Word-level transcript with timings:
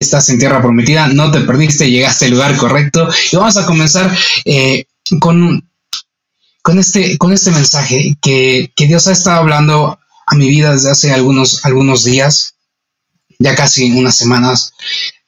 estás 0.00 0.30
en 0.30 0.38
tierra 0.38 0.62
prometida, 0.62 1.08
no 1.08 1.30
te 1.30 1.40
perdiste, 1.42 1.90
llegaste 1.90 2.24
al 2.24 2.32
lugar 2.32 2.56
correcto. 2.56 3.08
Y 3.30 3.36
vamos 3.36 3.56
a 3.58 3.66
comenzar 3.66 4.10
eh, 4.46 4.86
con, 5.20 5.62
con, 6.62 6.78
este, 6.78 7.18
con 7.18 7.32
este 7.32 7.50
mensaje 7.50 8.16
que, 8.20 8.72
que, 8.74 8.86
Dios 8.86 9.06
ha 9.06 9.12
estado 9.12 9.40
hablando 9.40 10.00
a 10.26 10.34
mi 10.34 10.48
vida 10.48 10.72
desde 10.72 10.90
hace 10.90 11.12
algunos, 11.12 11.64
algunos 11.66 12.04
días, 12.04 12.54
ya 13.38 13.54
casi 13.54 13.90
unas 13.90 14.16
semanas. 14.16 14.72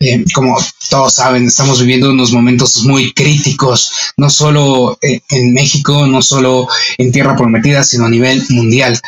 Eh, 0.01 0.25
como 0.35 0.59
todos 0.89 1.15
saben, 1.15 1.47
estamos 1.47 1.79
viviendo 1.79 2.11
unos 2.11 2.33
momentos 2.33 2.83
muy 2.85 3.13
críticos, 3.13 3.93
no 4.17 4.31
solo 4.31 4.99
eh, 5.03 5.21
en 5.29 5.53
México, 5.53 6.07
no 6.07 6.23
solo 6.23 6.67
en 6.97 7.13
tierra 7.13 7.37
prometida, 7.37 7.85
sino 7.85 8.07
a 8.07 8.11
nivel 8.11 8.43
mundial. 8.49 8.99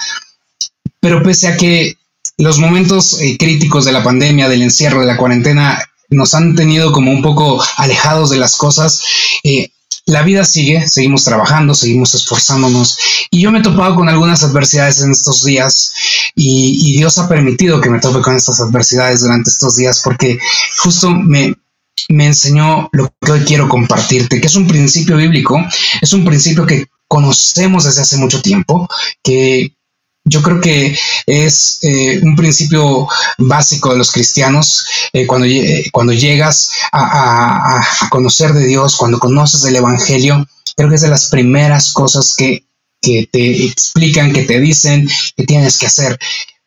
Pero 1.00 1.22
pese 1.22 1.48
a 1.48 1.56
que 1.56 1.96
los 2.38 2.58
momentos 2.58 3.20
eh, 3.20 3.36
críticos 3.38 3.84
de 3.84 3.92
la 3.92 4.02
pandemia, 4.02 4.48
del 4.48 4.62
encierro, 4.62 5.00
de 5.00 5.06
la 5.06 5.16
cuarentena, 5.16 5.80
nos 6.10 6.34
han 6.34 6.54
tenido 6.54 6.92
como 6.92 7.10
un 7.10 7.22
poco 7.22 7.62
alejados 7.76 8.30
de 8.30 8.38
las 8.38 8.56
cosas. 8.56 9.02
Eh, 9.42 9.70
la 10.06 10.22
vida 10.22 10.44
sigue, 10.44 10.86
seguimos 10.86 11.24
trabajando, 11.24 11.74
seguimos 11.74 12.14
esforzándonos 12.14 12.98
y 13.30 13.40
yo 13.40 13.50
me 13.50 13.60
he 13.60 13.62
topado 13.62 13.94
con 13.94 14.08
algunas 14.08 14.42
adversidades 14.42 15.00
en 15.00 15.10
estos 15.10 15.44
días 15.44 15.94
y, 16.34 16.94
Dios 16.94 17.16
ha 17.16 17.28
permitido 17.28 17.80
que 17.80 17.88
me 17.88 18.00
tope 18.00 18.20
con 18.20 18.36
estas 18.36 18.60
adversidades 18.60 19.20
durante 19.20 19.48
estos 19.48 19.76
días 19.76 20.02
porque 20.04 20.38
justo 20.78 21.10
me, 21.10 21.54
me 22.10 22.26
enseñó 22.26 22.90
lo 22.92 23.14
que 23.20 23.32
hoy 23.32 23.40
quiero 23.40 23.66
compartirte, 23.66 24.40
que 24.40 24.46
es 24.46 24.56
un 24.56 24.68
principio 24.68 25.16
bíblico, 25.16 25.58
es 26.02 26.12
un 26.12 26.24
principio 26.24 26.66
que 26.66 26.86
conocemos 27.08 27.84
desde 27.84 28.02
hace 28.02 28.18
mucho 28.18 28.42
tiempo, 28.42 28.86
que, 29.22 29.74
yo 30.24 30.42
creo 30.42 30.60
que 30.60 30.96
es 31.26 31.78
eh, 31.82 32.20
un 32.22 32.34
principio 32.34 33.06
básico 33.38 33.92
de 33.92 33.98
los 33.98 34.10
cristianos 34.10 34.86
eh, 35.12 35.26
cuando, 35.26 35.46
cuando 35.92 36.12
llegas 36.14 36.70
a, 36.92 37.80
conocer 38.10 38.52
de 38.54 38.66
Dios, 38.66 38.96
cuando 38.96 39.18
conoces 39.18 39.64
el 39.64 39.76
Evangelio, 39.76 40.46
creo 40.76 40.88
que 40.88 40.94
es 40.94 41.02
de 41.02 41.08
las 41.08 41.28
primeras 41.28 41.92
cosas 41.92 42.34
que, 42.36 42.64
te 43.02 43.66
explican, 43.66 44.32
que 44.32 44.44
te 44.44 44.58
dicen 44.60 45.06
que 45.36 45.44
tienes 45.44 45.76
que 45.76 45.84
hacer, 45.84 46.18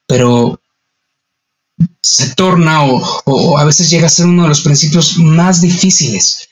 pero 0.05 0.61
se 1.99 2.35
torna 2.35 2.83
o, 2.83 3.57
a 3.57 3.63
veces 3.63 3.89
llega 3.89 4.05
a 4.05 4.09
ser 4.09 4.27
uno 4.27 4.43
de 4.43 4.49
los 4.49 4.61
principios 4.61 5.17
más 5.17 5.61
difíciles. 5.61 6.47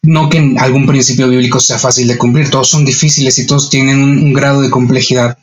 No 0.00 0.30
que 0.30 0.54
algún 0.58 0.86
principio 0.86 1.28
bíblico 1.28 1.60
sea 1.60 1.78
fácil 1.78 2.08
de 2.08 2.16
cumplir, 2.16 2.48
todos 2.48 2.70
son 2.70 2.86
difíciles 2.86 3.38
y 3.38 3.46
todos 3.46 3.68
tienen 3.68 4.02
un 4.02 4.32
grado 4.32 4.62
de 4.62 4.70
complejidad 4.70 5.36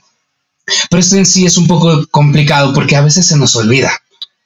pero 0.90 1.00
esto 1.00 1.16
en 1.16 1.26
sí 1.26 1.46
es 1.46 1.58
un 1.58 1.68
poco 1.68 2.06
complicado 2.12 2.74
porque 2.74 2.96
a 2.96 3.02
veces 3.02 3.26
se 3.26 3.38
nos 3.38 3.56
olvida. 3.56 3.92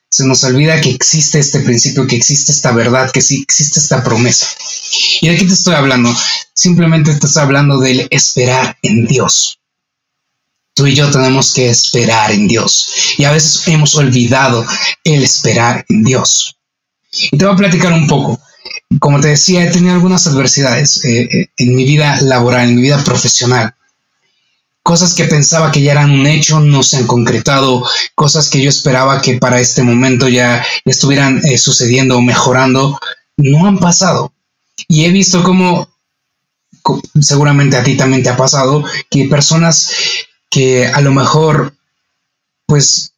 Se 0.09 0.25
nos 0.25 0.43
olvida 0.43 0.81
que 0.81 0.89
existe 0.89 1.39
este 1.39 1.61
principio, 1.61 2.05
que 2.05 2.17
existe 2.17 2.51
esta 2.51 2.71
verdad, 2.73 3.11
que 3.11 3.21
sí 3.21 3.41
existe 3.41 3.79
esta 3.79 4.03
promesa. 4.03 4.45
¿Y 5.21 5.29
de 5.29 5.37
qué 5.37 5.45
te 5.45 5.53
estoy 5.53 5.73
hablando? 5.73 6.13
Simplemente 6.53 7.15
te 7.15 7.27
estoy 7.27 7.43
hablando 7.43 7.79
del 7.79 8.07
esperar 8.11 8.77
en 8.81 9.05
Dios. 9.05 9.59
Tú 10.73 10.85
y 10.87 10.95
yo 10.95 11.09
tenemos 11.09 11.53
que 11.53 11.69
esperar 11.69 12.31
en 12.31 12.47
Dios. 12.47 12.89
Y 13.17 13.23
a 13.23 13.31
veces 13.31 13.65
hemos 13.67 13.95
olvidado 13.95 14.65
el 15.03 15.23
esperar 15.23 15.85
en 15.87 16.03
Dios. 16.03 16.57
Y 17.31 17.37
te 17.37 17.45
voy 17.45 17.53
a 17.53 17.57
platicar 17.57 17.93
un 17.93 18.07
poco. 18.07 18.39
Como 18.99 19.21
te 19.21 19.29
decía, 19.29 19.63
he 19.63 19.71
tenido 19.71 19.93
algunas 19.93 20.27
adversidades 20.27 21.03
eh, 21.05 21.21
eh, 21.31 21.47
en 21.57 21.75
mi 21.75 21.85
vida 21.85 22.19
laboral, 22.21 22.69
en 22.69 22.75
mi 22.75 22.81
vida 22.81 23.01
profesional 23.03 23.73
cosas 24.83 25.13
que 25.13 25.25
pensaba 25.25 25.71
que 25.71 25.81
ya 25.81 25.91
eran 25.93 26.11
un 26.11 26.27
hecho 26.27 26.59
no 26.59 26.83
se 26.83 26.97
han 26.97 27.07
concretado, 27.07 27.85
cosas 28.15 28.49
que 28.49 28.61
yo 28.61 28.69
esperaba 28.69 29.21
que 29.21 29.37
para 29.37 29.59
este 29.59 29.83
momento 29.83 30.27
ya 30.27 30.65
estuvieran 30.85 31.41
eh, 31.45 31.57
sucediendo 31.57 32.17
o 32.17 32.21
mejorando, 32.21 32.99
no 33.37 33.67
han 33.67 33.77
pasado. 33.77 34.33
Y 34.87 35.05
he 35.05 35.11
visto 35.11 35.43
cómo, 35.43 35.89
seguramente 37.19 37.77
a 37.77 37.83
ti 37.83 37.95
también 37.95 38.23
te 38.23 38.29
ha 38.29 38.37
pasado, 38.37 38.83
que 39.09 39.25
personas 39.25 39.91
que 40.49 40.87
a 40.87 41.01
lo 41.01 41.11
mejor, 41.11 41.73
pues 42.65 43.10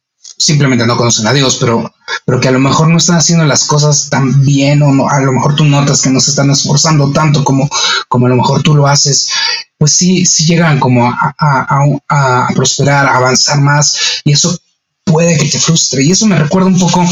simplemente 0.44 0.86
no 0.86 0.96
conocen 0.96 1.26
a 1.26 1.32
Dios, 1.32 1.56
pero, 1.58 1.92
pero 2.24 2.40
que 2.40 2.48
a 2.48 2.52
lo 2.52 2.58
mejor 2.58 2.88
no 2.88 2.98
están 2.98 3.16
haciendo 3.16 3.44
las 3.44 3.64
cosas 3.64 4.08
tan 4.10 4.44
bien 4.44 4.82
o 4.82 4.92
no, 4.92 5.08
a 5.08 5.20
lo 5.20 5.32
mejor 5.32 5.54
tú 5.56 5.64
notas 5.64 6.02
que 6.02 6.10
no 6.10 6.20
se 6.20 6.30
están 6.30 6.50
esforzando 6.50 7.10
tanto 7.12 7.42
como, 7.44 7.68
como 8.08 8.26
a 8.26 8.28
lo 8.30 8.36
mejor 8.36 8.62
tú 8.62 8.74
lo 8.74 8.86
haces 8.86 9.30
pues 9.78 9.96
sí, 9.96 10.24
sí 10.24 10.46
llegan 10.46 10.80
como 10.80 11.06
a, 11.06 12.48
prosperar, 12.54 13.06
a 13.06 13.16
avanzar 13.16 13.60
más, 13.60 14.22
y 14.24 14.32
eso 14.32 14.58
puede 15.04 15.36
que 15.36 15.46
te 15.46 15.58
frustre. 15.58 16.02
Y 16.02 16.10
eso 16.10 16.26
me 16.26 16.38
recuerda 16.38 16.68
un 16.68 16.78
poco 16.78 17.06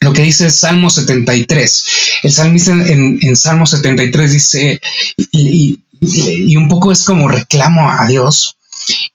lo 0.00 0.12
que 0.12 0.22
dice 0.22 0.46
el 0.46 0.50
Salmo 0.50 0.90
73. 0.90 1.84
El 2.24 2.32
salmista 2.32 2.72
en, 2.72 3.36
Salmo 3.36 3.66
73 3.66 4.32
dice, 4.32 4.80
y, 5.30 5.78
un 6.56 6.68
poco 6.68 6.90
es 6.90 7.04
como 7.04 7.28
reclamo 7.28 7.90
a 7.90 8.06
Dios, 8.06 8.56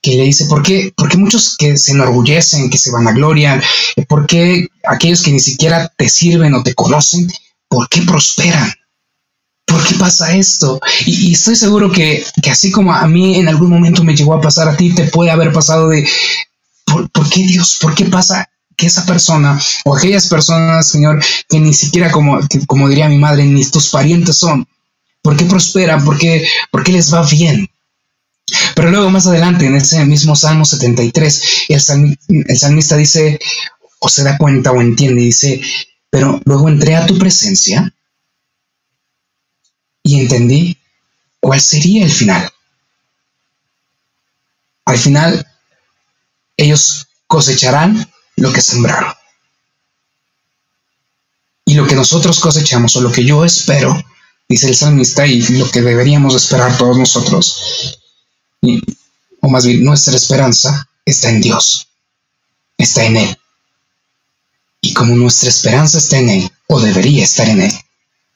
que 0.00 0.16
le 0.16 0.24
dice, 0.24 0.46
¿por 0.46 0.62
qué, 0.62 0.92
¿por 0.96 1.08
qué 1.08 1.16
muchos 1.16 1.56
que 1.56 1.76
se 1.76 1.92
enorgullecen, 1.92 2.70
que 2.70 2.78
se 2.78 2.90
vanaglorian? 2.90 3.62
¿Por 4.08 4.26
qué 4.26 4.68
aquellos 4.84 5.22
que 5.22 5.32
ni 5.32 5.40
siquiera 5.40 5.92
te 5.96 6.08
sirven 6.08 6.54
o 6.54 6.62
te 6.62 6.74
conocen, 6.74 7.30
por 7.68 7.88
qué 7.88 8.02
prosperan? 8.02 8.72
¿por 9.66 9.84
qué 9.84 9.94
pasa 9.96 10.34
esto? 10.34 10.80
Y, 11.04 11.32
estoy 11.32 11.56
seguro 11.56 11.90
que, 11.90 12.24
así 12.50 12.70
como 12.70 12.92
a 12.92 13.06
mí 13.06 13.36
en 13.36 13.48
algún 13.48 13.68
momento 13.68 14.04
me 14.04 14.14
llegó 14.14 14.34
a 14.34 14.40
pasar, 14.40 14.68
a 14.68 14.76
ti 14.76 14.94
te 14.94 15.04
puede 15.04 15.30
haber 15.30 15.52
pasado 15.52 15.88
de, 15.88 16.08
¿por, 16.84 17.28
qué 17.28 17.42
Dios? 17.42 17.78
¿Por 17.80 17.94
qué 17.94 18.06
pasa 18.06 18.48
que 18.76 18.86
esa 18.86 19.04
persona 19.04 19.60
o 19.84 19.96
aquellas 19.96 20.28
personas, 20.28 20.88
Señor, 20.88 21.22
que 21.48 21.60
ni 21.60 21.74
siquiera 21.74 22.10
como, 22.10 22.38
como 22.66 22.88
diría 22.88 23.08
mi 23.08 23.18
madre, 23.18 23.44
ni 23.44 23.64
tus 23.66 23.90
parientes 23.90 24.38
son? 24.38 24.66
¿Por 25.20 25.36
qué 25.36 25.44
prosperan? 25.44 26.04
¿Por 26.04 26.16
qué, 26.16 26.46
¿Por 26.70 26.84
qué 26.84 26.92
les 26.92 27.12
va 27.12 27.26
bien? 27.26 27.68
Pero 28.74 28.90
luego 28.90 29.10
más 29.10 29.26
adelante, 29.26 29.66
en 29.66 29.74
ese 29.74 30.04
mismo 30.04 30.36
Salmo 30.36 30.64
73, 30.64 31.66
el, 31.68 31.80
salmista 31.80 32.96
dice, 32.96 33.40
o 33.98 34.08
se 34.08 34.22
da 34.22 34.38
cuenta 34.38 34.70
o 34.70 34.80
entiende, 34.80 35.22
dice, 35.22 35.60
pero 36.10 36.40
luego 36.44 36.68
entré 36.68 36.94
a 36.94 37.06
tu 37.06 37.18
presencia 37.18 37.92
y 40.02 40.20
entendí 40.20 40.78
cuál 41.40 41.60
sería 41.60 42.04
el 42.04 42.10
final. 42.10 42.48
Al 44.84 44.98
final, 44.98 45.46
ellos 46.56 47.08
cosecharán 47.26 48.08
lo 48.36 48.52
que 48.52 48.60
sembraron. 48.60 49.12
Y 51.64 51.74
lo 51.74 51.84
que 51.88 51.96
nosotros 51.96 52.38
cosechamos 52.38 52.94
o 52.94 53.00
lo 53.00 53.10
que 53.10 53.24
yo 53.24 53.44
espero, 53.44 54.00
dice 54.48 54.68
el 54.68 54.76
salmista, 54.76 55.26
y 55.26 55.42
lo 55.58 55.68
que 55.68 55.82
deberíamos 55.82 56.36
esperar 56.36 56.78
todos 56.78 56.96
nosotros, 56.96 57.98
o 59.40 59.48
más 59.48 59.66
bien 59.66 59.84
nuestra 59.84 60.16
esperanza, 60.16 60.88
está 61.04 61.30
en 61.30 61.40
Dios, 61.40 61.88
está 62.78 63.04
en 63.04 63.16
Él. 63.16 63.38
Y 64.80 64.92
como 64.92 65.14
nuestra 65.14 65.48
esperanza 65.48 65.98
está 65.98 66.18
en 66.18 66.28
Él, 66.28 66.50
o 66.68 66.80
debería 66.80 67.24
estar 67.24 67.48
en 67.48 67.62
Él, 67.62 67.72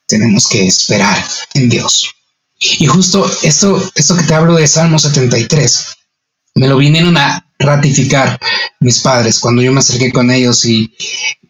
tenemos 0.05 0.47
que 0.47 0.65
esperar 0.65 1.23
en 1.53 1.69
Dios. 1.69 2.13
Y 2.59 2.85
justo 2.85 3.29
esto, 3.41 3.81
esto 3.95 4.15
que 4.15 4.23
te 4.23 4.33
hablo 4.33 4.55
de 4.55 4.67
Salmo 4.67 4.99
73, 4.99 5.97
me 6.55 6.67
lo 6.67 6.77
vinieron 6.77 7.17
a 7.17 7.47
ratificar 7.57 8.39
mis 8.79 8.99
padres 8.99 9.39
cuando 9.39 9.61
yo 9.61 9.71
me 9.71 9.79
acerqué 9.79 10.11
con 10.11 10.31
ellos 10.31 10.65
y, 10.65 10.93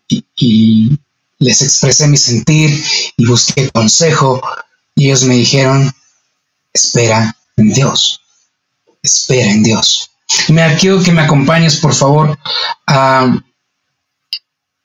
y, 0.07 0.97
les 1.39 1.63
expresé 1.63 2.07
mi 2.07 2.17
sentir 2.17 2.83
y 3.17 3.25
busqué 3.25 3.69
consejo. 3.71 4.41
Y 4.93 5.07
ellos 5.07 5.23
me 5.23 5.35
dijeron, 5.35 5.91
espera 6.71 7.35
en 7.57 7.73
Dios, 7.73 8.20
espera 9.01 9.51
en 9.51 9.63
Dios. 9.63 10.11
Me 10.49 10.75
quiero 10.77 11.01
que 11.01 11.11
me 11.11 11.21
acompañes, 11.21 11.77
por 11.77 11.93
favor, 11.93 12.37
a 12.87 13.41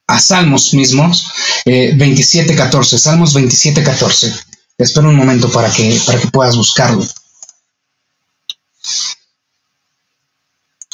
a 0.06 0.20
Salmos 0.20 0.72
mismos, 0.72 1.28
eh, 1.64 1.92
27, 1.96 2.54
14, 2.54 2.98
Salmos 2.98 3.34
27, 3.34 3.82
14. 3.82 4.32
Espera 4.78 5.08
un 5.08 5.16
momento 5.16 5.50
para 5.50 5.70
que, 5.70 6.00
para 6.06 6.20
que 6.20 6.28
puedas 6.28 6.56
buscarlo. 6.56 7.04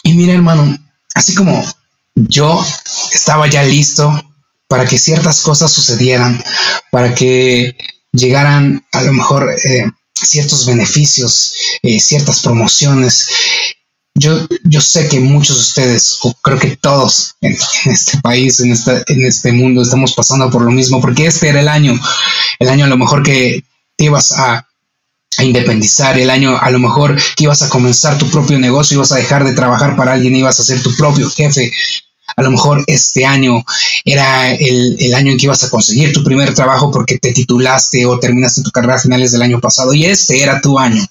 Y 0.04 0.14
mira, 0.14 0.32
hermano, 0.32 0.78
así 1.14 1.34
como 1.34 1.64
yo 2.14 2.64
estaba 3.12 3.46
ya 3.48 3.62
listo 3.62 4.10
para 4.66 4.86
que 4.86 4.98
ciertas 4.98 5.42
cosas 5.42 5.70
sucedieran, 5.70 6.42
para 6.90 7.14
que 7.14 7.76
llegaran 8.12 8.86
a 8.92 9.02
lo 9.02 9.12
mejor 9.12 9.54
eh, 9.64 9.90
ciertos 10.26 10.66
beneficios, 10.66 11.54
eh, 11.82 12.00
ciertas 12.00 12.40
promociones, 12.40 13.28
yo, 14.14 14.46
yo 14.64 14.80
sé 14.80 15.08
que 15.08 15.20
muchos 15.20 15.56
de 15.56 15.62
ustedes, 15.62 16.19
o 16.22 16.34
creo 16.34 16.58
que 16.58 16.76
todos 16.76 17.34
en, 17.40 17.56
este 17.90 18.19
país, 18.20 18.60
en, 18.60 18.74
en 19.06 19.26
este 19.26 19.52
mundo, 19.52 19.82
estamos 19.82 20.12
pasando 20.12 20.50
por 20.50 20.62
lo 20.62 20.70
mismo, 20.70 21.00
porque 21.00 21.26
este 21.26 21.48
era 21.48 21.60
el 21.60 21.69
año, 21.69 21.98
el 22.58 22.69
año 22.69 22.84
a 22.84 22.88
lo 22.88 22.98
mejor 22.98 23.22
que 23.22 23.64
te 23.96 24.04
ibas 24.04 24.32
a, 24.32 24.69
a 25.38 25.44
independizar, 25.44 26.19
el 26.19 26.28
año 26.28 26.58
a 26.58 26.70
lo 26.70 26.78
mejor 26.78 27.16
que 27.36 27.44
ibas 27.44 27.62
a 27.62 27.70
comenzar 27.70 28.18
tu 28.18 28.28
propio 28.30 28.58
negocio, 28.58 28.96
ibas 28.96 29.12
a 29.12 29.16
dejar 29.16 29.44
de 29.44 29.54
trabajar 29.54 29.96
para 29.96 30.12
alguien, 30.12 30.36
ibas 30.36 30.60
a 30.60 30.64
ser 30.64 30.82
tu 30.82 30.94
propio 30.94 31.30
jefe. 31.30 31.72
A 32.37 32.43
lo 32.43 32.50
mejor 32.50 32.84
este 32.87 33.26
año 33.26 33.64
era 34.05 34.52
el, 34.52 35.14
año 35.14 35.32
en 35.32 35.38
que 35.38 35.46
ibas 35.46 35.62
a 35.64 35.70
conseguir 35.70 36.12
tu 36.12 36.25
primer 36.25 36.55
trabajo 36.55 36.90
porque 36.90 37.19
te 37.19 37.32
titulaste 37.32 38.06
o 38.06 38.19
terminaste 38.19 38.62
tu 38.62 38.70
carrera 38.70 38.96
a 38.96 39.00
finales 39.00 39.32
del 39.32 39.43
año 39.43 39.61
pasado 39.61 39.93
y 39.93 40.05
este 40.06 40.43
era 40.43 40.61
tu 40.61 40.79
año. 40.79 41.05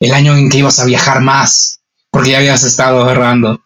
El 0.00 0.12
año 0.12 0.36
en 0.36 0.48
que 0.48 0.58
ibas 0.58 0.78
a 0.80 0.84
viajar 0.84 1.20
más 1.20 1.80
porque 2.10 2.30
ya 2.30 2.38
habías 2.38 2.62
estado 2.62 3.02
ahorrando. 3.02 3.62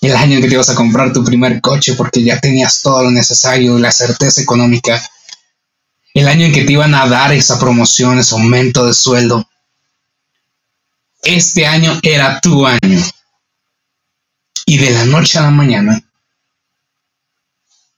El 0.00 0.16
año 0.16 0.36
en 0.36 0.42
que 0.42 0.48
te 0.48 0.54
ibas 0.54 0.70
a 0.70 0.74
comprar 0.74 1.12
tu 1.12 1.22
primer 1.22 1.60
coche 1.60 1.94
porque 1.94 2.22
ya 2.22 2.40
tenías 2.40 2.82
todo 2.82 3.04
lo 3.04 3.10
necesario, 3.10 3.78
la 3.78 3.92
certeza 3.92 4.40
económica. 4.40 5.00
El 6.14 6.28
año 6.28 6.46
en 6.46 6.52
que 6.52 6.64
te 6.64 6.72
iban 6.72 6.94
a 6.94 7.06
dar 7.06 7.32
esa 7.32 7.58
promoción, 7.58 8.18
ese 8.18 8.34
aumento 8.34 8.86
de 8.86 8.94
sueldo. 8.94 9.48
Este 11.22 11.66
año 11.66 12.00
era 12.02 12.40
tu 12.40 12.66
año. 12.66 13.00
Y 14.66 14.78
de 14.78 14.90
la 14.90 15.04
noche 15.04 15.38
a 15.38 15.42
la 15.42 15.50
mañana, 15.50 16.02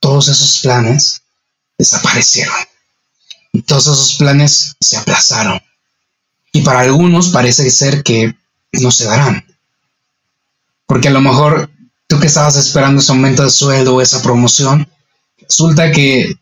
todos 0.05 0.27
esos 0.27 0.59
planes 0.59 1.23
desaparecieron. 1.79 2.53
Y 3.51 3.63
todos 3.63 3.87
esos 3.87 4.13
planes 4.17 4.75
se 4.79 4.97
aplazaron. 4.97 5.59
Y 6.53 6.61
para 6.61 6.81
algunos 6.81 7.29
parece 7.29 7.71
ser 7.71 8.03
que 8.03 8.35
no 8.73 8.91
se 8.91 9.05
darán. 9.05 9.43
Porque 10.85 11.07
a 11.07 11.11
lo 11.11 11.21
mejor 11.21 11.71
tú 12.05 12.19
que 12.19 12.27
estabas 12.27 12.55
esperando 12.55 13.01
ese 13.01 13.13
aumento 13.13 13.41
de 13.41 13.49
sueldo 13.49 13.95
o 13.95 14.01
esa 14.01 14.21
promoción, 14.21 14.87
resulta 15.41 15.91
que 15.91 16.35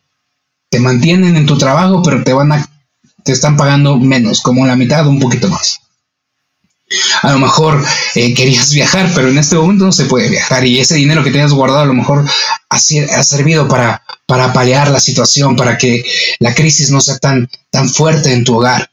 te 0.68 0.78
mantienen 0.78 1.34
en 1.34 1.46
tu 1.46 1.56
trabajo, 1.56 2.02
pero 2.02 2.22
te 2.22 2.34
van 2.34 2.52
a, 2.52 2.68
te 3.22 3.32
están 3.32 3.56
pagando 3.56 3.96
menos, 3.96 4.42
como 4.42 4.66
la 4.66 4.76
mitad 4.76 5.06
un 5.06 5.20
poquito 5.20 5.48
más. 5.48 5.80
A 7.22 7.32
lo 7.32 7.38
mejor 7.38 7.84
eh, 8.14 8.34
querías 8.34 8.72
viajar, 8.72 9.10
pero 9.14 9.28
en 9.28 9.38
este 9.38 9.56
momento 9.56 9.86
no 9.86 9.92
se 9.92 10.04
puede 10.04 10.28
viajar 10.28 10.64
y 10.66 10.80
ese 10.80 10.94
dinero 10.94 11.22
que 11.22 11.30
tenías 11.30 11.52
guardado 11.52 11.82
a 11.82 11.86
lo 11.86 11.94
mejor 11.94 12.24
ha, 12.68 12.78
servido 12.78 13.68
para, 13.68 14.02
para 14.26 14.52
la 14.90 15.00
situación, 15.00 15.56
para 15.56 15.78
que 15.78 16.04
la 16.38 16.54
crisis 16.54 16.90
no 16.90 17.00
sea 17.00 17.18
tan, 17.18 17.48
tan 17.70 17.88
fuerte 17.88 18.32
en 18.32 18.44
tu 18.44 18.56
hogar. 18.56 18.90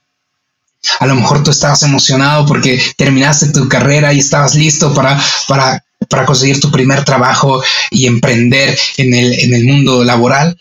A 1.00 1.06
lo 1.06 1.16
mejor 1.16 1.44
tú 1.44 1.52
estabas 1.52 1.84
emocionado 1.84 2.46
porque 2.46 2.82
terminaste 2.98 3.48
tu 3.48 3.70
carrera 3.70 4.14
y 4.14 4.20
estabas 4.20 4.56
listo 4.56 4.94
para, 4.94 5.22
para, 5.48 5.84
para 6.10 6.26
conseguir 6.26 6.60
tu 6.60 6.72
primer 6.72 7.06
trabajo 7.06 7.64
y 7.92 8.08
emprender 8.08 8.78
en 8.98 9.14
el, 9.14 9.40
en 9.40 9.54
el 9.54 9.66
mundo 9.66 10.04
laboral, 10.04 10.58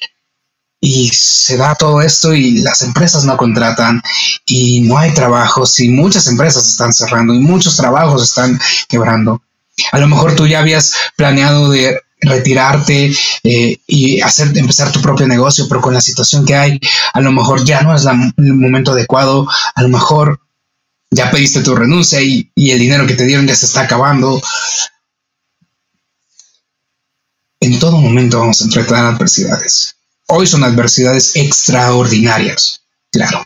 y 0.81 1.11
se 1.13 1.57
da 1.59 1.75
todo 1.75 2.01
esto 2.01 2.33
y 2.33 2.59
las 2.59 2.81
empresas 2.83 3.25
no 3.25 3.37
contratan 3.37 4.03
y 4.47 4.81
no 4.81 4.97
hay 4.97 5.13
trabajos 5.13 5.79
y 5.81 5.89
muchas 5.89 6.27
empresas 6.27 6.67
están 6.67 6.93
cerrando 6.93 7.35
y 7.35 7.39
muchos 7.39 7.77
trabajos 7.77 8.23
están 8.23 8.59
quebrando. 8.89 9.43
A 9.93 9.99
lo 9.99 10.09
mejor 10.09 10.35
tú 10.35 10.47
ya 10.47 10.61
habías 10.61 10.95
planeado 11.17 11.71
de 11.71 12.01
retirarte 12.23 13.13
eh, 13.45 13.79
y 13.87 14.21
hacer 14.21 14.57
empezar 14.57 14.91
tu 14.93 15.01
propio 15.01 15.27
negocio, 15.27 15.67
pero 15.69 15.81
con 15.81 15.95
la 15.95 16.01
situación 16.01 16.45
que 16.45 16.55
hay, 16.55 16.81
a 17.13 17.21
lo 17.21 17.33
mejor 17.33 17.65
ya 17.65 17.83
no 17.83 17.95
es 17.95 18.05
el 18.07 18.55
momento 18.55 18.93
adecuado, 18.93 19.49
a 19.75 19.83
lo 19.83 19.89
mejor 19.89 20.41
ya 21.11 21.31
pediste 21.31 21.63
tu 21.63 21.75
renuncia 21.75 22.21
y, 22.21 22.51
y 22.55 22.71
el 22.71 22.79
dinero 22.79 23.07
que 23.07 23.15
te 23.15 23.27
dieron 23.27 23.47
ya 23.47 23.55
se 23.55 23.67
está 23.67 23.83
acabando. 23.83 24.41
En 27.61 27.79
todo 27.79 27.99
momento 27.99 28.39
vamos 28.39 28.61
a 28.61 28.65
enfrentar 28.65 29.05
adversidades 29.05 29.97
Hoy 30.33 30.47
son 30.47 30.63
adversidades 30.63 31.35
extraordinarias, 31.35 32.83
claro, 33.11 33.45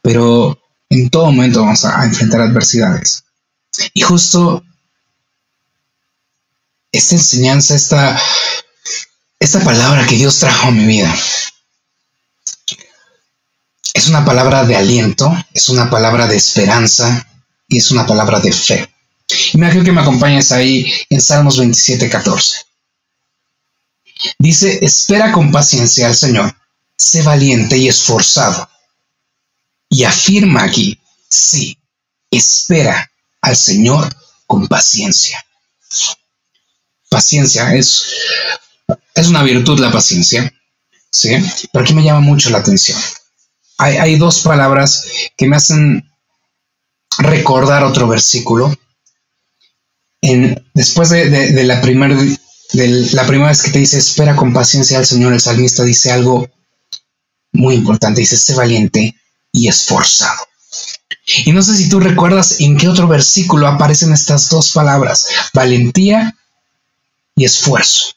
pero 0.00 0.56
en 0.88 1.10
todo 1.10 1.26
momento 1.32 1.62
vamos 1.62 1.84
a, 1.84 2.04
enfrentar 2.04 2.40
adversidades. 2.40 3.24
Y 3.94 4.02
justo 4.02 4.62
esta 6.92 7.16
enseñanza, 7.16 7.74
esta, 7.74 8.16
esta 9.40 9.58
palabra 9.64 10.06
que 10.06 10.14
Dios 10.14 10.38
trajo 10.38 10.68
a 10.68 10.70
mi 10.70 10.86
vida, 10.86 11.12
es 13.92 14.06
una 14.06 14.24
palabra 14.24 14.64
de 14.64 14.76
aliento, 14.76 15.36
es 15.52 15.68
una 15.68 15.90
palabra 15.90 16.28
de 16.28 16.36
esperanza 16.36 17.26
y 17.66 17.78
es 17.78 17.90
una 17.90 18.06
palabra 18.06 18.38
de 18.38 18.52
fe. 18.52 18.88
Y 19.52 19.58
me 19.58 19.66
imagino 19.66 19.84
que 19.84 19.92
me 19.92 20.02
acompañes 20.02 20.52
ahí 20.52 20.92
en 21.10 21.20
Salmos 21.20 21.58
27, 21.58 22.08
14. 22.08 22.67
Dice, 24.38 24.84
espera 24.84 25.32
con 25.32 25.50
paciencia 25.52 26.06
al 26.06 26.16
Señor, 26.16 26.54
sé 26.96 27.22
valiente 27.22 27.76
y 27.76 27.88
esforzado. 27.88 28.68
Y 29.88 30.04
afirma 30.04 30.64
aquí, 30.64 31.00
sí, 31.28 31.78
espera 32.30 33.10
al 33.40 33.56
Señor 33.56 34.14
con 34.46 34.66
paciencia. 34.68 35.44
Paciencia 37.08 37.74
es, 37.74 38.12
es 39.14 39.28
una 39.28 39.42
virtud 39.42 39.78
la 39.78 39.90
paciencia, 39.90 40.52
¿sí? 41.10 41.30
Pero 41.72 41.84
aquí 41.84 41.94
me 41.94 42.02
llama 42.02 42.20
mucho 42.20 42.50
la 42.50 42.58
atención. 42.58 42.98
Hay, 43.78 44.16
dos 44.16 44.40
palabras 44.40 45.04
que 45.36 45.46
me 45.46 45.54
hacen 45.54 46.10
recordar 47.18 47.84
otro 47.84 48.08
versículo. 48.08 48.76
En, 50.20 50.68
después 50.74 51.10
de, 51.10 51.30
de 51.30 51.64
la 51.64 51.80
primera 51.80 52.16
la 52.72 53.26
primera 53.26 53.50
vez 53.50 53.62
que 53.62 53.70
te 53.70 53.78
dice 53.78 53.98
espera 53.98 54.36
con 54.36 54.52
paciencia 54.52 54.98
al 54.98 55.06
Señor, 55.06 55.32
el 55.32 55.40
salmista 55.40 55.84
dice 55.84 56.12
algo 56.12 56.50
muy 57.52 57.74
importante, 57.74 58.20
dice 58.20 58.36
sé 58.36 58.54
valiente 58.54 59.14
y 59.52 59.68
esforzado. 59.68 60.46
Y 61.44 61.52
no 61.52 61.62
sé 61.62 61.76
si 61.76 61.88
tú 61.88 62.00
recuerdas 62.00 62.60
en 62.60 62.76
qué 62.76 62.88
otro 62.88 63.06
versículo 63.06 63.66
aparecen 63.66 64.12
estas 64.12 64.48
dos 64.48 64.72
palabras, 64.72 65.26
valentía 65.52 66.36
y 67.34 67.44
esfuerzo. 67.44 68.14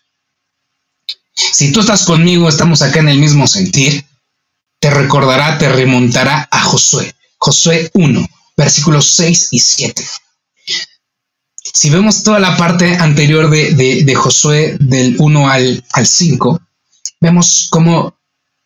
Si 1.34 1.72
tú 1.72 1.82
estás 1.82 2.04
conmigo, 2.04 2.48
estamos 2.48 2.82
acá 2.82 3.00
en 3.00 3.10
el 3.10 3.18
mismo 3.18 3.48
sentir, 3.48 4.06
te 4.80 4.90
recordará, 4.90 5.58
te 5.58 5.70
remontará 5.70 6.48
a 6.52 6.62
Josué. 6.62 7.16
Josué 7.38 7.90
1, 7.94 8.28
versículos 8.56 9.14
6 9.16 9.50
y 9.52 9.60
7. 9.60 10.06
Si 11.64 11.90
vemos 11.90 12.24
toda 12.24 12.40
la 12.40 12.58
parte 12.58 12.98
anterior 12.98 13.50
de, 13.50 14.16
Josué 14.16 14.78
del 14.80 15.16
1 15.20 15.50
al, 15.50 15.84
al 15.94 16.08
5, 16.08 16.62
vemos 17.20 17.68
cómo 17.70 18.16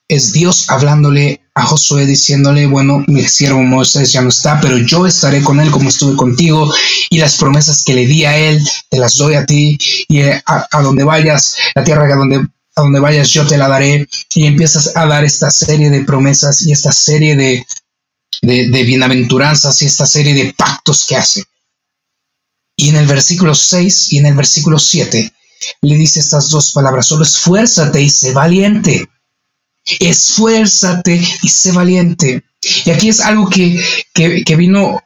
es 0.07 0.31
Dios 0.31 0.69
hablándole 0.69 1.41
a 1.55 1.63
Josué 1.63 2.05
diciéndole, 2.05 2.67
bueno, 2.67 3.03
mi 3.07 3.23
siervo 3.23 3.61
Moisés 3.61 4.11
ya 4.11 4.21
no 4.21 4.29
está, 4.29 4.59
pero 4.59 4.77
yo 4.77 5.07
estaré 5.07 5.41
con 5.41 5.59
él 5.59 5.71
como 5.71 5.89
estuve 5.89 6.15
contigo 6.15 6.71
y 7.09 7.17
las 7.17 7.37
promesas 7.37 7.83
que 7.83 7.93
le 7.93 8.05
di 8.05 8.25
a 8.25 8.37
él, 8.37 8.61
te 8.89 8.97
las 8.97 9.15
doy 9.15 9.35
a 9.35 9.45
ti 9.45 9.77
y 10.07 10.21
a, 10.21 10.43
donde 10.83 11.03
vayas, 11.03 11.55
la 11.73 11.83
tierra 11.83 12.05
a 12.05 12.17
donde, 12.17 12.37
a 12.75 12.81
donde 12.81 12.99
vayas 12.99 13.29
yo 13.29 13.47
te 13.47 13.57
la 13.57 13.67
daré 13.67 14.07
y 14.35 14.45
empiezas 14.45 14.95
a 14.95 15.05
dar 15.05 15.23
esta 15.23 15.49
serie 15.49 15.89
de 15.89 16.03
promesas 16.03 16.65
y 16.65 16.71
esta 16.71 16.91
serie 16.91 17.35
de, 17.35 17.65
de 18.41 18.83
bienaventuranzas 18.83 19.81
y 19.81 19.85
esta 19.85 20.05
serie 20.05 20.33
de 20.33 20.53
pactos 20.53 21.05
que 21.05 21.15
hace. 21.15 21.45
Y 22.75 22.89
en 22.89 22.97
el 22.97 23.07
versículo 23.07 23.55
6 23.55 24.13
y 24.13 24.17
en 24.17 24.25
el 24.25 24.35
versículo 24.35 24.79
7 24.79 25.31
le 25.81 25.95
dice 25.95 26.19
estas 26.19 26.49
dos 26.49 26.71
palabras, 26.71 27.07
solo 27.07 27.23
esfuérzate 27.23 28.01
y 28.01 28.09
sé 28.09 28.33
valiente. 28.33 29.07
Esfuérzate 29.99 31.21
y 31.41 31.49
sé 31.49 31.71
valiente. 31.71 32.43
Y 32.85 32.91
aquí 32.91 33.09
es 33.09 33.19
algo 33.19 33.49
que, 33.49 33.77
vino 34.57 35.01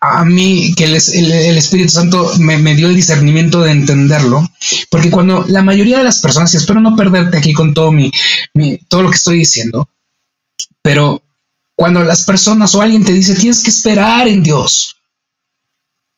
a 0.00 0.24
mí, 0.24 0.74
que 0.74 0.84
el, 0.84 0.94
Espíritu 0.94 1.90
Santo 1.90 2.32
me, 2.38 2.74
dio 2.74 2.88
el 2.88 2.96
discernimiento 2.96 3.62
de 3.62 3.72
entenderlo, 3.72 4.48
porque 4.90 5.10
cuando 5.10 5.44
la 5.46 5.62
mayoría 5.62 5.98
de 5.98 6.04
las 6.04 6.20
personas, 6.20 6.52
y 6.54 6.56
espero 6.56 6.80
no 6.80 6.96
perderte 6.96 7.36
aquí 7.36 7.52
con 7.52 7.74
todo, 7.74 7.92
mi, 7.92 8.10
todo 8.88 9.02
lo 9.02 9.10
que 9.10 9.16
estoy 9.16 9.38
diciendo, 9.38 9.88
pero 10.80 11.22
cuando 11.76 12.02
las 12.02 12.24
personas 12.24 12.74
o 12.74 12.82
alguien 12.82 13.04
te 13.04 13.12
dice, 13.12 13.34
tienes 13.34 13.62
que 13.62 13.70
esperar 13.70 14.26
en 14.26 14.42
Dios, 14.42 14.91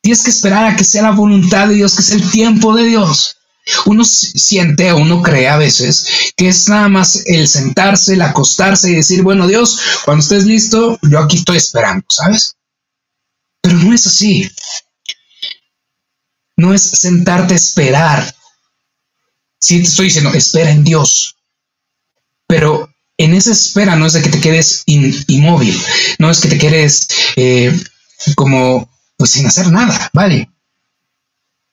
Tienes 0.04 0.22
que 0.22 0.28
esperar 0.28 0.66
a 0.66 0.76
que 0.76 0.84
sea 0.84 1.00
la 1.00 1.12
voluntad 1.12 1.66
de 1.66 1.76
Dios, 1.76 1.94
que 1.94 2.02
sea 2.02 2.16
el 2.16 2.30
tiempo 2.30 2.76
de 2.76 2.84
Dios. 2.84 3.38
Uno 3.86 4.04
siente 4.04 4.92
o 4.92 4.98
uno 4.98 5.22
cree 5.22 5.48
a 5.48 5.56
veces 5.56 6.32
que 6.36 6.48
es 6.48 6.68
nada 6.68 6.90
más 6.90 7.22
el 7.24 7.48
sentarse, 7.48 8.12
el 8.12 8.20
acostarse 8.20 8.90
y 8.90 8.96
decir, 8.96 9.22
bueno, 9.22 9.46
Dios, 9.46 9.80
cuando 10.04 10.22
estés 10.22 10.44
listo, 10.44 10.98
yo 11.00 11.20
aquí 11.20 11.38
estoy 11.38 11.56
esperando, 11.56 12.04
¿sabes? 12.10 12.54
Pero 13.62 13.78
no 13.78 13.94
es 13.94 14.06
así. 14.06 14.46
No 16.58 16.74
es 16.74 16.82
sentarte 16.82 17.54
a 17.54 17.56
esperar. 17.56 18.36
Sí, 19.58 19.78
te 19.78 19.88
estoy 19.88 20.04
diciendo, 20.08 20.34
espera 20.34 20.70
en 20.70 20.84
Dios. 20.84 21.36
Pero 22.46 22.94
en 23.16 23.32
esa 23.32 23.52
espera 23.52 23.96
no 23.96 24.04
es 24.04 24.12
de 24.12 24.20
que 24.20 24.28
te 24.28 24.40
quedes 24.42 24.82
inmóvil, 24.84 25.82
no 26.18 26.30
es 26.30 26.40
que 26.40 26.48
te 26.48 26.58
quedes 26.58 27.08
eh, 27.36 27.74
como 28.36 28.93
pues 29.24 29.30
sin 29.30 29.46
hacer 29.46 29.72
nada, 29.72 30.10
¿vale? 30.12 30.50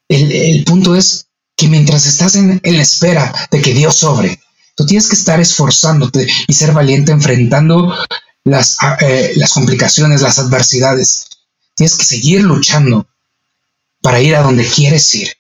El, 0.08 0.64
punto 0.64 0.96
es 0.96 1.28
que 1.58 1.68
mientras 1.68 2.06
estás 2.06 2.36
en, 2.36 2.62
la 2.64 2.82
espera 2.82 3.50
de 3.52 3.62
que 3.62 3.74
Dios 3.74 3.98
sobre, 3.98 4.40
tú 4.74 4.86
tienes 4.86 5.10
que 5.10 5.18
estar 5.18 5.38
esforzándote 5.42 6.26
y 6.48 6.54
ser 6.54 6.72
valiente 6.72 7.12
enfrentando 7.12 7.94
las, 8.46 8.78
ah, 8.80 8.96
eh, 9.02 9.34
las 9.36 9.52
complicaciones, 9.52 10.22
las 10.22 10.40
adversidades. 10.40 11.28
Tienes 11.76 11.98
que 11.98 12.06
seguir 12.06 12.42
luchando 12.44 13.06
para 14.02 14.22
ir 14.22 14.38
a 14.38 14.44
donde 14.44 14.66
quieres 14.66 15.14
ir. 15.14 15.34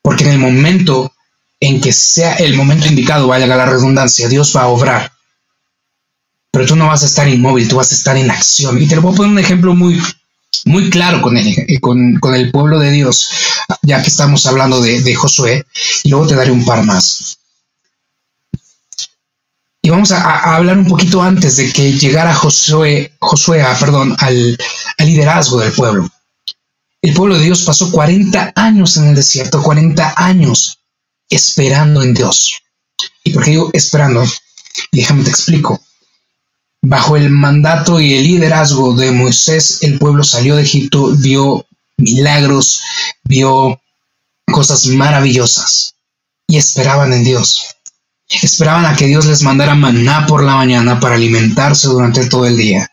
Porque 0.00 0.22
en 0.22 0.30
el 0.30 0.38
momento 0.38 1.12
en 1.58 1.80
que 1.80 1.92
sea 1.92 2.34
el 2.34 2.54
momento 2.54 2.86
indicado, 2.86 3.26
vaya 3.26 3.46
a 3.46 3.56
la 3.56 3.66
redundancia, 3.66 4.28
Dios 4.28 4.56
va 4.56 4.62
a 4.62 4.68
obrar. 4.68 5.12
Pero 6.52 6.66
tú 6.66 6.76
no 6.76 6.86
vas 6.86 7.02
a 7.02 7.06
estar 7.06 7.26
inmóvil, 7.26 7.66
tú 7.66 7.78
vas 7.78 7.90
a 7.90 7.96
estar 7.96 8.16
en 8.16 8.30
acción. 8.30 8.80
Y 8.80 8.86
te 8.86 8.94
lo 8.94 9.02
voy 9.02 9.12
a 9.12 9.16
poner 9.16 9.32
un 9.32 9.38
ejemplo 9.40 9.74
muy, 9.74 10.00
muy 10.64 10.90
claro 10.90 11.22
con 11.22 11.36
el, 11.36 11.48
eh, 11.48 11.80
con, 11.80 12.18
el 12.34 12.50
pueblo 12.50 12.78
de 12.78 12.90
Dios, 12.90 13.28
ya 13.82 14.02
que 14.02 14.08
estamos 14.08 14.46
hablando 14.46 14.80
de, 14.80 15.14
Josué, 15.14 15.66
y 16.04 16.10
luego 16.10 16.26
te 16.26 16.34
daré 16.34 16.50
un 16.50 16.64
par 16.64 16.84
más. 16.84 17.38
Y 19.80 19.90
vamos 19.90 20.12
a, 20.12 20.54
hablar 20.54 20.78
un 20.78 20.86
poquito 20.86 21.22
antes 21.22 21.56
de 21.56 21.72
que 21.72 21.92
llegara 21.92 22.34
Josué, 22.34 23.12
Josué 23.18 23.64
perdón, 23.80 24.14
al, 24.18 24.56
al 24.98 25.06
liderazgo 25.06 25.58
del 25.58 25.72
pueblo. 25.72 26.08
El 27.00 27.14
pueblo 27.14 27.36
de 27.36 27.44
Dios 27.44 27.62
pasó 27.62 27.90
40 27.90 28.52
años 28.54 28.96
en 28.96 29.06
el 29.06 29.14
desierto, 29.16 29.60
40 29.60 30.14
años 30.16 30.78
esperando 31.28 32.02
en 32.02 32.14
Dios. 32.14 32.62
¿Y 33.24 33.32
por 33.32 33.42
qué 33.42 33.50
digo 33.50 33.70
esperando? 33.72 34.24
Déjame 34.92 35.24
te 35.24 35.30
explico. 35.30 35.80
Bajo 36.82 37.16
el 37.16 37.30
mandato 37.30 38.00
y 38.00 38.14
el 38.14 38.24
liderazgo 38.24 38.94
de 38.94 39.12
Moisés, 39.12 39.78
el 39.82 39.98
pueblo 39.98 40.24
salió 40.24 40.56
de 40.56 40.62
Egipto, 40.62 41.12
vio 41.16 41.64
milagros, 41.96 42.82
vio 43.22 43.80
cosas 44.50 44.86
maravillosas 44.86 45.94
y 46.48 46.56
esperaban 46.56 47.12
en 47.12 47.22
Dios. 47.22 47.76
Esperaban 48.28 48.84
a 48.86 48.96
que 48.96 49.06
Dios 49.06 49.26
les 49.26 49.42
mandara 49.42 49.76
maná 49.76 50.26
por 50.26 50.42
la 50.42 50.56
mañana 50.56 50.98
para 50.98 51.14
alimentarse 51.14 51.86
durante 51.86 52.26
todo 52.26 52.46
el 52.46 52.56
día 52.56 52.90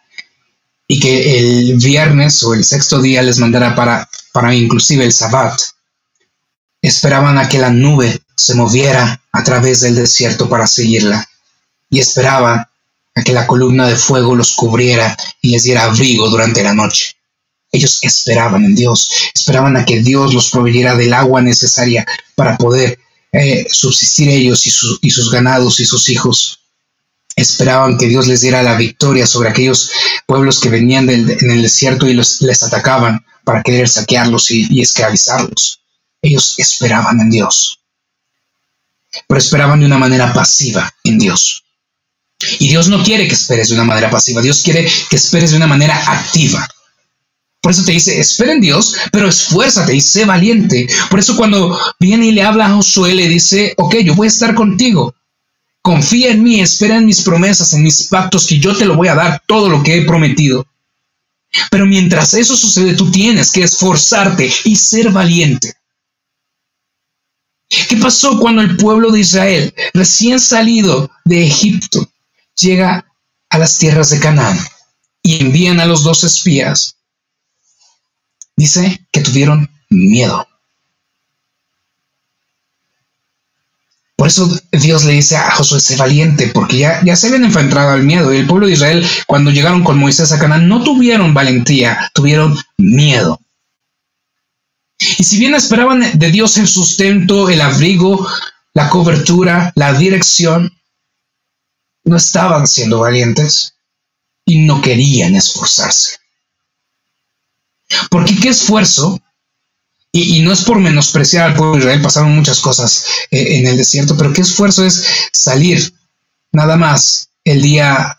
y 0.88 1.00
que 1.00 1.40
el 1.40 1.78
viernes 1.78 2.44
o 2.44 2.54
el 2.54 2.64
sexto 2.64 3.02
día 3.02 3.24
les 3.24 3.40
mandara 3.40 3.76
para, 3.76 4.08
para 4.34 4.54
inclusive 4.54 5.04
el 5.04 5.14
sabbat. 5.14 5.60
Esperaban 6.82 7.38
a 7.38 7.50
que 7.50 7.58
la 7.58 7.72
nube 7.72 8.22
se 8.36 8.54
moviera 8.54 9.22
a 9.32 9.44
través 9.44 9.82
del 9.82 9.96
desierto 9.96 10.48
para 10.48 10.68
seguirla 10.68 11.28
y 11.90 12.00
esperaban 12.00 12.69
que 13.24 13.34
la 13.34 13.48
columna 13.48 13.88
de 13.88 13.96
fuego 13.96 14.36
los 14.36 14.54
cubriera 14.54 15.16
y 15.42 15.52
les 15.52 15.64
diera 15.64 15.84
abrigo 15.84 16.30
durante 16.30 16.64
la 16.64 16.74
noche. 16.74 17.16
Ellos 17.72 18.00
esperaban 18.02 18.66
en 18.66 18.76
Dios, 18.76 19.12
esperaban 19.34 19.78
a 19.78 19.86
que 19.86 20.02
Dios 20.02 20.34
los 20.34 20.50
proveyera 20.50 20.96
del 20.96 21.14
agua 21.14 21.42
necesaria 21.42 22.06
para 22.36 22.58
poder 22.58 23.00
eh, 23.32 23.68
subsistir 23.70 24.30
ellos 24.30 24.66
y, 24.66 25.10
sus 25.10 25.32
ganados 25.32 25.80
y 25.80 25.86
sus 25.86 26.10
hijos. 26.10 26.62
Esperaban 27.36 27.98
que 27.98 28.08
Dios 28.08 28.28
les 28.28 28.42
diera 28.42 28.64
la 28.64 28.76
victoria 28.76 29.28
sobre 29.28 29.50
aquellos 29.50 29.92
pueblos 30.26 30.60
que 30.60 30.70
venían 30.70 31.10
en 31.10 31.52
el 31.52 31.62
desierto 31.62 32.08
y 32.08 32.14
les 32.14 32.64
atacaban 32.64 33.26
para 33.44 33.62
querer 33.62 33.88
saquearlos 33.88 34.50
y, 34.52 34.68
y 34.70 34.82
esclavizarlos. 34.82 35.82
Ellos 36.22 36.56
esperaban 36.58 37.20
en 37.22 37.30
Dios 37.30 37.80
pero 39.28 39.40
esperaban 39.40 39.80
de 39.80 39.86
una 39.86 39.98
manera 39.98 40.34
pasiva 40.34 40.94
en 41.04 41.20
Dios. 41.20 41.64
Y 42.60 42.70
Dios 42.70 42.88
no 42.88 43.04
quiere 43.04 43.28
que 43.28 43.34
esperes 43.34 43.70
de 43.70 43.76
una 43.76 43.84
manera 43.84 44.10
pasiva, 44.10 44.42
Dios 44.42 44.62
quiere 44.62 44.90
que 45.10 45.16
esperes 45.16 45.52
de 45.52 45.58
una 45.58 45.68
manera 45.68 45.96
activa. 46.12 46.68
Por 47.62 47.74
eso 47.74 47.84
te 47.84 47.92
dice, 47.92 48.18
espera 48.20 48.54
en 48.54 48.62
Dios, 48.62 48.96
pero 49.12 49.28
esfuérzate 49.28 49.94
y 49.94 50.00
sé 50.00 50.24
valiente. 50.24 50.88
Por 51.10 51.20
eso 51.20 51.36
cuando 51.36 51.78
viene 52.00 52.28
y 52.28 52.32
le 52.32 52.44
habla 52.44 52.68
a 52.68 52.76
Josué, 52.76 53.14
le 53.14 53.28
dice, 53.28 53.74
ok, 53.78 53.96
yo 53.98 54.16
voy 54.16 54.28
a 54.28 54.30
estar 54.30 54.56
contigo. 54.56 55.14
Confía 55.82 56.32
en 56.32 56.44
mí, 56.44 56.62
espera 56.62 56.98
en 56.98 57.06
mis 57.06 57.22
promesas, 57.22 57.74
en 57.74 57.84
mis 57.84 58.04
pactos, 58.04 58.48
que 58.48 58.60
yo 58.60 58.76
te 58.76 58.86
lo 58.86 58.96
voy 58.96 59.10
a 59.10 59.16
dar 59.16 59.44
todo 59.46 59.68
lo 59.68 59.84
que 59.84 59.98
he 59.98 60.06
prometido. 60.06 60.66
Pero 61.70 61.86
mientras 61.86 62.34
eso 62.34 62.56
sucede, 62.56 62.94
tú 62.94 63.12
tienes 63.12 63.52
que 63.52 63.64
esforzarte 63.64 64.50
y 64.64 64.76
ser 64.76 65.12
valiente. 65.12 65.74
¿Qué 67.68 67.98
pasó 67.98 68.40
cuando 68.40 68.62
el 68.62 68.78
pueblo 68.78 69.12
de 69.12 69.20
Israel, 69.20 69.74
recién 69.94 70.40
salido 70.40 71.12
de 71.26 71.46
Egipto, 71.46 72.10
llega 72.60 73.06
a 73.50 73.58
las 73.58 73.78
tierras 73.78 74.10
de 74.10 74.20
Canaán 74.20 74.58
y 75.22 75.42
envían 75.42 75.80
a 75.80 75.86
los 75.86 76.04
dos 76.04 76.24
espías? 76.24 76.96
Dice 78.56 79.06
que 79.12 79.22
tuvieron 79.22 79.70
miedo. 79.90 80.46
Por 84.20 84.28
eso 84.28 84.54
Dios 84.74 85.06
le 85.06 85.14
dice 85.14 85.38
a 85.38 85.50
Josué, 85.52 85.80
sé 85.80 85.96
valiente, 85.96 86.48
porque 86.54 86.80
ya, 86.80 87.02
ya 87.06 87.16
se 87.16 87.28
habían 87.28 87.46
enfrentado 87.46 87.92
al 87.92 88.04
miedo. 88.04 88.34
Y 88.34 88.38
el 88.40 88.48
pueblo 88.48 88.68
de 88.68 88.74
Israel, 88.74 89.08
cuando 89.28 89.50
llegaron 89.50 89.82
con 89.82 89.98
Moisés 89.98 90.34
a 90.34 90.40
Canaán, 90.40 90.68
no 90.68 90.84
tuvieron 90.84 91.34
valentía, 91.34 92.12
tuvieron 92.14 92.60
miedo. 92.78 93.40
Y 95.00 95.24
si 95.24 95.38
bien 95.38 95.56
esperaban 95.56 96.04
de 96.20 96.32
Dios 96.32 96.58
el 96.58 96.68
sustento, 96.68 97.48
el 97.48 97.62
abrigo, 97.62 98.28
la 98.74 98.90
cobertura, 98.90 99.72
la 99.76 99.94
dirección, 99.94 100.78
no 102.10 102.18
estaban 102.18 102.68
siendo 102.68 103.00
valientes 103.00 103.76
y 104.44 104.66
no 104.66 104.82
querían 104.82 105.36
esforzarse. 105.36 106.18
Porque 108.10 108.36
qué 108.36 108.50
esfuerzo, 108.50 109.22
y, 110.12 110.42
no 110.42 110.52
es 110.52 110.64
por 110.64 110.80
menospreciar 110.80 111.52
al 111.52 111.56
pueblo 111.56 111.74
de 111.74 111.82
Israel, 111.82 112.02
pasaron 112.02 112.36
muchas 112.36 112.60
cosas 112.60 113.06
eh, 113.30 113.60
en 113.60 113.68
el 113.68 113.78
desierto, 113.78 114.18
pero 114.18 114.34
qué 114.34 114.42
esfuerzo 114.42 114.84
es 114.84 115.06
salir 115.32 115.94
nada 116.52 116.78
más 116.78 117.30
el 117.44 117.62
día, 117.62 118.18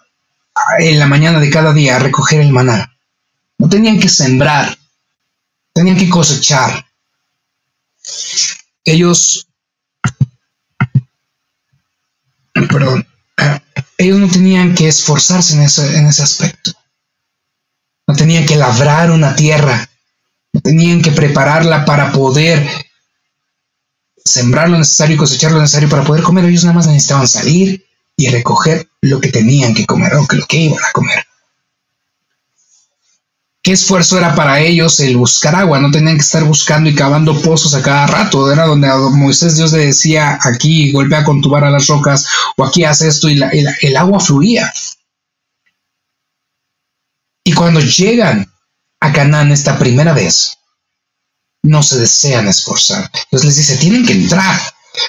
en 0.78 0.99
la 0.99 1.06
mañana 1.06 1.40
de 1.40 1.50
cada 1.50 1.73
día, 1.73 1.97
a 1.97 2.00
recoger 2.00 2.40
el 2.40 2.52
maná. 2.52 2.97
No 3.59 3.68
tenían 3.68 3.99
que 3.99 4.09
sembrar, 4.09 4.78
tenían 5.73 5.99
que 5.99 6.09
cosechar. 6.09 6.87
Ellos, 8.85 9.49
perdón, 12.54 13.10
ellos 13.99 14.18
no 14.18 14.28
tenían 14.28 14.75
que 14.75 14.88
esforzarse 14.88 15.54
en 15.54 15.62
ese, 15.62 15.97
en 15.97 16.06
ese 16.06 16.23
aspecto. 16.23 16.73
No 18.06 18.14
tenían 18.14 18.47
que 18.47 18.56
labrar 18.56 19.11
una 19.11 19.35
tierra. 19.37 19.88
No 20.52 20.61
tenían 20.61 21.02
que 21.02 21.12
prepararla 21.12 21.85
para 21.85 22.11
poder 22.12 22.66
sembrar 24.25 24.68
lo 24.68 24.78
necesario 24.78 25.14
y 25.14 25.18
cosechar 25.18 25.52
lo 25.52 25.61
necesario 25.61 25.88
para 25.88 26.04
poder 26.04 26.23
comer. 26.23 26.44
Ellos 26.44 26.64
nada 26.64 26.76
más 26.76 26.87
necesitaban 26.87 27.28
salir 27.28 27.87
y 28.16 28.28
recoger 28.28 28.88
lo 29.00 29.20
que 29.20 29.30
tenían 29.30 29.75
que 29.75 29.87
comer 29.87 30.14
o 30.14 30.26
lo 30.30 30.47
que 30.47 30.56
iban 30.56 30.82
a 30.82 30.92
comer 30.92 31.29
qué 33.62 33.73
esfuerzo 33.73 34.19
era 34.19 34.35
para 34.35 34.61
ellos 34.61 35.00
el 35.00 35.17
buscar 35.17 35.55
agua, 35.55 35.81
no 35.81 35.90
tenían 35.90 36.17
que 36.17 36.23
estar 36.23 36.45
buscando 36.45 36.88
y 36.88 36.95
cavando 36.95 37.40
pozos 37.40 37.75
a 37.75 37.83
cada 37.83 38.07
rato, 38.07 38.50
era 38.50 38.67
donde 38.67 38.88
a 38.88 38.97
Moisés 38.97 39.57
Dios 39.57 39.73
le 39.73 39.87
decía, 39.87 40.38
aquí 40.43 40.93
golpea 40.93 41.25
con 41.25 41.40
tu 41.40 41.50
vara 41.50 41.71
las 41.71 41.87
rocas, 41.87 42.26
o 42.57 42.64
aquí 42.64 42.85
hace 42.85 43.09
esto, 43.09 43.29
y 43.29 43.40
el 43.83 43.97
agua 43.97 44.21
fluía. 44.21 44.73
Y 47.45 47.52
cuando 47.52 47.81
llegan 47.81 48.50
a 49.00 49.12
Canaán 49.12 49.52
esta 49.52 49.79
primera 49.79 50.12
vez, 50.12 50.57
no 51.62 51.83
se 51.83 51.99
desean 51.99 52.49
esforzar. 52.49 53.11
Dios 53.31 53.45
les 53.45 53.57
dice, 53.57 53.76
tienen 53.76 54.07
que 54.07 54.14
entrar, 54.14 54.59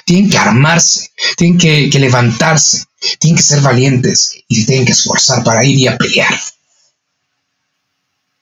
tienen 0.04 0.28
que 0.28 0.36
armarse, 0.36 1.10
tienen 1.36 1.58
que, 1.58 1.88
que 1.88 1.98
levantarse, 1.98 2.84
tienen 3.18 3.36
que 3.36 3.42
ser 3.42 3.60
valientes 3.62 4.34
y 4.48 4.66
tienen 4.66 4.84
que 4.84 4.92
esforzar 4.92 5.42
para 5.42 5.64
ir 5.64 5.78
y 5.78 5.86
a 5.86 5.96
pelear 5.96 6.38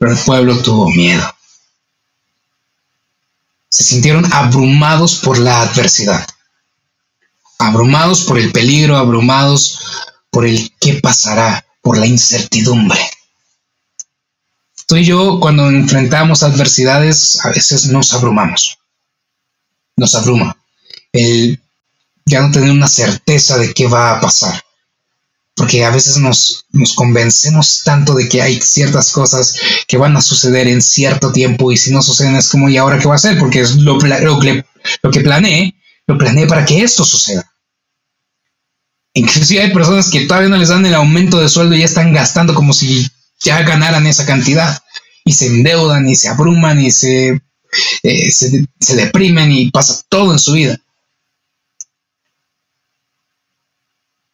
pero 0.00 0.12
el 0.12 0.18
pueblo 0.18 0.56
tuvo 0.62 0.88
miedo. 0.88 1.22
Se 3.68 3.84
sintieron 3.84 4.24
abrumados 4.32 5.16
por 5.16 5.38
la 5.38 5.60
adversidad, 5.60 6.26
abrumados 7.58 8.22
por 8.22 8.38
el 8.38 8.50
peligro, 8.50 8.96
abrumados 8.96 9.78
por 10.30 10.46
el 10.46 10.74
qué 10.80 10.94
pasará, 10.94 11.66
por 11.82 11.98
la 11.98 12.06
incertidumbre. 12.06 12.98
Tú 14.86 14.96
y 14.96 15.04
yo 15.04 15.38
cuando 15.38 15.68
enfrentamos 15.68 16.42
adversidades 16.42 17.44
a 17.44 17.50
veces 17.50 17.84
nos 17.84 18.14
abrumamos, 18.14 18.78
nos 19.96 20.14
abruma 20.14 20.56
el 21.12 21.60
ya 22.24 22.40
no 22.40 22.50
tener 22.52 22.70
una 22.70 22.88
certeza 22.88 23.58
de 23.58 23.74
qué 23.74 23.86
va 23.86 24.16
a 24.16 24.20
pasar 24.20 24.64
porque 25.60 25.84
a 25.84 25.90
veces 25.90 26.16
nos, 26.16 26.64
convencemos 26.94 27.82
tanto 27.84 28.14
de 28.14 28.30
que 28.30 28.40
hay 28.40 28.58
ciertas 28.62 29.10
cosas 29.10 29.60
que 29.86 29.98
van 29.98 30.16
a 30.16 30.22
suceder 30.22 30.66
en 30.68 30.80
cierto 30.80 31.32
tiempo 31.32 31.70
y 31.70 31.76
si 31.76 31.92
no 31.92 32.00
suceden 32.00 32.34
es 32.34 32.48
como, 32.48 32.70
¿y 32.70 32.78
ahora 32.78 32.98
qué 32.98 33.06
va 33.06 33.12
a 33.12 33.16
hacer? 33.16 33.38
Porque 33.38 33.60
es 33.60 33.76
lo, 33.76 33.98
lo, 33.98 34.40
lo 35.02 35.10
que 35.10 35.20
planeé, 35.20 35.74
lo 36.06 36.16
planeé 36.16 36.46
para 36.46 36.64
que 36.64 36.82
esto 36.82 37.04
suceda. 37.04 37.52
Inclusive 39.12 39.60
hay 39.60 39.70
personas 39.70 40.08
que 40.10 40.22
todavía 40.22 40.48
no 40.48 40.56
les 40.56 40.70
dan 40.70 40.86
el 40.86 40.94
aumento 40.94 41.38
de 41.38 41.50
sueldo 41.50 41.74
y 41.74 41.80
ya 41.80 41.84
están 41.84 42.14
gastando 42.14 42.54
como 42.54 42.72
si 42.72 43.06
ya 43.38 43.60
ganaran 43.60 44.06
esa 44.06 44.24
cantidad 44.24 44.82
y 45.26 45.34
se 45.34 45.48
endeudan 45.48 46.08
y 46.08 46.16
se 46.16 46.28
abruman 46.28 46.80
y 46.80 46.90
se, 46.90 47.38
eh, 48.02 48.30
se, 48.30 48.64
se 48.80 48.96
deprimen 48.96 49.52
y 49.52 49.70
pasa 49.70 50.00
todo 50.08 50.32
en 50.32 50.38
su 50.38 50.52
vida. 50.52 50.78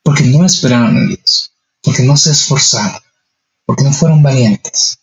Porque 0.06 0.22
no 0.22 0.46
esperaron 0.46 0.96
en 0.96 1.08
Dios, 1.08 1.50
porque 1.82 2.04
no 2.04 2.16
se 2.16 2.30
esforzaron, 2.30 3.00
porque 3.64 3.82
no 3.82 3.92
fueron 3.92 4.22
valientes. 4.22 5.00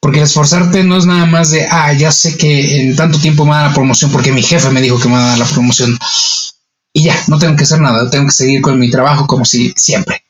Porque 0.00 0.20
esforzarte 0.20 0.82
no 0.82 0.96
es 0.96 1.06
nada 1.06 1.26
más 1.26 1.50
de, 1.50 1.64
ah, 1.70 1.92
ya 1.92 2.10
sé 2.10 2.36
que 2.36 2.80
en 2.80 2.96
tanto 2.96 3.20
tiempo 3.20 3.44
me 3.44 3.52
dar 3.52 3.68
la 3.68 3.74
promoción 3.74 4.10
porque 4.10 4.32
mi 4.32 4.42
jefe 4.42 4.68
me 4.70 4.80
dijo 4.80 4.98
que 4.98 5.06
me 5.06 5.14
va 5.14 5.22
a 5.22 5.28
dar 5.28 5.38
la 5.38 5.44
promoción. 5.44 5.96
Y 6.92 7.04
ya, 7.04 7.22
no 7.28 7.38
tengo 7.38 7.54
que 7.54 7.62
hacer 7.62 7.80
nada, 7.80 8.10
tengo 8.10 8.26
que 8.26 8.32
seguir 8.32 8.62
con 8.62 8.80
mi 8.80 8.90
trabajo 8.90 9.28
como 9.28 9.44
si 9.44 9.72
siempre. 9.76 10.24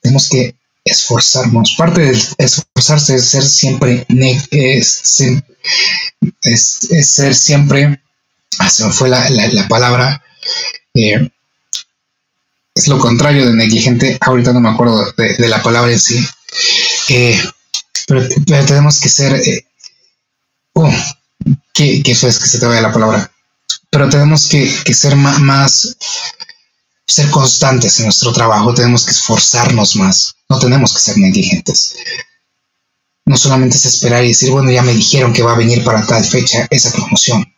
Tenemos 0.00 0.28
que 0.28 0.56
esforzarnos. 0.84 1.76
Parte 1.78 2.00
de 2.00 2.22
esforzarse 2.38 3.14
es 3.14 3.30
ser 3.30 3.44
siempre, 3.44 4.04
es, 4.50 5.20
es, 6.42 7.08
ser 7.08 7.34
siempre, 7.36 8.02
ah, 8.58 8.68
se 8.68 8.84
me 8.84 8.90
fue 8.90 9.08
la, 9.08 9.28
palabra, 9.68 10.24
eh, 10.94 11.30
es 12.78 12.86
lo 12.86 12.98
contrario 12.98 13.44
de 13.44 13.54
negligente, 13.54 14.18
ahorita 14.20 14.52
no 14.52 14.60
me 14.60 14.68
acuerdo 14.68 15.12
de, 15.16 15.48
la 15.48 15.60
palabra 15.60 15.90
en 15.90 15.98
sí, 15.98 16.24
eh, 17.08 17.42
pero, 18.06 18.26
tenemos 18.66 19.00
que 19.00 19.08
ser, 19.08 19.34
eh, 19.34 19.66
oh, 20.74 20.88
que, 21.74 22.00
eso 22.06 22.28
es 22.28 22.38
que 22.38 22.46
se 22.46 22.60
te 22.60 22.66
vaya 22.66 22.80
la 22.80 22.92
palabra, 22.92 23.32
pero 23.90 24.08
tenemos 24.08 24.46
que, 24.46 24.68
ser 24.94 25.16
más, 25.16 25.96
ser 27.04 27.28
constantes 27.30 27.98
en 27.98 28.04
nuestro 28.04 28.32
trabajo, 28.32 28.72
tenemos 28.72 29.04
que 29.04 29.10
esforzarnos 29.10 29.96
más, 29.96 30.36
no 30.48 30.60
tenemos 30.60 30.92
que 30.92 31.00
ser 31.00 31.18
negligentes. 31.18 31.96
No 33.24 33.36
solamente 33.36 33.76
es 33.76 33.84
esperar 33.86 34.24
y 34.24 34.28
decir, 34.28 34.50
bueno, 34.50 34.70
ya 34.70 34.82
me 34.82 34.94
dijeron 34.94 35.32
que 35.32 35.42
va 35.42 35.52
a 35.52 35.58
venir 35.58 35.82
para 35.84 36.06
tal 36.06 36.24
fecha 36.24 36.66
esa 36.70 36.92
promoción. 36.92 37.52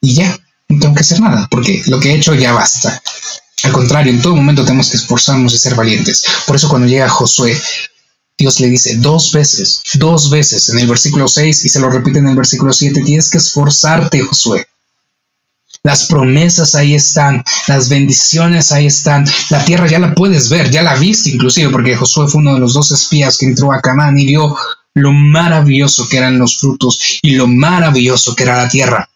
Y 0.00 0.14
ya, 0.14 0.36
no 0.68 0.80
tengo 0.80 0.94
que 0.94 1.02
hacer 1.02 1.20
nada, 1.20 1.46
porque 1.50 1.82
lo 1.86 2.00
que 2.00 2.10
he 2.10 2.16
hecho 2.16 2.34
ya 2.34 2.52
basta. 2.52 3.00
Al 3.64 3.72
contrario, 3.72 4.12
en 4.12 4.20
todo 4.20 4.36
momento 4.36 4.64
tenemos 4.64 4.90
que 4.90 4.98
esforzarnos 4.98 5.54
y 5.54 5.58
ser 5.58 5.74
valientes. 5.74 6.24
Por 6.46 6.54
eso 6.54 6.68
cuando 6.68 6.86
llega 6.86 7.08
Josué, 7.08 7.58
Dios 8.36 8.60
le 8.60 8.68
dice 8.68 8.96
dos 8.96 9.32
veces, 9.32 9.80
dos 9.94 10.28
veces 10.28 10.68
en 10.68 10.78
el 10.80 10.86
versículo 10.86 11.26
6 11.28 11.64
y 11.64 11.68
se 11.68 11.80
lo 11.80 11.88
repite 11.88 12.18
en 12.18 12.28
el 12.28 12.36
versículo 12.36 12.72
7, 12.72 13.02
tienes 13.02 13.30
que 13.30 13.38
esforzarte, 13.38 14.20
Josué. 14.20 14.66
Las 15.82 16.06
promesas 16.06 16.74
ahí 16.74 16.94
están, 16.94 17.42
las 17.68 17.88
bendiciones 17.88 18.72
ahí 18.72 18.86
están, 18.86 19.24
la 19.50 19.64
tierra 19.64 19.86
ya 19.86 19.98
la 19.98 20.14
puedes 20.14 20.48
ver, 20.48 20.70
ya 20.70 20.82
la 20.82 20.96
viste 20.96 21.30
inclusive, 21.30 21.70
porque 21.70 21.96
Josué 21.96 22.28
fue 22.28 22.40
uno 22.40 22.54
de 22.54 22.60
los 22.60 22.74
dos 22.74 22.92
espías 22.92 23.38
que 23.38 23.46
entró 23.46 23.72
a 23.72 23.80
Canaán 23.80 24.18
y 24.18 24.26
vio 24.26 24.56
lo 24.94 25.12
maravilloso 25.12 26.08
que 26.08 26.18
eran 26.18 26.38
los 26.38 26.58
frutos 26.58 27.00
y 27.22 27.32
lo 27.32 27.46
maravilloso 27.46 28.34
que 28.34 28.44
era 28.44 28.56
la 28.56 28.68
tierra. 28.68 29.08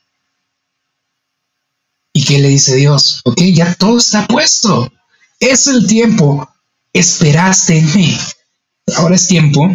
¿Y 2.19 2.25
qué 2.25 2.41
le 2.41 2.49
dice 2.49 2.75
Dios? 2.75 3.21
Ok, 3.23 3.41
ya 3.55 3.77
todo 3.77 3.97
está 3.97 4.27
puesto. 4.27 4.93
Es 5.39 5.69
el 5.69 5.87
tiempo. 5.87 6.53
Esperaste 6.93 7.79
en 7.79 7.95
mí. 7.95 8.19
Ahora 8.97 9.15
es 9.15 9.29
tiempo 9.29 9.69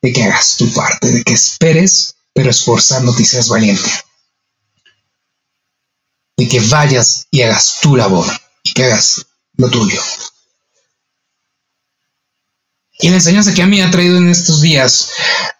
de 0.00 0.12
que 0.12 0.22
hagas 0.22 0.58
tu 0.58 0.72
parte, 0.72 1.10
de 1.10 1.24
que 1.24 1.32
esperes, 1.32 2.14
pero 2.32 2.50
esforzándote 2.50 3.22
y 3.22 3.24
seas 3.24 3.48
valiente. 3.48 3.90
De 6.36 6.46
que 6.46 6.60
vayas 6.60 7.26
y 7.32 7.42
hagas 7.42 7.80
tu 7.82 7.96
labor 7.96 8.28
y 8.62 8.74
que 8.74 8.84
hagas 8.84 9.26
lo 9.54 9.68
tuyo. 9.68 10.00
Y 13.00 13.08
la 13.08 13.16
enseñanza 13.16 13.54
que 13.54 13.62
a 13.62 13.66
mí 13.66 13.80
ha 13.80 13.90
traído 13.90 14.18
en 14.18 14.28
estos 14.28 14.60
días, 14.60 15.08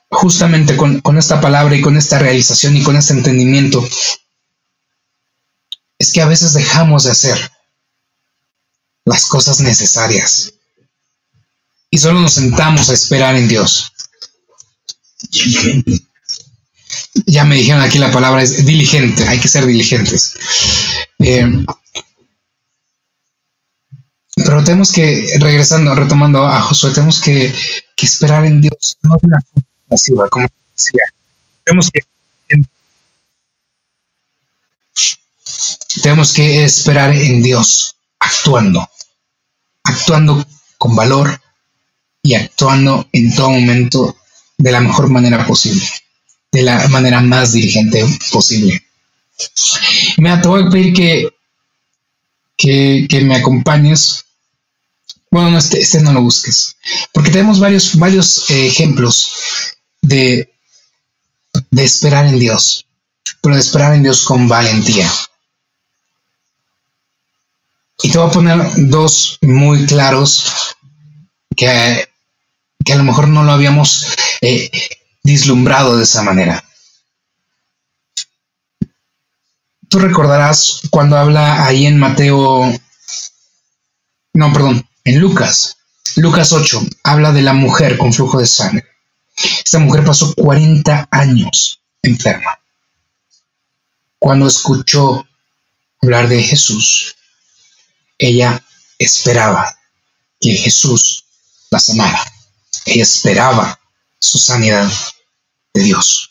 justamente 0.09 0.76
con, 0.76 1.00
con 1.00 1.19
esta 1.19 1.41
palabra 1.41 1.75
y 1.75 1.81
con 1.81 1.97
esta 1.97 2.21
realización 2.21 2.76
y 2.76 2.85
con 2.85 2.95
este 2.95 3.12
entendimiento, 3.12 3.85
es 6.02 6.12
que 6.12 6.21
a 6.21 6.26
veces 6.26 6.52
dejamos 6.52 7.04
de 7.04 7.12
hacer 7.12 7.52
las 9.04 9.26
cosas 9.26 9.60
necesarias 9.60 10.52
y 11.91 11.99
solo 11.99 12.21
nos 12.21 12.32
sentamos 12.32 12.91
a 12.91 12.95
esperar 12.95 13.36
en 13.36 13.47
Dios. 13.47 13.93
Ya 17.26 17.45
me 17.45 17.54
dijeron 17.54 17.82
aquí 17.82 17.99
la 17.99 18.10
palabra 18.10 18.43
es 18.43 18.67
diligente, 18.67 19.28
hay 19.28 19.38
que 19.38 19.47
ser 19.47 19.65
diligentes. 19.65 20.34
Eh, 21.21 21.65
pero 24.34 24.65
tenemos 24.65 24.91
que, 24.91 25.36
regresando, 25.38 25.95
retomando 25.95 26.45
a 26.45 26.60
Josué, 26.62 26.91
tenemos 26.91 27.21
que, 27.21 27.54
esperar 27.97 28.45
en 28.45 28.60
Dios, 28.60 28.99
no 29.02 29.17
de 29.23 29.28
una 29.28 29.41
forma 29.41 29.69
pasiva, 29.88 30.28
como 30.28 30.49
decía. 30.75 31.04
Tenemos 31.65 31.88
que 31.93 32.00
tenemos 36.02 36.32
que 36.32 36.65
esperar 36.65 37.15
en 37.15 37.43
Dios, 37.43 37.97
actuando, 38.19 38.88
actuando 39.84 40.45
con 40.76 40.97
valor 40.97 41.41
y 42.23 42.34
actuando 42.34 43.08
en 43.12 43.34
todo 43.34 43.50
momento 43.50 44.17
de 44.58 44.73
la 44.73 44.80
mejor 44.80 45.08
manera 45.08 45.47
posible, 45.47 45.86
de 46.50 46.62
la 46.62 46.88
manera 46.88 47.21
más 47.21 47.52
dirigente 47.52 48.04
posible. 48.32 48.84
Mira, 50.19 50.41
te 50.41 50.49
voy 50.49 50.65
a 50.65 50.71
pedir 50.71 50.93
que, 50.93 51.28
que, 53.08 53.21
me 53.23 53.36
acompañes. 53.36 54.25
Bueno, 55.30 55.50
no, 55.50 55.58
este, 55.58 55.80
este, 55.80 56.02
no 56.02 56.12
lo 56.12 56.23
busques, 56.23 56.76
porque 57.12 57.30
tenemos 57.30 57.58
varios, 57.58 57.97
varios 57.97 58.50
eh, 58.50 58.67
ejemplos 58.67 59.30
de, 60.02 60.52
de 61.71 61.84
esperar 61.84 62.26
en 62.26 62.38
Dios, 62.38 62.86
pero 63.41 63.54
de 63.54 63.60
esperar 63.60 63.95
en 63.95 64.02
Dios 64.02 64.25
con 64.25 64.47
valentía. 64.47 65.10
Y 68.02 68.10
te 68.10 68.19
voy 68.19 68.28
a 68.28 68.32
poner 68.32 68.58
dos 68.88 69.38
muy 69.43 69.86
claros 69.86 70.76
que, 71.56 72.08
que 72.84 72.93
a 72.93 72.97
lo 72.97 73.04
mejor 73.04 73.28
no 73.28 73.45
lo 73.45 73.52
habíamos 73.52 74.06
eh, 74.41 74.71
vislumbrado 75.23 75.97
de 75.97 76.02
esa 76.02 76.23
manera. 76.23 76.65
Tú 79.88 79.99
recordarás 79.99 80.82
cuando 80.91 81.17
habla 81.17 81.67
ahí 81.67 81.86
en 81.86 81.99
Mateo, 81.99 82.73
no, 84.32 84.52
perdón, 84.52 84.88
en 85.04 85.21
Lucas, 85.21 85.76
Lucas 86.17 86.52
8, 86.52 86.82
habla 87.04 87.32
de 87.32 87.43
la 87.43 87.52
mujer 87.52 87.99
con 87.99 88.12
flujo 88.12 88.38
de 88.38 88.47
sangre. 88.47 88.86
Esta 89.65 89.78
mujer 89.78 90.04
pasó 90.04 90.34
40 90.34 91.08
años 91.10 91.80
enferma. 92.02 92.58
Cuando 94.19 94.47
escuchó 94.47 95.26
hablar 96.00 96.28
de 96.28 96.43
Jesús, 96.43 97.17
ella 98.23 98.65
esperaba 98.99 99.76
que 100.41 100.54
Jesús 100.54 101.25
la 101.71 101.80
sanara. 101.80 102.23
Ella 102.87 103.02
esperaba 103.02 103.78
su 104.21 104.39
sanidad 104.39 104.91
de 105.75 105.82
Dios. 105.82 106.30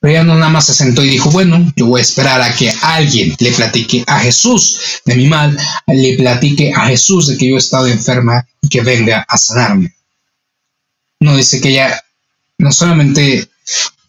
Pero 0.00 0.12
ella 0.12 0.24
no 0.24 0.34
nada 0.34 0.50
más 0.50 0.66
se 0.66 0.74
sentó 0.74 1.02
y 1.02 1.08
dijo, 1.08 1.30
bueno, 1.30 1.72
yo 1.76 1.86
voy 1.86 2.00
a 2.00 2.02
esperar 2.02 2.40
a 2.40 2.54
que 2.54 2.70
alguien 2.70 3.36
le 3.38 3.52
platique 3.52 4.04
a 4.06 4.20
Jesús 4.20 4.78
de 5.04 5.14
mi 5.14 5.26
mal, 5.26 5.58
le 5.86 6.16
platique 6.16 6.72
a 6.74 6.86
Jesús 6.86 7.26
de 7.26 7.36
que 7.36 7.48
yo 7.48 7.56
he 7.56 7.58
estado 7.58 7.86
enferma 7.86 8.46
y 8.62 8.68
que 8.68 8.80
venga 8.80 9.26
a 9.28 9.36
sanarme. 9.36 9.94
No 11.20 11.36
dice 11.36 11.60
que 11.60 11.70
ella 11.70 12.02
no 12.58 12.72
solamente 12.72 13.48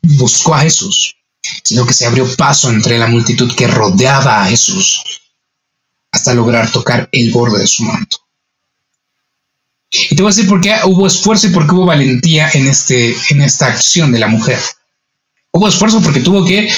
buscó 0.02 0.56
a 0.56 0.62
Jesús, 0.62 1.16
sino 1.64 1.86
que 1.86 1.94
se 1.94 2.06
abrió 2.06 2.26
paso 2.36 2.70
entre 2.70 2.98
la 2.98 3.08
multitud 3.08 3.54
que 3.54 3.68
rodeaba 3.68 4.44
a 4.44 4.48
Jesús 4.48 5.02
hasta 6.16 6.34
lograr 6.34 6.72
tocar 6.72 7.10
el 7.12 7.32
borde 7.32 7.60
de 7.60 7.68
su 7.68 7.84
manto. 7.84 8.18
Y 9.92 10.16
te 10.16 10.24
voy 10.24 10.32
a 10.32 10.36
decir 10.36 10.50
por 10.50 10.62
qué 10.62 10.76
hubo 10.86 11.06
esfuerzo 11.06 11.48
y 11.48 11.52
por 11.52 11.68
qué 11.68 11.74
hubo 11.74 11.86
valentía 11.86 12.50
en, 12.54 12.68
este, 12.68 13.16
en 13.30 13.42
esta 13.42 13.68
acción 13.68 14.12
de 14.12 14.20
la 14.20 14.28
mujer. 14.28 14.60
Hubo 15.52 15.68
esfuerzo 15.68 16.02
porque 16.02 16.22
tuvo 16.22 16.44
que 16.46 16.70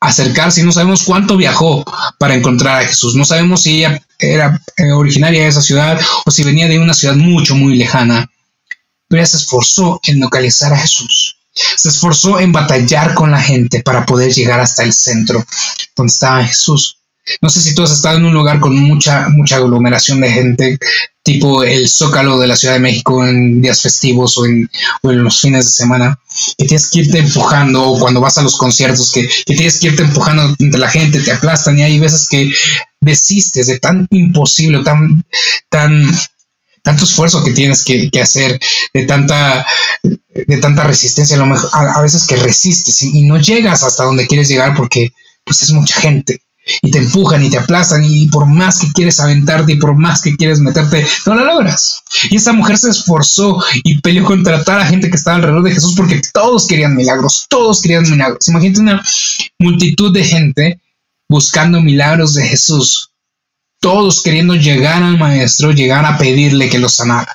acercarse 0.00 0.60
y 0.60 0.64
no 0.64 0.72
sabemos 0.72 1.02
cuánto 1.02 1.36
viajó 1.36 1.84
para 2.18 2.34
encontrar 2.34 2.82
a 2.82 2.86
Jesús. 2.86 3.14
No 3.16 3.24
sabemos 3.24 3.62
si 3.62 3.78
ella 3.78 4.00
era 4.18 4.60
eh, 4.76 4.92
originaria 4.92 5.42
de 5.42 5.48
esa 5.48 5.62
ciudad 5.62 6.00
o 6.24 6.30
si 6.30 6.42
venía 6.44 6.68
de 6.68 6.78
una 6.78 6.94
ciudad 6.94 7.16
mucho, 7.16 7.54
muy 7.54 7.76
lejana. 7.76 8.30
Pero 9.08 9.20
ella 9.20 9.26
se 9.26 9.38
esforzó 9.38 10.00
en 10.04 10.20
localizar 10.20 10.72
a 10.72 10.78
Jesús. 10.78 11.36
Se 11.52 11.88
esforzó 11.88 12.40
en 12.40 12.52
batallar 12.52 13.14
con 13.14 13.30
la 13.30 13.40
gente 13.40 13.82
para 13.82 14.04
poder 14.06 14.32
llegar 14.32 14.60
hasta 14.60 14.82
el 14.82 14.92
centro 14.92 15.44
donde 15.96 16.12
estaba 16.12 16.44
Jesús. 16.44 16.98
No 17.40 17.48
sé 17.48 17.60
si 17.60 17.74
tú 17.74 17.82
has 17.82 17.90
estado 17.90 18.18
en 18.18 18.26
un 18.26 18.34
lugar 18.34 18.60
con 18.60 18.76
mucha, 18.76 19.28
mucha 19.30 19.56
aglomeración 19.56 20.20
de 20.20 20.30
gente, 20.30 20.78
tipo 21.22 21.62
el 21.62 21.88
Zócalo 21.88 22.38
de 22.38 22.46
la 22.46 22.56
Ciudad 22.56 22.74
de 22.74 22.80
México 22.80 23.26
en 23.26 23.62
días 23.62 23.80
festivos 23.80 24.36
o 24.36 24.44
en, 24.44 24.68
los 25.02 25.40
fines 25.40 25.64
de 25.64 25.72
semana, 25.72 26.18
que 26.58 26.66
tienes 26.66 26.90
que 26.90 27.00
irte 27.00 27.18
empujando, 27.18 27.82
o 27.82 27.98
cuando 27.98 28.20
vas 28.20 28.36
a 28.36 28.42
los 28.42 28.56
conciertos, 28.56 29.10
que, 29.10 29.28
tienes 29.46 29.80
que 29.80 29.88
irte 29.88 30.02
empujando 30.02 30.54
entre 30.58 30.78
la 30.78 30.90
gente, 30.90 31.20
te 31.20 31.32
aplastan, 31.32 31.78
y 31.78 31.82
hay 31.82 31.98
veces 31.98 32.28
que 32.28 32.52
desistes 33.00 33.68
de 33.68 33.78
tan 33.78 34.06
imposible, 34.10 34.84
tan, 34.84 35.24
tan, 35.70 36.06
tanto 36.82 37.04
esfuerzo 37.04 37.42
que 37.42 37.52
tienes 37.52 37.84
que, 37.84 38.10
hacer, 38.20 38.60
de 38.92 39.06
tanta, 39.06 39.66
de 40.02 40.58
tanta 40.58 40.84
resistencia, 40.84 41.36
a, 41.36 41.38
lo 41.38 41.46
mejor, 41.46 41.70
a, 41.72 42.02
veces 42.02 42.26
que 42.26 42.36
resistes 42.36 43.00
y, 43.00 43.20
y, 43.20 43.22
no 43.22 43.38
llegas 43.38 43.82
hasta 43.82 44.04
donde 44.04 44.26
quieres 44.26 44.48
llegar 44.48 44.76
porque 44.76 45.12
pues 45.44 45.62
es 45.62 45.72
mucha 45.72 46.00
gente 46.00 46.43
y 46.82 46.90
te 46.90 46.98
empujan 46.98 47.44
y 47.44 47.50
te 47.50 47.58
aplastan 47.58 48.02
y 48.04 48.28
por 48.28 48.46
más 48.46 48.78
que 48.78 48.92
quieres 48.92 49.20
aventarte 49.20 49.72
y 49.72 49.76
por 49.76 49.94
más 49.94 50.22
que 50.22 50.36
quieres 50.36 50.60
meterte, 50.60 51.06
no 51.26 51.34
lo 51.34 51.44
logras. 51.44 52.02
Y 52.30 52.36
esta 52.36 52.52
mujer 52.52 52.78
se 52.78 52.90
esforzó 52.90 53.62
y 53.82 54.00
peleó 54.00 54.24
contra 54.24 54.64
toda 54.64 54.78
la 54.78 54.86
gente 54.86 55.10
que 55.10 55.16
estaba 55.16 55.36
alrededor 55.36 55.62
de 55.62 55.72
Jesús 55.72 55.94
porque 55.96 56.22
todos 56.32 56.66
querían 56.66 56.96
milagros, 56.96 57.46
todos 57.48 57.82
querían 57.82 58.08
milagros. 58.10 58.48
Imagínate 58.48 58.80
una 58.80 59.02
multitud 59.58 60.12
de 60.12 60.24
gente 60.24 60.80
buscando 61.28 61.80
milagros 61.80 62.34
de 62.34 62.46
Jesús, 62.46 63.10
todos 63.80 64.22
queriendo 64.22 64.54
llegar 64.54 65.02
al 65.02 65.18
maestro, 65.18 65.72
llegar 65.72 66.04
a 66.06 66.16
pedirle 66.16 66.70
que 66.70 66.78
los 66.78 66.94
sanara, 66.94 67.34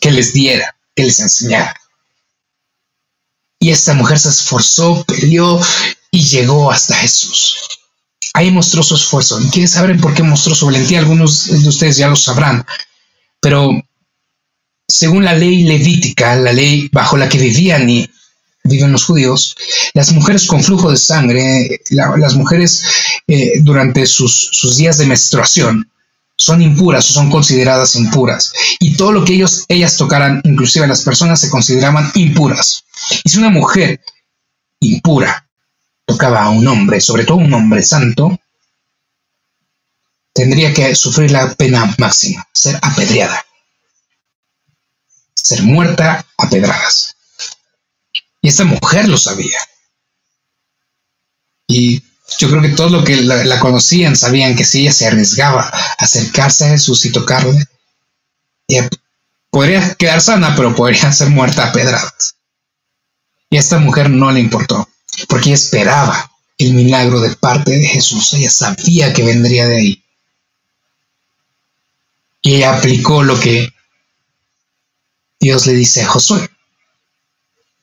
que 0.00 0.10
les 0.10 0.32
diera, 0.32 0.76
que 0.94 1.04
les 1.04 1.20
enseñara. 1.20 1.74
Y 3.60 3.70
esta 3.70 3.94
mujer 3.94 4.18
se 4.18 4.28
esforzó, 4.28 5.04
peleó 5.04 5.60
y 6.10 6.24
llegó 6.24 6.70
hasta 6.70 6.94
Jesús. 6.94 7.77
Ahí 8.38 8.52
mostró 8.52 8.84
su 8.84 8.94
esfuerzo. 8.94 9.40
¿Y 9.40 9.48
quieren 9.48 9.66
saber 9.66 10.00
por 10.00 10.14
qué 10.14 10.22
mostró 10.22 10.54
su 10.54 10.66
valentía? 10.66 11.00
Algunos 11.00 11.48
de 11.60 11.68
ustedes 11.68 11.96
ya 11.96 12.06
lo 12.06 12.14
sabrán. 12.14 12.64
Pero 13.40 13.72
según 14.86 15.24
la 15.24 15.34
ley 15.34 15.64
levítica, 15.64 16.36
la 16.36 16.52
ley 16.52 16.88
bajo 16.92 17.16
la 17.16 17.28
que 17.28 17.36
vivían 17.36 17.90
y 17.90 18.08
viven 18.62 18.92
los 18.92 19.02
judíos, 19.06 19.56
las 19.92 20.12
mujeres 20.12 20.46
con 20.46 20.62
flujo 20.62 20.88
de 20.88 20.98
sangre, 20.98 21.80
las 21.90 22.36
mujeres 22.36 22.84
eh, 23.26 23.54
durante 23.62 24.06
sus, 24.06 24.50
sus 24.52 24.76
días 24.76 24.98
de 24.98 25.06
menstruación, 25.06 25.90
son 26.36 26.62
impuras 26.62 27.10
o 27.10 27.14
son 27.14 27.30
consideradas 27.32 27.96
impuras. 27.96 28.52
Y 28.78 28.94
todo 28.94 29.10
lo 29.10 29.24
que 29.24 29.34
ellos, 29.34 29.64
ellas 29.66 29.96
tocaran, 29.96 30.42
inclusive 30.44 30.86
las 30.86 31.02
personas, 31.02 31.40
se 31.40 31.50
consideraban 31.50 32.12
impuras. 32.14 32.84
Y 33.24 33.30
si 33.30 33.38
una 33.38 33.50
mujer 33.50 34.00
impura 34.78 35.47
tocaba 36.08 36.42
a 36.44 36.48
un 36.48 36.66
hombre, 36.66 37.02
sobre 37.02 37.24
todo 37.24 37.36
un 37.36 37.52
hombre 37.52 37.82
santo, 37.82 38.40
tendría 40.32 40.72
que 40.72 40.94
sufrir 40.94 41.30
la 41.30 41.54
pena 41.54 41.94
máxima, 41.98 42.48
ser 42.54 42.78
apedreada, 42.80 43.44
ser 45.34 45.62
muerta 45.64 46.24
a 46.38 46.48
pedradas. 46.48 47.14
Y 48.40 48.48
esta 48.48 48.64
mujer 48.64 49.06
lo 49.06 49.18
sabía. 49.18 49.58
Y 51.66 52.02
yo 52.38 52.48
creo 52.48 52.62
que 52.62 52.70
todos 52.70 52.90
los 52.90 53.04
que 53.04 53.16
la, 53.16 53.60
conocían 53.60 54.16
sabían 54.16 54.56
que 54.56 54.64
si 54.64 54.80
ella 54.80 54.92
se 54.92 55.06
arriesgaba 55.06 55.64
a 55.64 56.04
acercarse 56.04 56.64
a 56.64 56.70
Jesús 56.70 57.04
y 57.04 57.12
tocarle, 57.12 57.66
podría 59.50 59.94
quedar 59.94 60.22
sana, 60.22 60.56
pero 60.56 60.74
podría 60.74 61.12
ser 61.12 61.28
muerta 61.28 61.68
a 61.68 61.72
pedradas. 61.72 62.36
Y 63.50 63.58
a 63.58 63.60
esta 63.60 63.78
mujer 63.78 64.08
no 64.08 64.30
le 64.32 64.40
importó 64.40 64.88
porque 65.28 65.50
ella 65.50 65.56
esperaba 65.56 66.32
el 66.56 66.72
milagro 66.74 67.20
de 67.20 67.36
parte 67.36 67.70
de 67.70 67.86
Jesús. 67.86 68.32
Ella 68.32 68.50
sabía 68.50 69.12
que 69.12 69.22
vendría 69.22 69.68
de 69.68 69.76
ahí. 69.76 70.04
Y 72.42 72.56
ella 72.56 72.76
aplicó 72.76 73.22
lo 73.22 73.38
que 73.38 73.72
Dios 75.38 75.66
le 75.66 75.74
dice 75.74 76.02
a 76.02 76.08
Josué. 76.08 76.48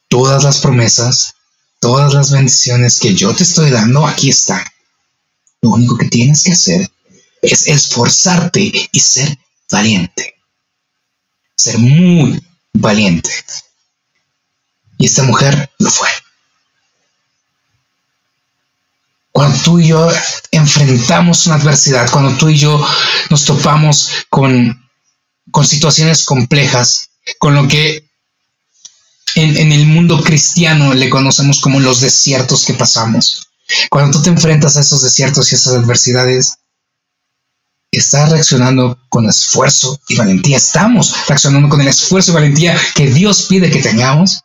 Todas 0.09 0.43
las 0.43 0.57
promesas, 0.57 1.35
todas 1.79 2.13
las 2.13 2.31
bendiciones 2.31 2.99
que 2.99 3.13
yo 3.13 3.33
te 3.33 3.43
estoy 3.43 3.69
dando, 3.69 4.05
aquí 4.05 4.29
están. 4.29 4.63
Lo 5.61 5.69
único 5.71 5.97
que 5.97 6.07
tienes 6.07 6.43
que 6.43 6.51
hacer 6.51 6.91
es 7.41 7.67
esforzarte 7.67 8.89
y 8.91 8.99
ser 8.99 9.37
valiente. 9.69 10.35
Ser 11.55 11.77
muy 11.77 12.43
valiente. 12.73 13.29
Y 14.97 15.05
esta 15.05 15.23
mujer 15.23 15.69
lo 15.79 15.89
fue. 15.89 16.09
Cuando 19.35 19.59
tú 19.63 19.79
y 19.79 19.87
yo 19.87 20.09
enfrentamos 20.51 21.45
una 21.45 21.57
adversidad, 21.57 22.09
cuando 22.09 22.37
tú 22.37 22.47
y 22.47 22.57
yo 22.57 22.81
nos 23.29 23.43
topamos 23.43 24.09
con, 24.29 24.89
con 25.51 25.67
situaciones 25.67 26.23
complejas, 26.23 27.09
con 27.37 27.53
lo 27.53 27.67
que 27.67 28.09
en, 29.35 29.57
en, 29.57 29.73
el 29.73 29.87
mundo 29.87 30.23
cristiano 30.23 30.93
le 30.93 31.09
conocemos 31.09 31.59
como 31.59 31.81
los 31.81 31.99
desiertos 31.99 32.63
que 32.63 32.75
pasamos. 32.75 33.49
Cuando 33.89 34.17
tú 34.17 34.23
te 34.23 34.29
enfrentas 34.29 34.77
a 34.77 34.79
esos 34.79 35.01
desiertos 35.01 35.51
y 35.51 35.55
esas 35.55 35.73
adversidades, 35.73 36.59
estás 37.91 38.29
reaccionando 38.29 38.97
con 39.09 39.27
esfuerzo 39.27 39.99
y 40.07 40.15
valentía. 40.15 40.55
Estamos 40.55 41.13
reaccionando 41.27 41.67
con 41.67 41.81
el 41.81 41.89
esfuerzo 41.89 42.31
y 42.31 42.35
valentía 42.35 42.79
que 42.95 43.07
Dios 43.07 43.47
pide 43.49 43.69
que 43.69 43.81
tengamos 43.81 44.44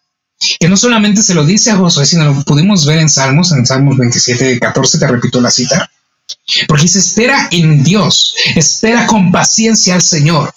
que 0.59 0.69
no 0.69 0.77
solamente 0.77 1.23
se 1.23 1.35
lo 1.35 1.45
dice 1.45 1.71
a 1.71 1.77
Josué, 1.77 2.07
sino 2.07 2.25
lo 2.25 2.43
pudimos 2.45 2.87
ver 2.87 2.99
en 2.99 3.11
Salmos, 3.11 3.53
en 3.53 3.67
Salmos 3.67 3.99
27, 3.99 4.59
14, 4.59 4.99
te 4.99 5.07
repito 5.07 5.41
la 5.41 5.51
cita, 5.51 5.91
porque 6.67 6.89
se 6.89 6.99
espera 6.99 7.49
en 7.51 7.85
Dios, 7.85 8.35
espera 8.57 9.07
con 9.07 9.31
paciencia 9.31 9.95
al 9.95 10.03
Señor. 10.03 10.55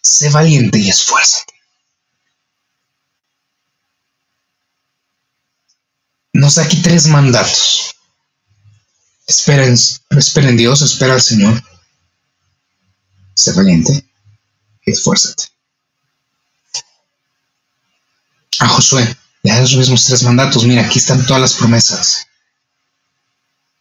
Sé 0.00 0.30
valiente 0.30 0.78
y 0.78 0.88
esfuérzate. 0.88 1.52
Nos 6.34 6.54
da 6.54 6.64
aquí 6.64 6.80
tres 6.82 7.06
mandatos. 7.06 7.94
Espera 9.26 9.64
en 9.64 10.56
Dios, 10.56 10.82
espera 10.82 11.14
al 11.14 11.22
Señor. 11.22 11.62
Sé 13.34 13.52
valiente 13.52 14.04
y 14.84 14.90
esfuérzate 14.90 15.51
a 18.62 18.68
Josué, 18.68 19.16
le 19.42 19.52
da 19.52 19.60
los 19.60 19.76
mismos 19.76 20.04
tres 20.04 20.22
mandatos. 20.22 20.64
Mira, 20.64 20.82
aquí 20.82 20.98
están 20.98 21.26
todas 21.26 21.42
las 21.42 21.54
promesas. 21.54 22.26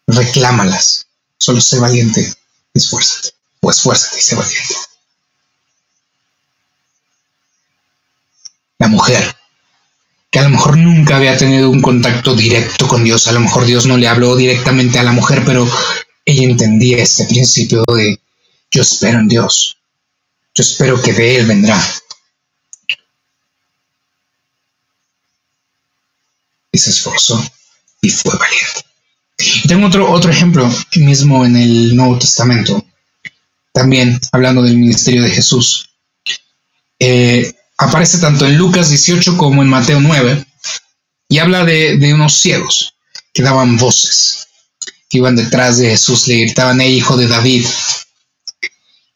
Reclámalas. 0.07 1.05
Solo 1.37 1.61
sé 1.61 1.79
valiente, 1.79 2.33
esfuérzate. 2.73 3.29
O 3.61 3.69
esfuérzate 3.69 4.17
y 4.17 4.21
sé 4.21 4.35
valiente. 4.35 4.75
La 8.79 8.87
mujer, 8.87 9.35
que 10.31 10.39
a 10.39 10.43
lo 10.43 10.49
mejor 10.49 10.77
nunca 10.77 11.17
había 11.17 11.37
tenido 11.37 11.69
un 11.69 11.81
contacto 11.81 12.33
directo 12.33 12.87
con 12.87 13.03
Dios, 13.03 13.27
a 13.27 13.31
lo 13.31 13.39
mejor 13.39 13.65
Dios 13.65 13.85
no 13.85 13.97
le 13.97 14.07
habló 14.07 14.35
directamente 14.35 14.97
a 14.97 15.03
la 15.03 15.11
mujer, 15.11 15.43
pero 15.45 15.69
ella 16.25 16.43
entendía 16.43 17.03
este 17.03 17.25
principio 17.25 17.83
de 17.95 18.19
yo 18.71 18.81
espero 18.81 19.19
en 19.19 19.27
Dios. 19.27 19.77
Yo 20.55 20.63
espero 20.63 20.99
que 20.99 21.13
de 21.13 21.37
Él 21.37 21.45
vendrá. 21.45 21.79
Y 26.71 26.77
se 26.77 26.89
esforzó 26.89 27.43
y 28.01 28.09
fue 28.09 28.37
valiente. 28.37 28.81
Tengo 29.67 29.87
otro, 29.87 30.11
otro 30.11 30.31
ejemplo 30.31 30.69
mismo 30.95 31.45
en 31.45 31.55
el 31.55 31.95
Nuevo 31.95 32.17
Testamento, 32.17 32.85
también 33.73 34.19
hablando 34.31 34.61
del 34.61 34.77
ministerio 34.77 35.23
de 35.23 35.31
Jesús. 35.31 35.89
Eh, 36.99 37.53
aparece 37.77 38.19
tanto 38.19 38.45
en 38.45 38.57
Lucas 38.57 38.89
18 38.89 39.37
como 39.37 39.61
en 39.61 39.69
Mateo 39.69 39.99
9 39.99 40.45
y 41.29 41.39
habla 41.39 41.65
de, 41.65 41.97
de 41.97 42.13
unos 42.13 42.33
ciegos 42.33 42.93
que 43.33 43.41
daban 43.41 43.77
voces, 43.77 44.47
que 45.09 45.17
iban 45.17 45.35
detrás 45.35 45.77
de 45.77 45.89
Jesús, 45.89 46.27
le 46.27 46.41
gritaban, 46.41 46.81
hey 46.81 46.95
hijo 46.95 47.17
de 47.17 47.27
David, 47.27 47.65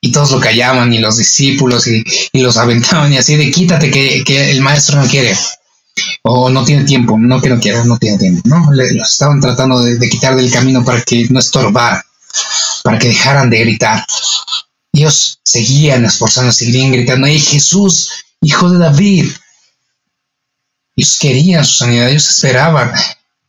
y 0.01 0.11
todos 0.11 0.31
lo 0.31 0.39
callaban 0.39 0.93
y 0.93 0.99
los 0.99 1.17
discípulos 1.17 1.87
y, 1.87 2.03
y, 2.31 2.39
los 2.39 2.57
aventaban 2.57 3.11
y 3.11 3.17
así 3.17 3.35
de 3.35 3.51
quítate 3.51 3.89
que, 3.89 4.23
que 4.23 4.51
el 4.51 4.61
maestro 4.61 5.01
no 5.01 5.09
quiere 5.09 5.35
o 6.23 6.49
no 6.49 6.63
tiene 6.63 6.83
tiempo, 6.83 7.17
no 7.17 7.41
que 7.41 7.49
no 7.49 7.59
quiera, 7.59 7.83
no 7.83 7.97
tiene 7.97 8.17
tiempo, 8.17 8.41
¿no? 8.45 8.71
Le, 8.71 8.93
los 8.93 9.11
estaban 9.11 9.39
tratando 9.39 9.81
de, 9.81 10.09
quitar 10.09 10.35
del 10.35 10.51
camino 10.51 10.83
para 10.83 11.01
que 11.01 11.27
no 11.29 11.39
estorbara, 11.39 12.05
para 12.83 12.99
que 12.99 13.09
dejaran 13.09 13.49
de 13.49 13.59
gritar. 13.59 14.05
Ellos 14.91 15.39
seguían 15.43 16.05
esforzando, 16.05 16.51
seguían 16.51 16.91
gritando, 16.91 17.27
¡Hey 17.27 17.39
Jesús, 17.39 18.09
hijo 18.41 18.69
de 18.69 18.79
David! 18.79 19.31
Ellos 20.95 21.17
querían 21.19 21.65
su 21.65 21.77
sanidad, 21.77 22.09
ellos 22.09 22.29
esperaban 22.29 22.91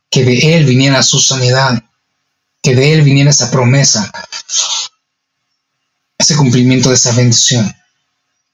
que 0.09 0.23
de 0.23 0.55
Él 0.55 0.65
viniera 0.65 1.01
su 1.03 1.19
sanidad, 1.19 1.81
que 2.61 2.75
de 2.75 2.93
Él 2.93 3.01
viniera 3.01 3.29
esa 3.29 3.49
promesa, 3.49 4.11
ese 6.17 6.35
cumplimiento 6.35 6.89
de 6.89 6.95
esa 6.95 7.11
bendición. 7.13 7.73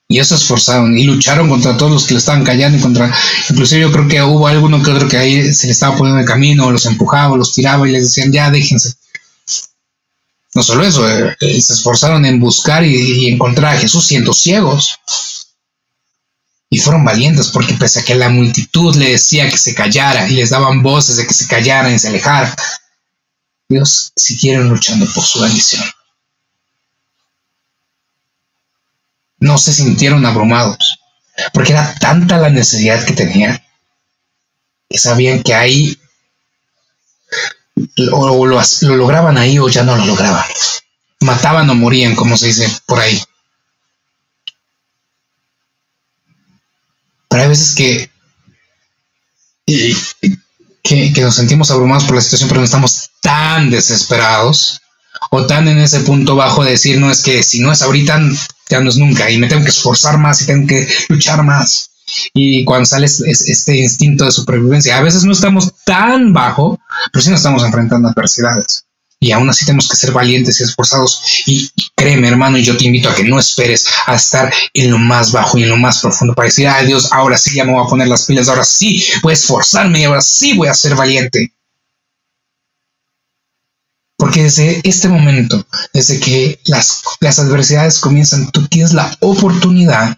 Y 0.07 0.15
ellos 0.15 0.27
se 0.27 0.35
esforzaron 0.35 0.97
y 0.97 1.03
lucharon 1.05 1.49
contra 1.49 1.77
todos 1.77 1.91
los 1.91 2.03
que 2.05 2.13
le 2.13 2.19
estaban 2.19 2.43
callando 2.43 2.77
y 2.77 2.81
contra, 2.81 3.13
inclusive 3.49 3.81
yo 3.81 3.91
creo 3.91 4.07
que 4.07 4.21
hubo 4.21 4.47
alguno 4.47 4.83
que 4.83 4.91
otro 4.91 5.07
que 5.07 5.17
ahí 5.17 5.53
se 5.53 5.67
le 5.67 5.73
estaba 5.73 5.97
poniendo 5.97 6.19
el 6.19 6.25
camino, 6.25 6.71
los 6.71 6.85
empujaba, 6.85 7.37
los 7.37 7.53
tiraba 7.53 7.87
y 7.87 7.91
les 7.91 8.03
decían, 8.03 8.31
ya 8.31 8.51
déjense. 8.51 8.93
No 10.55 10.61
solo 10.61 10.85
eso, 10.85 11.09
eh, 11.09 11.35
eh, 11.39 11.61
se 11.61 11.73
esforzaron 11.73 12.25
en 12.25 12.39
buscar 12.39 12.85
y, 12.85 13.27
encontrar 13.27 13.75
a 13.75 13.79
Jesús 13.79 14.05
siendo 14.05 14.33
ciegos. 14.33 14.99
Y 16.69 16.79
fueron 16.79 17.05
valientes 17.05 17.47
porque 17.47 17.73
pese 17.73 17.99
a 17.99 18.03
que 18.03 18.15
la 18.15 18.29
multitud 18.29 18.95
le 18.95 19.11
decía 19.11 19.49
que 19.49 19.57
se 19.57 19.73
callara 19.73 20.27
y 20.27 20.33
les 20.33 20.49
daban 20.49 20.81
voces 20.81 21.15
de 21.15 21.25
que 21.25 21.33
se 21.33 21.47
callaran 21.47 21.93
y 21.93 21.99
se 21.99 22.07
alejaran, 22.07 22.53
Dios 23.69 24.11
siguieron 24.15 24.69
luchando 24.69 25.05
por 25.13 25.23
su 25.23 25.39
bendición. 25.39 25.83
No 29.43 29.57
se 29.57 29.73
sintieron 29.73 30.25
abrumados, 30.25 30.99
porque 31.53 31.73
era 31.73 31.93
tanta 31.95 32.37
la 32.37 32.49
necesidad 32.49 33.03
que 33.05 33.13
tenían, 33.13 33.61
que 34.89 34.97
sabían 34.97 35.43
que 35.43 35.53
ahí 35.53 35.99
o 38.11 38.45
lo, 38.45 38.61
lo 38.81 38.95
lograban 38.95 39.37
ahí 39.37 39.59
o 39.59 39.67
ya 39.67 39.83
no 39.83 39.97
lo 39.97 40.05
lograban. 40.05 40.45
Mataban 41.19 41.69
o 41.69 41.75
morían, 41.75 42.15
como 42.15 42.37
se 42.37 42.47
dice 42.47 42.69
por 42.85 42.99
ahí. 42.99 43.21
Pero 47.27 47.43
hay 47.43 47.49
veces 47.49 47.75
que, 47.75 48.09
que, 50.83 51.21
nos 51.21 51.35
sentimos 51.35 51.69
abrumados 51.69 52.05
por 52.05 52.15
la 52.15 52.21
situación, 52.21 52.47
pero 52.47 52.61
no 52.61 52.65
estamos 52.65 53.09
tan 53.21 53.69
desesperados 53.69 54.81
o 55.31 55.45
tan 55.45 55.67
en 55.67 55.79
ese 55.79 56.01
punto 56.01 56.35
bajo 56.35 56.63
de 56.63 56.71
decir, 56.71 56.99
no 56.99 57.11
es 57.11 57.21
que 57.21 57.43
si 57.43 57.59
no 57.59 57.71
es 57.71 57.81
ahorita, 57.81 58.19
ya 58.69 58.79
no 58.79 58.89
es 58.89 58.97
nunca, 58.97 59.29
y 59.29 59.37
me 59.37 59.47
tengo 59.47 59.63
que 59.63 59.69
esforzar 59.69 60.17
más 60.17 60.41
y 60.41 60.45
tengo 60.45 60.67
que 60.67 60.87
luchar 61.09 61.43
más. 61.43 61.89
Y 62.33 62.63
cuando 62.65 62.85
sale 62.85 63.05
este 63.05 63.77
instinto 63.77 64.25
de 64.25 64.31
supervivencia, 64.31 64.97
a 64.97 65.01
veces 65.01 65.23
no 65.23 65.31
estamos 65.31 65.71
tan 65.85 66.33
bajo, 66.33 66.79
pero 67.11 67.23
sí 67.23 67.29
nos 67.29 67.39
estamos 67.39 67.63
enfrentando 67.63 68.09
adversidades 68.09 68.85
y 69.23 69.31
aún 69.31 69.49
así 69.49 69.65
tenemos 69.65 69.87
que 69.87 69.95
ser 69.95 70.11
valientes 70.11 70.59
y 70.59 70.63
esforzados. 70.63 71.21
Y, 71.45 71.69
créeme, 71.95 72.27
hermano, 72.27 72.57
y 72.57 72.63
yo 72.63 72.75
te 72.75 72.83
invito 72.83 73.09
a 73.09 73.15
que 73.15 73.23
no 73.23 73.39
esperes 73.39 73.87
a 74.05 74.15
estar 74.15 74.53
en 74.73 74.91
lo 74.91 74.97
más 74.97 75.31
bajo 75.31 75.57
y 75.57 75.63
en 75.63 75.69
lo 75.69 75.77
más 75.77 75.99
profundo 75.99 76.33
para 76.33 76.47
decir, 76.47 76.67
ay 76.67 76.87
Dios, 76.87 77.11
ahora 77.11 77.37
sí 77.37 77.55
ya 77.55 77.63
me 77.63 77.71
voy 77.71 77.85
a 77.85 77.89
poner 77.89 78.09
las 78.09 78.25
pilas, 78.25 78.49
ahora 78.49 78.65
sí 78.65 79.03
voy 79.21 79.31
a 79.31 79.33
esforzarme 79.33 80.01
y 80.01 80.03
ahora 80.03 80.21
sí 80.21 80.53
voy 80.55 80.67
a 80.67 80.73
ser 80.73 80.95
valiente. 80.95 81.53
Porque 84.23 84.43
desde 84.43 84.79
este 84.85 85.09
momento, 85.09 85.67
desde 85.91 86.17
que 86.17 86.57
las, 86.67 87.03
adversidades 87.39 87.99
comienzan, 87.99 88.49
tú 88.51 88.65
tienes 88.69 88.93
la 88.93 89.13
oportunidad 89.19 90.17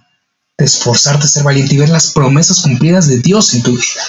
de 0.60 0.66
esforzarte 0.66 1.26
a 1.26 1.28
ser 1.28 1.42
valiente 1.42 1.74
y 1.74 1.80
ver 1.80 1.90
las 1.90 2.12
promesas 2.12 2.60
cumplidas 2.60 3.08
de 3.08 3.18
Dios 3.18 3.56
en 3.56 3.64
tu 3.64 3.72
vida. 3.72 4.04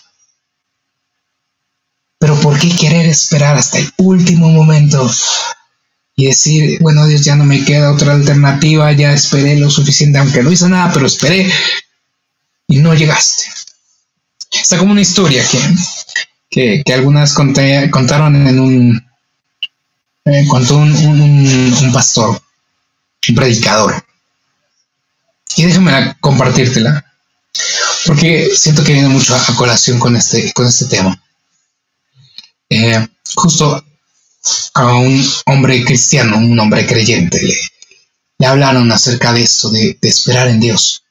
Pero 2.18 2.38
¿por 2.40 2.58
qué 2.58 2.76
querer 2.76 3.06
esperar 3.06 3.56
hasta 3.56 3.78
el 3.78 3.90
último 3.96 4.50
momento 4.50 5.10
y 6.14 6.26
decir, 6.26 6.78
bueno, 6.82 7.06
Dios, 7.06 7.24
ya 7.24 7.34
no 7.34 7.44
me 7.44 7.64
queda 7.64 7.90
otra 7.90 8.12
alternativa, 8.12 8.92
ya 8.92 9.14
esperé 9.14 9.56
lo 9.56 9.70
suficiente, 9.70 10.18
aunque 10.18 10.42
no 10.42 10.52
hice 10.52 10.68
nada, 10.68 10.92
pero 10.92 11.06
esperé 11.06 11.50
y 12.68 12.80
no 12.80 12.92
llegaste? 12.92 13.44
Está 14.52 14.76
como 14.76 14.92
una 14.92 15.00
historia 15.00 15.42
que, 16.50 16.82
que, 16.84 16.92
algunas 16.92 17.32
contaron 17.32 18.46
en 18.46 18.60
un... 18.60 19.06
Eh, 20.26 20.44
contó 20.48 20.76
un, 20.76 20.90
un, 20.90 21.92
pastor, 21.92 22.42
un 23.28 23.34
predicador. 23.34 24.04
Y 25.56 25.64
déjame 25.64 26.16
compartírtela, 26.20 27.04
porque 28.04 28.50
siento 28.54 28.82
que 28.82 28.92
viene 28.92 29.08
mucho 29.08 29.36
a, 29.36 29.54
colación 29.54 30.00
con 30.00 30.16
este, 30.16 30.52
con 30.52 30.66
este 30.66 30.86
tema. 30.86 31.22
Eh, 32.68 33.06
justo 33.36 33.84
a 34.74 34.94
un 34.94 35.24
hombre 35.46 35.84
cristiano, 35.84 36.38
un 36.38 36.58
hombre 36.58 36.86
creyente, 36.86 37.40
le, 37.40 37.56
le 38.38 38.46
hablaron 38.46 38.90
acerca 38.92 39.32
de 39.32 39.42
eso, 39.42 39.70
de, 39.70 39.96
esperar 40.02 40.48
en 40.48 40.60
Dios, 40.60 41.04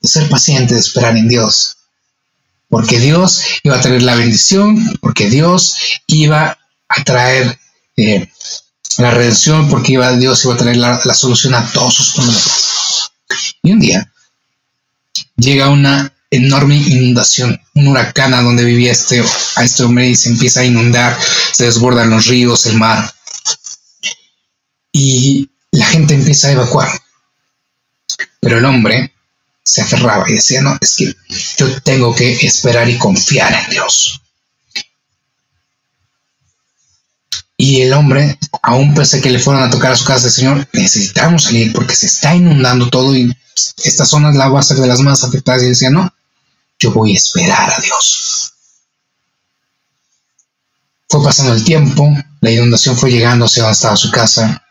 de 0.00 0.08
ser 0.08 0.28
paciente, 0.28 0.74
de 0.74 0.80
esperar 0.80 1.16
en 1.16 1.28
Dios, 1.28 1.76
porque 2.68 2.98
Dios 2.98 3.42
iba 3.62 3.76
a 3.76 3.80
traer 3.80 4.02
la 4.02 4.14
bendición, 4.14 4.98
porque 5.00 5.28
Dios 5.28 5.76
iba 6.06 6.58
a 6.88 7.04
traer 7.04 7.58
eh, 7.96 8.30
la 8.98 9.10
redención, 9.10 9.68
porque 9.68 9.92
iba, 9.92 10.12
Dios 10.16 10.44
iba 10.44 10.54
a 10.54 10.58
traer 10.58 10.76
la, 10.76 11.00
la 11.04 11.14
solución 11.14 11.54
a 11.54 11.70
todos 11.72 11.94
sus 11.94 12.14
problemas. 12.14 13.10
Y 13.62 13.72
un 13.72 13.80
día 13.80 14.12
llega 15.36 15.68
una 15.68 16.12
enorme 16.30 16.76
inundación, 16.76 17.60
un 17.74 17.88
huracán 17.88 18.34
a 18.34 18.42
donde 18.42 18.64
vivía 18.64 18.92
este, 18.92 19.22
a 19.56 19.64
este 19.64 19.84
hombre 19.84 20.08
y 20.08 20.16
se 20.16 20.30
empieza 20.30 20.60
a 20.60 20.64
inundar, 20.64 21.18
se 21.52 21.64
desbordan 21.64 22.10
los 22.10 22.26
ríos, 22.26 22.66
el 22.66 22.76
mar. 22.76 23.12
Y 24.92 25.50
la 25.70 25.86
gente 25.86 26.14
empieza 26.14 26.48
a 26.48 26.52
evacuar. 26.52 26.88
Pero 28.40 28.58
el 28.58 28.64
hombre 28.64 29.12
se 29.62 29.82
aferraba 29.82 30.28
y 30.28 30.34
decía, 30.34 30.62
no, 30.62 30.78
es 30.80 30.96
que 30.96 31.14
yo 31.58 31.82
tengo 31.82 32.14
que 32.14 32.32
esperar 32.46 32.88
y 32.88 32.98
confiar 32.98 33.52
en 33.52 33.70
Dios. 33.70 34.22
Y 37.56 37.80
el 37.80 37.92
hombre, 37.94 38.38
aún 38.62 38.94
pese 38.94 39.20
que 39.20 39.30
le 39.30 39.38
fueron 39.38 39.62
a 39.62 39.70
tocar 39.70 39.92
a 39.92 39.96
su 39.96 40.04
casa, 40.04 40.28
Señor, 40.28 40.68
necesitamos 40.72 41.44
salir 41.44 41.72
porque 41.72 41.96
se 41.96 42.06
está 42.06 42.34
inundando 42.34 42.90
todo 42.90 43.16
y 43.16 43.34
esta 43.82 44.04
zona 44.04 44.32
la 44.32 44.48
va 44.48 44.60
a 44.60 44.62
ser 44.62 44.76
de 44.76 44.86
las 44.86 45.00
más 45.00 45.24
afectadas. 45.24 45.62
Y 45.62 45.68
decía, 45.68 45.90
no, 45.90 46.12
yo 46.78 46.92
voy 46.92 47.12
a 47.12 47.16
esperar 47.16 47.70
a 47.70 47.80
Dios. 47.80 48.52
Fue 51.08 51.22
pasando 51.22 51.54
el 51.54 51.64
tiempo, 51.64 52.14
la 52.40 52.50
inundación 52.50 52.96
fue 52.96 53.10
llegando 53.10 53.46
hacia 53.46 53.62
donde 53.62 53.74
estaba 53.74 53.96
su 53.96 54.10
casa. 54.10 54.62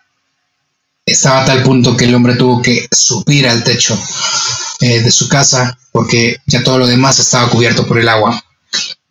Estaba 1.06 1.43
a 1.43 1.45
tal 1.45 1.63
punto 1.63 1.95
que 1.98 2.06
el 2.06 2.15
hombre 2.15 2.36
tuvo 2.36 2.62
que 2.62 2.88
subir 2.91 3.48
al 3.48 3.63
techo 3.63 3.98
eh, 4.82 5.02
de 5.02 5.12
su 5.12 5.28
casa 5.28 5.78
porque 5.91 6.38
ya 6.45 6.63
todo 6.63 6.78
lo 6.78 6.88
demás 6.88 7.19
estaba 7.19 7.50
cubierto 7.50 7.88
por 7.88 7.98
el 7.98 8.10
agua. 8.10 8.45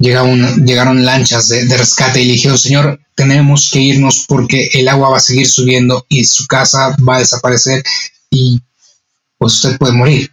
Llegaron, 0.04 1.04
lanchas 1.04 1.48
de, 1.48 1.64
de, 1.64 1.76
rescate 1.78 2.20
y 2.20 2.26
le 2.26 2.32
dijeron, 2.34 2.58
Señor, 2.58 3.00
tenemos 3.14 3.70
que 3.70 3.80
irnos 3.80 4.26
porque 4.28 4.68
el 4.74 4.88
agua 4.88 5.08
va 5.08 5.16
a 5.16 5.20
seguir 5.20 5.48
subiendo 5.48 6.04
y 6.08 6.24
su 6.24 6.46
casa 6.46 6.94
va 7.08 7.16
a 7.16 7.20
desaparecer 7.20 7.82
y 8.30 8.60
pues 9.38 9.54
usted 9.54 9.78
puede 9.78 9.92
morir. 9.92 10.30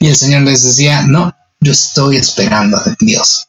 Y 0.00 0.08
el 0.08 0.16
Señor 0.16 0.42
les 0.42 0.64
decía, 0.64 1.02
no, 1.02 1.34
yo 1.60 1.72
estoy 1.72 2.16
esperando 2.16 2.76
a 2.78 2.96
Dios. 2.98 3.46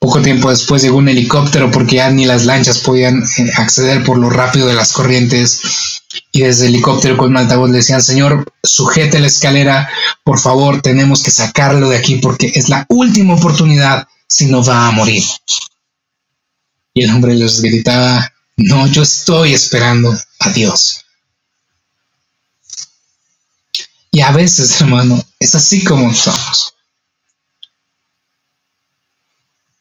Poco 0.00 0.22
tiempo 0.22 0.50
después 0.50 0.82
llegó 0.82 0.96
un 0.96 1.08
helicóptero 1.08 1.70
porque 1.70 1.96
ya 1.96 2.10
ni 2.10 2.24
las 2.24 2.46
lanchas 2.46 2.78
podían 2.78 3.22
eh, 3.22 3.50
acceder 3.56 4.02
por 4.02 4.16
lo 4.16 4.30
rápido 4.30 4.66
de 4.66 4.74
las 4.74 4.92
corrientes. 4.92 5.99
Y 6.32 6.40
desde 6.42 6.66
el 6.66 6.74
helicóptero 6.74 7.16
con 7.16 7.30
un 7.30 7.36
altavoz 7.36 7.70
le 7.70 7.78
decían, 7.78 8.02
Señor, 8.02 8.52
sujete 8.62 9.20
la 9.20 9.28
escalera, 9.28 9.88
por 10.24 10.38
favor, 10.38 10.82
tenemos 10.82 11.22
que 11.22 11.30
sacarlo 11.30 11.88
de 11.88 11.96
aquí 11.96 12.16
porque 12.16 12.50
es 12.54 12.68
la 12.68 12.84
última 12.88 13.34
oportunidad, 13.34 14.08
si 14.26 14.46
no 14.46 14.64
va 14.64 14.88
a 14.88 14.90
morir. 14.90 15.22
Y 16.94 17.04
el 17.04 17.10
hombre 17.10 17.34
les 17.34 17.60
gritaba, 17.60 18.32
no, 18.56 18.86
yo 18.88 19.02
estoy 19.02 19.54
esperando 19.54 20.16
a 20.40 20.50
Dios. 20.50 21.04
Y 24.10 24.20
a 24.20 24.32
veces, 24.32 24.80
hermano, 24.80 25.22
es 25.38 25.54
así 25.54 25.84
como 25.84 26.12
somos. 26.12 26.74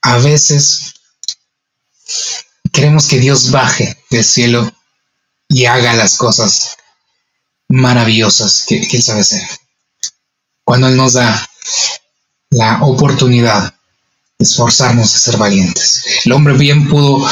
A 0.01 0.17
veces 0.19 0.93
queremos 2.71 3.07
que 3.07 3.19
Dios 3.19 3.51
baje 3.51 3.97
del 4.09 4.23
cielo 4.23 4.71
y 5.49 5.65
haga 5.65 5.93
las 5.93 6.15
cosas 6.15 6.77
maravillosas 7.67 8.65
que, 8.67 8.77
Él 8.79 9.03
sabe 9.03 9.21
hacer. 9.21 9.41
Cuando 10.63 10.87
Él 10.87 10.95
nos 10.95 11.13
da 11.13 11.49
la 12.51 12.83
oportunidad 12.83 13.73
de 14.37 14.45
esforzarnos 14.45 15.11
de 15.11 15.19
ser 15.19 15.37
valientes. 15.37 16.03
El 16.23 16.31
hombre 16.31 16.53
bien 16.53 16.87
pudo 16.87 17.27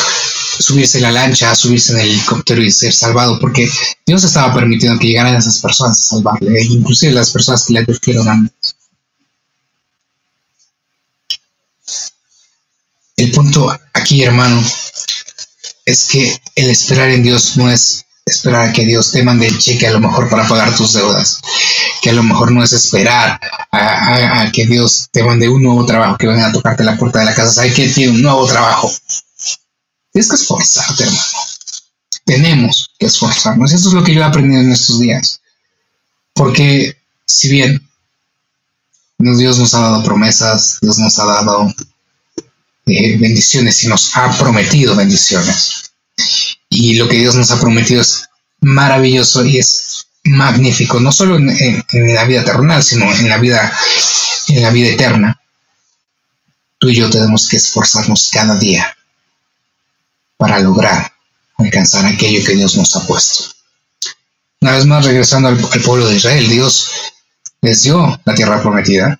subirse 0.59 0.97
en 0.97 1.03
la 1.03 1.11
lancha, 1.11 1.55
subirse 1.55 1.93
en 1.93 1.99
el 1.99 2.09
helicóptero 2.09 2.61
y 2.61 2.71
ser 2.71 2.93
salvado, 2.93 3.39
porque 3.39 3.69
Dios 4.05 4.23
estaba 4.23 4.53
permitiendo 4.53 4.99
que 4.99 5.07
llegaran 5.07 5.35
esas 5.35 5.59
personas 5.59 5.99
a 5.99 6.03
salvarle, 6.03 6.59
e 6.59 6.65
inclusive 6.65 7.13
las 7.13 7.31
personas 7.31 7.65
que 7.65 7.73
le 7.73 7.79
advirtieron 7.79 8.27
antes. 8.27 8.75
El 13.15 13.31
punto 13.31 13.75
aquí, 13.93 14.23
hermano, 14.23 14.63
es 15.85 16.05
que 16.05 16.39
el 16.55 16.69
esperar 16.69 17.09
en 17.09 17.23
Dios 17.23 17.57
no 17.57 17.69
es 17.69 18.06
esperar 18.27 18.69
a 18.69 18.73
que 18.73 18.85
Dios 18.85 19.11
te 19.11 19.23
mande 19.23 19.47
el 19.47 19.57
cheque 19.57 19.87
a 19.87 19.91
lo 19.91 19.99
mejor 19.99 20.29
para 20.29 20.47
pagar 20.47 20.75
tus 20.75 20.93
deudas, 20.93 21.39
que 22.01 22.09
a 22.09 22.13
lo 22.13 22.23
mejor 22.23 22.51
no 22.51 22.63
es 22.63 22.73
esperar 22.73 23.39
a, 23.71 24.49
que 24.51 24.65
Dios 24.65 25.09
te 25.11 25.23
mande 25.23 25.49
un 25.49 25.63
nuevo 25.63 25.85
trabajo, 25.85 26.17
que 26.17 26.27
venga 26.27 26.47
a 26.47 26.51
tocarte 26.51 26.83
la 26.83 26.97
puerta 26.97 27.19
de 27.19 27.25
la 27.25 27.35
casa, 27.35 27.51
sabe 27.51 27.73
que 27.73 27.87
tiene 27.89 28.13
un 28.13 28.21
nuevo 28.21 28.45
trabajo. 28.45 28.91
Tienes 30.11 30.29
que 30.29 30.35
esforzarte, 30.35 31.03
hermano. 31.03 31.23
Tenemos 32.25 32.89
que 32.99 33.05
esforzarnos. 33.05 33.71
Esto 33.71 33.89
es 33.89 33.93
lo 33.93 34.03
que 34.03 34.13
yo 34.13 34.21
he 34.21 34.25
aprendido 34.25 34.61
en 34.61 34.71
estos 34.71 34.99
días. 34.99 35.41
Porque 36.33 36.97
si 37.25 37.49
bien 37.49 37.87
Dios 39.17 39.57
nos 39.57 39.73
ha 39.73 39.79
dado 39.79 40.03
promesas, 40.03 40.79
Dios 40.81 40.97
nos 40.99 41.17
ha 41.19 41.25
dado 41.25 41.73
eh, 42.85 43.17
bendiciones 43.17 43.83
y 43.83 43.87
nos 43.87 44.15
ha 44.15 44.37
prometido 44.37 44.95
bendiciones. 44.95 45.86
Y 46.79 46.93
lo 46.93 47.09
que 47.09 47.17
Dios 47.17 47.33
nos 47.33 47.49
ha 47.49 47.59
prometido 47.59 48.01
es 48.01 48.29
maravilloso 48.61 49.43
y 49.43 49.57
es 49.57 50.09
magnífico, 50.25 50.99
no 50.99 51.11
solo 51.11 51.35
en, 51.37 51.83
la 52.13 52.23
vida 52.25 52.45
terrenal, 52.45 52.83
sino 52.83 53.11
en 53.11 53.27
la 53.27 53.39
vida, 53.39 53.75
en 54.49 54.61
la 54.61 54.69
vida 54.69 54.89
eterna. 54.89 55.41
Tú 56.77 56.89
y 56.89 56.95
yo 56.97 57.09
tenemos 57.09 57.47
que 57.49 57.57
esforzarnos 57.57 58.29
cada 58.31 58.55
día 58.59 58.95
para 60.37 60.59
lograr 60.59 61.13
alcanzar 61.57 62.05
aquello 62.05 62.45
que 62.45 62.53
Dios 62.53 62.77
nos 62.77 62.95
ha 62.95 63.07
puesto. 63.07 63.45
Una 64.61 64.73
vez 64.73 64.85
más, 64.85 65.03
regresando 65.03 65.47
al, 65.47 65.57
pueblo 65.83 66.07
de 66.07 66.17
Israel, 66.17 66.47
Dios 66.47 66.91
les 67.61 67.81
dio 67.81 68.21
la 68.23 68.35
tierra 68.35 68.61
prometida 68.61 69.19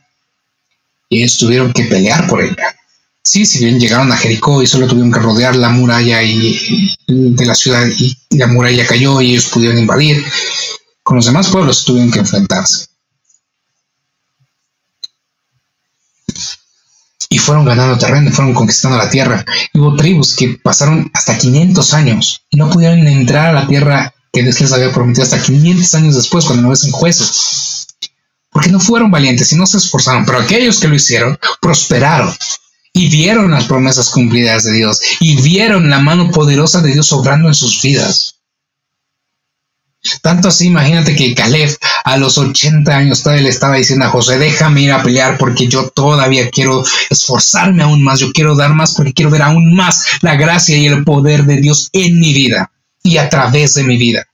y 1.10 1.24
ellos 1.24 1.40
tuvieron 1.40 1.74
que 1.74 1.86
pelear 1.86 2.28
por 2.28 2.40
ella. 2.40 2.77
Sí, 3.30 3.46
si 3.46 3.60
bien 3.60 3.78
llegaron 3.78 4.10
a 4.10 4.16
Jericó 4.16 4.64
y 4.64 4.68
solo 4.68 4.88
tuvieron 4.88 5.12
que 5.12 5.20
rodear 5.20 5.54
la 5.54 5.68
muralla 5.68 6.24
y, 6.24 6.96
de 7.08 7.46
la 7.46 7.56
ciudad 7.56 7.86
y, 7.86 8.18
la 8.38 8.48
muralla 8.48 8.88
cayó 8.88 9.20
y 9.20 9.32
ellos 9.32 9.48
pudieron 9.48 9.78
invadir, 9.78 10.24
con 11.04 11.18
los 11.18 11.26
demás 11.26 11.50
pueblos 11.50 11.84
tuvieron 11.84 12.10
que 12.10 12.20
enfrentarse. 12.20 12.88
Y 17.28 17.38
fueron 17.38 17.66
ganando 17.66 17.98
terreno, 17.98 18.32
fueron 18.32 18.54
conquistando 18.54 18.98
la 18.98 19.10
tierra. 19.10 19.44
hubo 19.74 19.98
tribus 19.98 20.34
que 20.34 20.58
pasaron 20.64 21.12
hasta 21.14 21.38
500 21.38 21.94
años 21.96 22.46
y 22.50 22.56
no 22.56 22.70
pudieron 22.70 23.06
entrar 23.08 23.48
a 23.48 23.60
la 23.60 23.68
tierra 23.68 24.14
que 24.32 24.42
Dios 24.42 24.62
les 24.62 24.72
había 24.72 24.94
prometido 24.94 25.24
hasta 25.24 25.42
500 25.42 25.94
años 25.96 26.16
después, 26.16 26.46
cuando 26.46 26.64
no 26.64 26.70
ves 26.70 26.88
jueces. 26.94 27.88
Porque 28.50 28.70
no 28.70 28.80
fueron 28.80 29.12
valientes 29.12 29.52
y 29.52 29.58
no 29.58 29.66
se 29.66 29.76
esforzaron, 29.76 30.26
pero 30.26 30.40
aquellos 30.40 30.80
que 30.80 30.88
lo 30.88 30.96
hicieron 30.96 31.38
prosperaron 31.60 32.34
y 32.98 33.10
vieron 33.10 33.52
las 33.52 33.66
promesas 33.66 34.10
cumplidas 34.10 34.64
de 34.64 34.74
Dios 34.74 35.00
y 35.20 35.40
vieron 35.42 35.90
la 35.90 36.00
mano 36.00 36.32
poderosa 36.32 36.82
de 36.82 36.94
Dios 36.94 37.14
obrando 37.14 37.48
en 37.48 37.54
sus 37.54 37.80
vidas. 37.82 38.36
Tanto 40.22 40.48
así, 40.48 40.68
imagínate 40.68 41.16
que 41.16 41.36
Caleb 41.36 41.78
a 42.04 42.18
los 42.18 42.38
80 42.38 42.96
años 42.96 43.22
todavía 43.22 43.44
le 43.44 43.50
estaba 43.50 43.76
diciendo 43.76 44.06
a 44.06 44.10
José, 44.10 44.40
déjame 44.40 44.82
ir 44.82 44.92
a 44.92 45.04
pelear 45.04 45.38
porque 45.38 45.68
yo 45.68 45.90
todavía 45.90 46.50
quiero 46.50 46.84
esforzarme 47.10 47.84
aún 47.84 48.04
más, 48.04 48.20
yo 48.20 48.32
quiero 48.32 48.56
dar 48.56 48.74
más 48.74 48.96
porque 48.96 49.14
quiero 49.14 49.30
ver 49.30 49.44
aún 49.44 49.76
más 49.76 50.06
la 50.22 50.36
gracia 50.36 50.76
y 50.76 50.88
el 50.88 51.04
poder 51.04 51.44
de 51.44 51.58
Dios 51.58 51.90
en 51.94 52.20
mi 52.20 52.34
vida 52.34 52.72
y 53.04 53.18
a 53.18 53.30
través 53.30 53.76
de 53.76 53.84
mi 53.84 53.98
vida. 53.98 54.26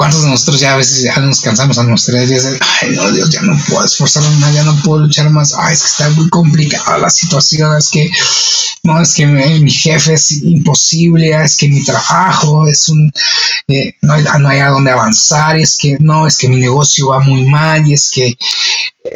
¿Cuántos 0.00 0.22
de 0.22 0.30
nosotros 0.30 0.58
ya 0.58 0.72
a 0.72 0.76
veces 0.78 1.02
ya 1.02 1.14
nos 1.18 1.42
cansamos 1.42 1.76
a 1.76 1.82
nuestra 1.82 2.16
edad 2.16 2.30
y 2.30 2.32
dicen, 2.32 2.58
ay, 2.80 2.92
no, 2.96 3.12
Dios, 3.12 3.28
ya 3.28 3.42
no 3.42 3.54
puedo 3.68 3.84
esforzarme 3.84 4.34
más, 4.36 4.54
ya 4.54 4.62
no 4.62 4.74
puedo 4.82 5.00
luchar 5.00 5.28
más, 5.28 5.52
ay, 5.54 5.74
es 5.74 5.82
que 5.82 5.88
está 5.88 6.08
muy 6.08 6.26
complicada 6.30 6.96
la 6.96 7.10
situación, 7.10 7.76
es 7.76 7.90
que, 7.90 8.10
no, 8.82 8.98
es 9.02 9.12
que 9.12 9.26
mi, 9.26 9.70
jefe 9.70 10.14
es 10.14 10.30
imposible, 10.30 11.36
es 11.44 11.54
que 11.58 11.68
mi 11.68 11.84
trabajo 11.84 12.66
es 12.66 12.88
un, 12.88 13.12
eh, 13.68 13.94
no, 14.00 14.14
hay, 14.14 14.24
no 14.40 14.48
hay 14.48 14.60
a 14.60 14.70
dónde 14.70 14.90
avanzar, 14.90 15.58
es 15.58 15.76
que, 15.76 15.98
no, 16.00 16.26
es 16.26 16.38
que 16.38 16.48
mi 16.48 16.56
negocio 16.56 17.08
va 17.08 17.20
muy 17.20 17.44
mal, 17.44 17.86
y 17.86 17.92
es 17.92 18.10
que, 18.10 18.38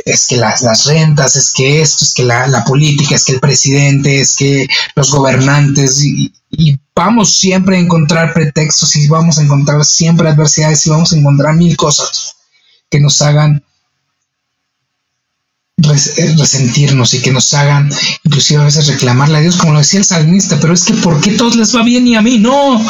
es 0.05 0.27
que 0.27 0.37
las, 0.37 0.61
las 0.61 0.85
rentas, 0.85 1.35
es 1.37 1.51
que 1.51 1.81
esto, 1.81 2.05
es 2.05 2.13
que 2.13 2.25
la, 2.25 2.47
la 2.47 2.63
política, 2.63 3.15
es 3.15 3.25
que 3.25 3.33
el 3.33 3.41
presidente, 3.41 4.21
es 4.21 4.37
que 4.37 4.69
los 4.97 5.11
gobernantes, 5.11 6.05
y, 6.05 6.31
y 6.57 6.79
vamos 6.95 7.37
siempre 7.37 7.77
a 7.77 7.81
encontrar 7.81 8.33
pretextos 8.33 8.95
y 8.97 9.09
vamos 9.09 9.39
a 9.39 9.43
encontrar 9.43 9.85
siempre 9.85 10.29
adversidades 10.29 10.87
y 10.87 10.91
vamos 10.91 11.13
a 11.13 11.17
encontrar 11.17 11.55
mil 11.55 11.77
cosas 11.77 12.37
que 12.91 13.01
nos 13.01 13.21
hagan 13.23 13.65
eh, 15.77 16.35
resentirnos 16.39 17.15
y 17.15 17.21
que 17.21 17.33
nos 17.33 17.53
hagan 17.53 17.91
inclusive 18.23 18.61
a 18.61 18.65
veces 18.65 18.87
reclamarle 18.87 19.39
a 19.39 19.41
Dios, 19.41 19.57
como 19.57 19.73
lo 19.73 19.81
decía 19.81 19.99
el 19.99 20.05
salmista, 20.05 20.59
pero 20.61 20.73
es 20.73 20.85
que 20.85 20.95
¿por 20.95 21.21
qué 21.21 21.33
todos 21.33 21.57
les 21.57 21.75
va 21.75 21.83
bien 21.83 22.07
y 22.07 22.15
a 22.15 22.23
mí 22.23 22.39
no? 22.39 22.81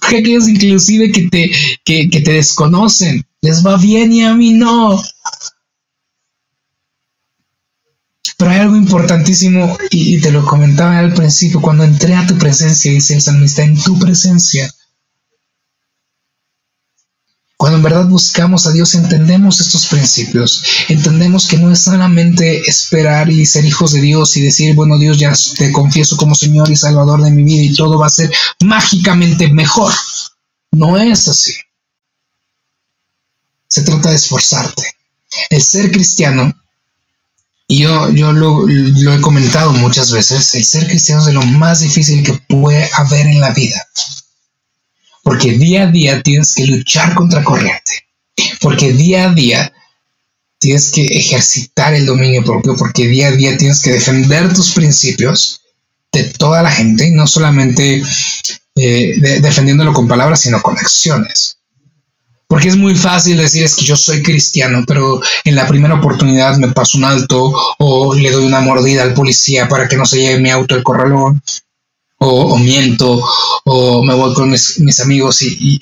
Porque 0.00 0.18
aquellos 0.18 0.48
inclusive 0.48 1.10
que 1.12 1.28
te, 1.28 1.50
que, 1.84 2.08
que 2.08 2.20
te 2.20 2.32
desconocen, 2.32 3.26
les 3.40 3.66
va 3.66 3.76
bien 3.76 4.12
y 4.12 4.24
a 4.24 4.34
mí 4.34 4.52
no. 4.52 5.02
Pero 8.42 8.50
hay 8.50 8.58
algo 8.58 8.74
importantísimo 8.74 9.78
y, 9.88 10.20
te 10.20 10.32
lo 10.32 10.44
comentaba 10.44 10.98
al 10.98 11.14
principio, 11.14 11.60
cuando 11.60 11.84
entré 11.84 12.16
a 12.16 12.26
tu 12.26 12.36
presencia, 12.38 12.90
dice 12.90 13.14
el 13.14 13.22
salmista, 13.22 13.62
en 13.62 13.80
tu 13.80 13.96
presencia. 14.00 14.68
Cuando 17.56 17.76
en 17.76 17.84
verdad 17.84 18.06
buscamos 18.06 18.66
a 18.66 18.72
Dios, 18.72 18.96
entendemos 18.96 19.60
estos 19.60 19.86
principios, 19.86 20.60
entendemos 20.88 21.46
que 21.46 21.56
no 21.56 21.70
es 21.70 21.82
solamente 21.82 22.68
esperar 22.68 23.30
y 23.30 23.46
ser 23.46 23.64
hijos 23.64 23.92
de 23.92 24.00
Dios 24.00 24.36
y 24.36 24.40
decir, 24.40 24.74
bueno 24.74 24.98
Dios, 24.98 25.18
ya 25.18 25.32
te 25.56 25.70
confieso 25.70 26.16
como 26.16 26.34
Señor 26.34 26.68
y 26.68 26.74
Salvador 26.74 27.22
de 27.22 27.30
mi 27.30 27.44
vida 27.44 27.62
y 27.62 27.76
todo 27.76 27.96
va 27.96 28.06
a 28.06 28.10
ser 28.10 28.28
mágicamente 28.64 29.52
mejor. 29.52 29.92
No 30.72 30.98
es 30.98 31.28
así. 31.28 31.52
Se 33.68 33.82
trata 33.82 34.10
de 34.10 34.16
esforzarte. 34.16 34.82
El 35.48 35.62
ser 35.62 35.92
cristiano 35.92 36.52
yo, 37.82 38.10
yo 38.10 38.32
lo, 38.32 38.68
he 38.68 39.20
comentado 39.20 39.72
muchas 39.72 40.10
veces, 40.10 40.54
el 40.54 40.64
ser 40.64 40.86
cristiano 40.86 41.20
es 41.20 41.26
de 41.26 41.32
lo 41.32 41.42
más 41.42 41.80
difícil 41.80 42.22
que 42.22 42.34
puede 42.48 42.88
haber 42.94 43.26
en 43.26 43.40
la 43.40 43.50
vida. 43.50 43.86
Porque 45.22 45.52
día 45.52 45.84
a 45.84 45.86
día 45.86 46.22
tienes 46.22 46.54
que 46.54 46.66
luchar 46.66 47.14
contra 47.14 47.44
corriente. 47.44 48.08
Porque 48.60 48.92
día 48.92 49.30
a 49.30 49.34
día 49.34 49.72
tienes 50.58 50.90
que 50.90 51.06
ejercitar 51.06 51.94
el 51.94 52.06
dominio 52.06 52.44
propio. 52.44 52.76
Porque 52.76 53.06
día 53.06 53.28
a 53.28 53.32
día 53.32 53.56
tienes 53.56 53.80
que 53.80 53.92
defender 53.92 54.52
tus 54.52 54.70
principios 54.70 55.60
de 56.12 56.24
toda 56.24 56.62
la 56.62 56.72
gente. 56.72 57.10
No 57.12 57.26
solamente 57.26 58.02
eh, 58.74 59.40
defendiéndolo 59.40 59.92
con 59.92 60.08
palabras, 60.08 60.40
sino 60.40 60.60
con 60.60 60.76
acciones. 60.76 61.58
Porque 62.52 62.68
es 62.68 62.76
muy 62.76 62.94
fácil 62.94 63.38
decir 63.38 63.62
es 63.62 63.74
que 63.74 63.86
yo 63.86 63.96
soy 63.96 64.22
cristiano, 64.22 64.84
pero 64.86 65.22
en 65.42 65.56
la 65.56 65.66
primera 65.66 65.94
oportunidad 65.94 66.58
me 66.58 66.68
paso 66.68 66.98
un 66.98 67.04
alto 67.04 67.50
o 67.78 68.14
le 68.14 68.30
doy 68.30 68.44
una 68.44 68.60
mordida 68.60 69.04
al 69.04 69.14
policía 69.14 69.68
para 69.68 69.88
que 69.88 69.96
no 69.96 70.04
se 70.04 70.18
lleve 70.18 70.38
mi 70.38 70.50
auto 70.50 70.74
al 70.74 70.82
corralón 70.82 71.40
o, 72.24 72.56
miento, 72.58 73.20
o 73.64 74.04
me 74.04 74.14
voy 74.14 74.32
con 74.34 74.50
mis, 74.50 75.00
amigos 75.00 75.42
y, 75.42 75.78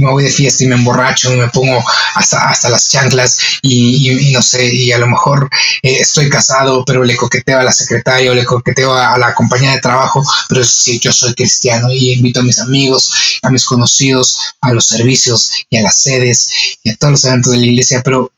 me 0.00 0.10
voy 0.10 0.24
de 0.24 0.30
fiesta 0.30 0.64
y 0.64 0.66
me 0.66 0.76
emborracho 0.76 1.32
y 1.32 1.36
me 1.36 1.48
pongo 1.48 1.82
hasta, 2.14 2.48
hasta 2.48 2.70
las 2.70 2.88
chanclas 2.88 3.38
y, 3.62 4.32
no 4.32 4.40
sé, 4.40 4.66
y 4.74 4.92
a 4.92 4.98
lo 4.98 5.06
mejor 5.06 5.48
eh, 5.82 5.96
estoy 6.00 6.30
casado, 6.30 6.84
pero 6.84 7.04
le 7.04 7.16
coqueteo 7.16 7.58
a 7.58 7.64
la 7.64 7.72
secretaria 7.72 8.30
o 8.30 8.34
le 8.34 8.44
coqueteo 8.44 8.94
a, 8.94 9.18
la 9.18 9.34
compañía 9.34 9.72
de 9.72 9.80
trabajo, 9.80 10.24
pero 10.48 10.64
si 10.64 10.98
yo 10.98 11.12
soy 11.12 11.34
cristiano 11.34 11.90
y 11.92 12.12
invito 12.12 12.40
a 12.40 12.44
mis 12.44 12.58
amigos, 12.58 13.12
a 13.42 13.50
mis 13.50 13.64
conocidos, 13.64 14.38
a 14.60 14.72
los 14.72 14.86
servicios 14.86 15.50
y 15.68 15.76
a 15.76 15.82
las 15.82 16.00
sedes 16.00 16.50
y 16.82 16.90
a 16.90 16.96
todos 16.96 17.12
los 17.12 17.24
eventos 17.24 17.52
de 17.52 17.58
la 17.58 17.66
iglesia, 17.66 18.02
pero 18.02 18.32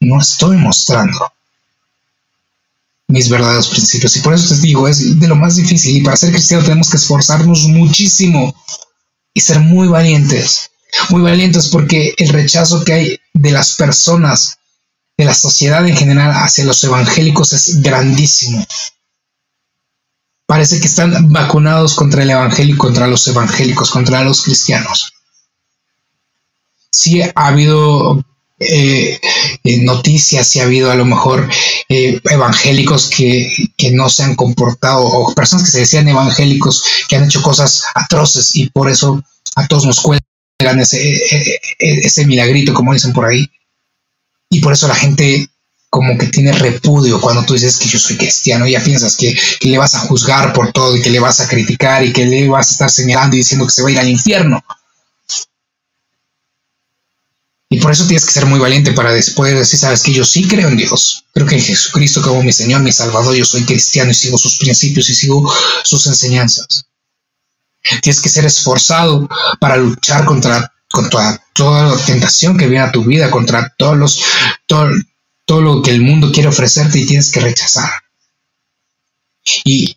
no 0.00 0.20
estoy 0.20 0.56
mostrando 0.56 1.32
mis 3.10 3.28
verdaderos 3.28 3.68
principios. 3.68 4.16
Y 4.16 4.20
por 4.20 4.34
eso 4.34 4.54
te 4.54 4.60
digo, 4.60 4.88
es 4.88 5.18
de 5.18 5.28
lo 5.28 5.36
más 5.36 5.56
difícil. 5.56 5.96
Y 5.96 6.02
para 6.02 6.16
ser 6.16 6.30
cristiano 6.30 6.62
tenemos 6.62 6.90
que 6.90 6.96
esforzarnos 6.96 7.66
muchísimo 7.66 8.54
y 9.34 9.40
ser 9.40 9.60
muy 9.60 9.88
valientes. 9.88 10.70
Muy 11.10 11.22
valientes 11.22 11.68
porque 11.68 12.14
el 12.16 12.28
rechazo 12.30 12.84
que 12.84 12.92
hay 12.92 13.20
de 13.34 13.50
las 13.52 13.72
personas, 13.72 14.58
de 15.16 15.24
la 15.24 15.34
sociedad 15.34 15.86
en 15.86 15.96
general 15.96 16.32
hacia 16.32 16.64
los 16.64 16.82
evangélicos 16.84 17.52
es 17.52 17.80
grandísimo. 17.82 18.66
Parece 20.46 20.80
que 20.80 20.86
están 20.86 21.32
vacunados 21.32 21.94
contra 21.94 22.22
el 22.22 22.30
evangelio, 22.30 22.76
contra 22.76 23.06
los 23.06 23.26
evangélicos, 23.28 23.90
contra 23.90 24.24
los 24.24 24.42
cristianos. 24.42 25.12
Sí 26.90 27.22
ha 27.22 27.32
habido 27.34 28.24
eh, 28.60 29.18
noticias, 29.80 30.46
si 30.46 30.60
ha 30.60 30.64
habido 30.64 30.90
a 30.90 30.94
lo 30.94 31.06
mejor 31.06 31.48
eh, 31.88 32.20
evangélicos 32.30 33.08
que, 33.08 33.50
no 33.92 34.08
se 34.10 34.22
han 34.22 34.36
comportado 34.36 35.02
o 35.02 35.34
personas 35.34 35.64
que 35.64 35.70
se 35.70 35.80
decían 35.80 36.08
evangélicos 36.08 36.84
que 37.08 37.16
han 37.16 37.24
hecho 37.24 37.42
cosas 37.42 37.82
atroces 37.94 38.54
y 38.54 38.68
por 38.68 38.90
eso 38.90 39.22
a 39.56 39.66
todos 39.66 39.86
nos 39.86 40.00
cuelgan 40.00 40.78
ese, 40.78 41.02
e, 41.02 41.60
e, 41.78 41.98
ese 42.06 42.26
milagrito, 42.26 42.74
como 42.74 42.92
dicen 42.92 43.12
por 43.12 43.24
ahí. 43.24 43.50
Y 44.50 44.60
por 44.60 44.72
eso 44.72 44.86
la 44.86 44.94
gente 44.94 45.48
como 45.88 46.16
que 46.16 46.26
tiene 46.26 46.52
repudio 46.52 47.20
cuando 47.20 47.44
tú 47.44 47.54
dices 47.54 47.78
que 47.78 47.88
yo 47.88 47.98
soy 47.98 48.16
cristiano, 48.16 48.68
ya 48.68 48.82
piensas 48.82 49.16
que, 49.16 49.36
que, 49.58 49.68
le 49.68 49.78
vas 49.78 49.94
a 49.96 50.00
juzgar 50.00 50.52
por 50.52 50.70
todo 50.70 50.96
y 50.96 51.02
que 51.02 51.10
le 51.10 51.18
vas 51.18 51.40
a 51.40 51.48
criticar 51.48 52.04
y 52.04 52.12
que 52.12 52.26
le 52.26 52.48
vas 52.48 52.68
a 52.68 52.72
estar 52.72 52.90
señalando 52.90 53.34
y 53.34 53.40
diciendo 53.40 53.66
que 53.66 53.72
se 53.72 53.82
va 53.82 53.88
a 53.88 53.92
ir 53.92 53.98
al 53.98 54.08
infierno. 54.08 54.62
Y 57.72 57.78
por 57.78 57.92
eso 57.92 58.04
tienes 58.04 58.26
que 58.26 58.32
ser 58.32 58.46
muy 58.46 58.58
valiente 58.58 58.90
para 58.92 59.12
después 59.12 59.54
decir, 59.54 59.78
sabes 59.78 60.02
que 60.02 60.12
yo 60.12 60.24
sí 60.24 60.46
creo 60.48 60.68
en 60.68 60.76
Dios. 60.76 61.24
Creo 61.32 61.46
que 61.46 61.54
en 61.54 61.62
Jesucristo 61.62 62.20
como 62.20 62.42
mi 62.42 62.52
Señor, 62.52 62.82
mi 62.82 62.90
Salvador, 62.90 63.32
yo 63.36 63.44
soy 63.44 63.64
cristiano 63.64 64.10
y 64.10 64.14
sigo 64.14 64.36
sus 64.36 64.58
principios 64.58 65.08
y 65.08 65.14
sigo 65.14 65.54
sus 65.84 66.04
enseñanzas. 66.08 66.86
Tienes 68.02 68.20
que 68.20 68.28
ser 68.28 68.44
esforzado 68.44 69.28
para 69.60 69.76
luchar 69.76 70.24
contra, 70.24 70.72
contra 70.90 71.40
toda 71.54 71.96
tentación 72.04 72.58
que 72.58 72.66
viene 72.66 72.84
a 72.84 72.92
tu 72.92 73.04
vida, 73.04 73.30
contra 73.30 73.72
todos 73.78 73.96
los, 73.96 74.20
todo, 74.66 74.90
todo 75.44 75.60
lo 75.60 75.80
que 75.80 75.92
el 75.92 76.02
mundo 76.02 76.32
quiere 76.32 76.48
ofrecerte 76.48 76.98
y 76.98 77.06
tienes 77.06 77.30
que 77.30 77.38
rechazar. 77.38 77.90
Y 79.64 79.96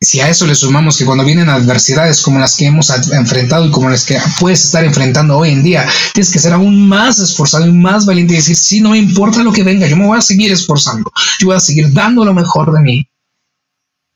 si 0.00 0.20
a 0.20 0.28
eso 0.28 0.46
le 0.46 0.54
sumamos 0.54 0.98
que 0.98 1.06
cuando 1.06 1.24
vienen 1.24 1.48
adversidades 1.48 2.20
como 2.20 2.38
las 2.38 2.54
que 2.56 2.66
hemos 2.66 2.90
enfrentado 2.90 3.64
y 3.64 3.70
como 3.70 3.88
las 3.88 4.04
que 4.04 4.18
puedes 4.38 4.64
estar 4.64 4.84
enfrentando 4.84 5.38
hoy 5.38 5.50
en 5.50 5.62
día, 5.62 5.88
tienes 6.12 6.30
que 6.30 6.38
ser 6.38 6.52
aún 6.52 6.86
más 6.86 7.18
esforzado 7.18 7.66
y 7.66 7.72
más 7.72 8.04
valiente 8.04 8.34
y 8.34 8.36
decir, 8.36 8.56
sí, 8.56 8.80
no 8.80 8.90
me 8.90 8.98
importa 8.98 9.42
lo 9.42 9.52
que 9.52 9.62
venga, 9.62 9.86
yo 9.86 9.96
me 9.96 10.06
voy 10.06 10.18
a 10.18 10.22
seguir 10.22 10.52
esforzando, 10.52 11.10
yo 11.38 11.46
voy 11.46 11.56
a 11.56 11.60
seguir 11.60 11.92
dando 11.92 12.24
lo 12.24 12.34
mejor 12.34 12.72
de 12.72 12.80
mí, 12.80 13.08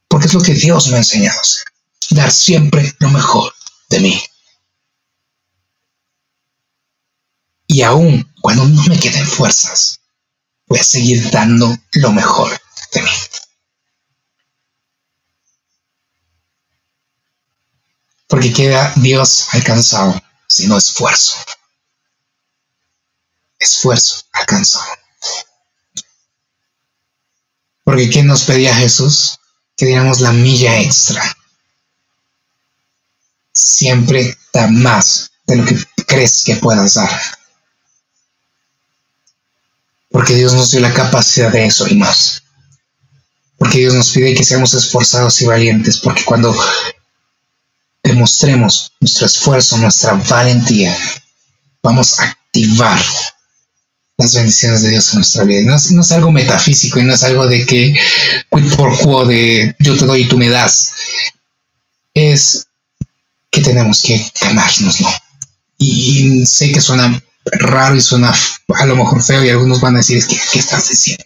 porque 0.07 0.27
es 0.27 0.35
lo 0.35 0.43
que 0.43 0.55
Dios 0.55 0.89
me 0.89 0.97
ha 0.97 0.99
enseñado 0.99 1.41
hacer, 1.41 1.65
dar 2.11 2.31
siempre 2.31 2.95
lo 2.99 3.09
mejor 3.11 3.55
de 3.89 4.01
mí. 4.01 4.23
Y 7.67 7.83
aún 7.83 8.29
cuando 8.43 8.67
no 8.67 8.85
me 8.85 8.99
queden 8.99 9.27
fuerzas, 9.27 10.01
voy 10.67 10.81
a 10.81 10.85
seguir 10.85 11.31
dando 11.31 11.75
lo 11.93 12.13
mejor 12.13 12.51
de 12.93 13.03
mí. 13.03 13.11
Porque 18.31 18.53
queda 18.53 18.93
Dios 18.95 19.49
alcanzado, 19.51 20.23
sino 20.49 20.79
esfuerzo. 20.79 21.37
Esfuerzo 23.59 24.23
alcanzado. 24.33 24.87
Porque 27.83 28.09
¿qué 28.09 28.23
nos 28.23 28.45
pedía 28.45 28.73
Jesús? 28.77 29.41
Que 29.77 29.87
diéramos 29.87 30.21
la 30.21 30.33
milla 30.33 30.81
extra. 30.81 31.23
Siempre 33.53 34.39
da 34.53 34.69
más 34.69 35.33
de 35.47 35.57
lo 35.57 35.65
que 35.65 35.77
crees 36.07 36.45
que 36.45 36.55
puedas 36.55 36.95
dar. 36.95 37.11
Porque 40.09 40.37
Dios 40.37 40.53
nos 40.55 40.71
dio 40.71 40.79
la 40.79 40.95
capacidad 40.95 41.51
de 41.51 41.67
eso 41.67 41.89
y 41.89 41.97
más. 41.97 42.45
Porque 43.59 43.79
Dios 43.79 43.95
nos 43.95 44.11
pide 44.11 44.35
que 44.35 44.45
seamos 44.45 44.73
esforzados 44.75 45.43
y 45.43 45.47
valientes. 45.47 45.99
Porque 45.99 46.25
cuando 46.25 46.57
demostremos 48.11 48.93
nuestro 49.01 49.27
esfuerzo, 49.27 49.79
nuestra 49.79 50.15
valentía, 50.15 50.97
vamos 51.83 52.19
a 52.19 52.25
activar 52.25 53.01
las 54.19 54.35
bendiciones 54.35 54.83
de 54.83 54.91
Dios 54.91 55.09
en 55.11 55.17
nuestra 55.17 55.45
vida. 55.45 55.63
No 55.91 56.03
es, 56.03 56.13
algo 56.13 56.31
metafísico 56.31 56.99
y 56.99 57.05
no 57.05 57.15
es 57.15 57.23
algo 57.23 57.47
de 57.47 57.65
que 57.65 57.99
quid 58.51 58.75
por 58.75 58.99
quo 58.99 59.25
de 59.25 59.75
yo 59.79 59.97
te 59.97 60.07
doy 60.07 60.23
y 60.23 60.29
tú 60.29 60.37
me 60.37 60.49
das. 60.49 60.93
Es 62.13 62.67
que 63.51 63.63
tenemos 63.63 64.03
que 64.03 64.31
ganárnoslo. 64.41 65.09
Y, 65.79 66.45
sé 66.45 66.73
que 66.73 66.81
suena 66.81 67.23
raro 67.45 67.97
y 67.97 68.01
suena 68.01 68.35
a 68.75 68.87
lo 68.87 68.97
mejor 68.97 69.23
feo 69.23 69.43
y 69.45 69.49
algunos 69.49 69.81
van 69.81 69.95
a 69.95 69.99
decir, 69.99 70.27
que, 70.27 70.39
¿qué 70.53 70.59
estás 70.59 70.89
diciendo? 70.91 71.25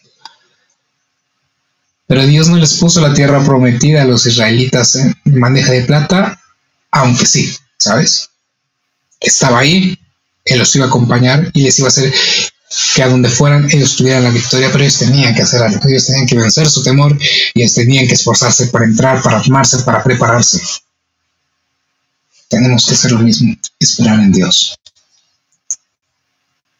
Pero 2.07 2.26
Dios 2.26 2.49
no 2.49 2.57
les 2.57 2.74
puso 2.74 3.01
la 3.01 3.14
tierra 3.14 3.43
prometida 3.45 4.03
a 4.03 4.05
los 4.05 4.26
israelitas 4.26 4.95
en 4.95 5.14
bandeja 5.24 5.72
de 5.72 5.82
plata, 5.82 6.41
aunque 6.95 7.26
sí, 7.26 7.55
¿sabes? 7.76 8.30
Estaba 9.20 9.59
ahí, 9.59 9.99
Él 10.45 10.59
los 10.59 10.74
iba 10.76 10.84
a 10.84 10.88
acompañar 10.88 11.51
y 11.53 11.62
les 11.62 11.78
iba 11.78 11.88
a 11.88 11.90
hacer 11.90 12.12
que 12.95 13.03
a 13.03 13.09
donde 13.09 13.28
fueran 13.28 13.68
ellos 13.70 13.97
tuvieran 13.97 14.24
la 14.24 14.30
victoria, 14.30 14.70
pero 14.70 14.84
ellos 14.84 14.99
tenían 14.99 15.34
que 15.34 15.42
hacer 15.42 15.62
algo, 15.62 15.80
ellos 15.88 16.07
tenían 16.07 16.26
que 16.26 16.36
vencer 16.36 16.68
su 16.70 16.82
temor 16.82 17.16
y 17.55 17.62
ellos 17.62 17.74
tenían 17.74 18.07
que 18.07 18.14
esforzarse 18.14 18.68
para 18.68 18.84
entrar, 18.84 19.22
para 19.22 19.38
armarse, 19.38 19.78
para 19.80 20.03
prepararse. 20.03 20.61
Tenemos 22.49 22.86
que 22.86 22.95
hacer 22.95 23.12
lo 23.12 23.18
mismo, 23.18 23.55
esperar 23.80 24.20
en 24.20 24.32
Dios. 24.32 24.78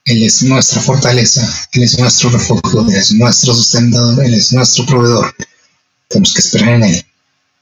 Él 0.05 0.23
es 0.23 0.43
nuestra 0.43 0.81
fortaleza, 0.81 1.43
Él 1.73 1.83
es 1.83 1.99
nuestro 1.99 2.31
refugio, 2.31 2.87
Él 2.89 2.95
es 2.95 3.13
nuestro 3.13 3.55
sustentador, 3.55 4.25
Él 4.25 4.35
es 4.35 4.53
nuestro 4.53 4.87
proveedor. 4.87 5.35
Tenemos 6.09 6.35
que 6.35 6.41
esperar 6.41 6.69
en 6.75 6.85
Él 6.85 7.07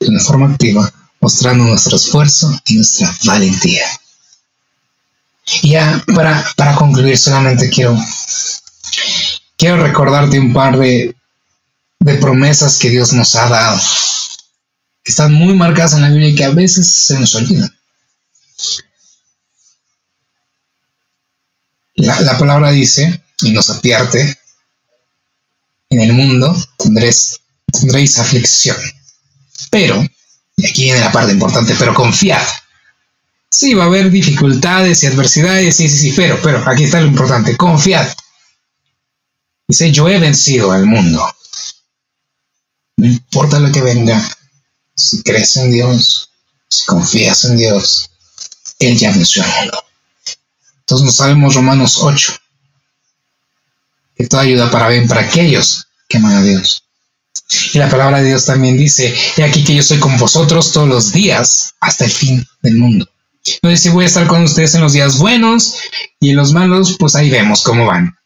de 0.00 0.08
una 0.08 0.20
forma 0.20 0.52
activa, 0.52 0.92
mostrando 1.22 1.64
nuestro 1.64 1.96
esfuerzo 1.96 2.52
y 2.66 2.74
nuestra 2.74 3.16
valentía. 3.24 3.86
Y 5.62 5.70
ya 5.70 6.04
para, 6.14 6.44
para 6.56 6.74
concluir, 6.74 7.16
solamente 7.16 7.70
quiero, 7.70 7.96
quiero 9.56 9.82
recordarte 9.82 10.38
un 10.38 10.52
par 10.52 10.76
de, 10.76 11.14
promesas 12.20 12.78
que 12.78 12.90
Dios 12.90 13.12
nos 13.12 13.36
ha 13.36 13.48
dado, 13.48 13.80
que 15.04 15.12
están 15.12 15.32
muy 15.32 15.54
marcadas 15.54 15.92
en 15.94 16.02
la 16.02 16.10
Biblia 16.10 16.28
y 16.28 16.34
que 16.34 16.44
a 16.44 16.50
veces 16.50 16.92
se 16.92 17.18
nos 17.18 17.34
olvidan. 17.36 17.72
La, 21.94 22.20
la, 22.22 22.36
palabra 22.36 22.72
dice, 22.72 23.22
y 23.42 23.52
nos 23.52 23.70
advierte, 23.70 24.38
en 25.90 26.00
el 26.00 26.12
mundo 26.14 26.56
tendréis, 26.78 27.38
tendréis 27.70 28.18
aflicción. 28.18 28.76
Pero, 29.70 30.04
y 30.62 30.66
aquí 30.70 30.84
viene 30.84 31.00
la 31.00 31.10
parte 31.10 31.32
importante, 31.32 31.74
pero 31.76 31.92
confiad, 31.92 32.42
Sí, 33.52 33.74
va 33.74 33.84
a 33.84 33.86
haber 33.86 34.10
dificultades 34.10 35.02
y 35.02 35.06
adversidades, 35.06 35.76
sí, 35.76 35.86
sí, 35.86 35.98
sí, 35.98 36.12
pero, 36.16 36.40
pero, 36.42 36.66
aquí 36.66 36.84
está 36.84 37.00
lo 37.02 37.06
importante, 37.06 37.54
confiad. 37.54 38.08
Dice, 39.68 39.92
yo 39.92 40.08
he 40.08 40.18
vencido 40.18 40.72
al 40.72 40.86
mundo. 40.86 41.22
No 42.96 43.06
importa 43.06 43.60
lo 43.60 43.70
que 43.70 43.82
venga, 43.82 44.26
si 44.96 45.22
crees 45.22 45.54
en 45.58 45.70
Dios, 45.70 46.30
si 46.66 46.86
confías 46.86 47.44
en 47.44 47.58
Dios, 47.58 48.10
Él 48.78 48.96
ya 48.98 49.10
venció 49.10 49.44
al 49.44 49.50
mundo. 49.50 49.84
Entonces 50.80 51.04
nos 51.04 51.16
sabemos 51.16 51.54
Romanos 51.54 51.98
8, 52.00 52.32
que 54.16 54.26
toda 54.28 54.42
ayuda 54.42 54.70
para 54.70 54.88
bien 54.88 55.06
para 55.06 55.20
aquellos 55.20 55.86
que 56.08 56.16
aman 56.16 56.36
a 56.36 56.42
Dios. 56.42 56.84
Y 57.72 57.78
la 57.78 57.88
palabra 57.88 58.20
de 58.20 58.28
Dios 58.28 58.46
también 58.46 58.76
dice, 58.76 59.14
he 59.36 59.44
aquí 59.44 59.64
que 59.64 59.74
yo 59.74 59.82
soy 59.82 59.98
con 59.98 60.16
vosotros 60.16 60.72
todos 60.72 60.88
los 60.88 61.12
días 61.12 61.74
hasta 61.80 62.04
el 62.04 62.10
fin 62.10 62.46
del 62.62 62.76
mundo. 62.76 63.08
No 63.62 63.70
dice 63.70 63.90
voy 63.90 64.04
a 64.04 64.06
estar 64.06 64.26
con 64.26 64.42
ustedes 64.42 64.74
en 64.74 64.82
los 64.82 64.92
días 64.92 65.18
buenos 65.18 65.74
y 66.20 66.30
en 66.30 66.36
los 66.36 66.52
malos, 66.52 66.96
pues 66.98 67.14
ahí 67.14 67.28
vemos 67.28 67.62
cómo 67.62 67.86
van. 67.86 68.16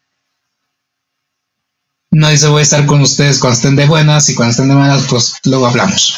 No 2.10 2.28
dice 2.28 2.48
voy 2.48 2.60
a 2.60 2.62
estar 2.62 2.86
con 2.86 3.00
ustedes 3.00 3.38
cuando 3.38 3.56
estén 3.56 3.76
de 3.76 3.86
buenas 3.86 4.28
y 4.28 4.34
cuando 4.34 4.50
estén 4.50 4.68
de 4.68 4.74
malas, 4.74 5.04
pues 5.08 5.34
luego 5.44 5.66
hablamos. 5.66 6.14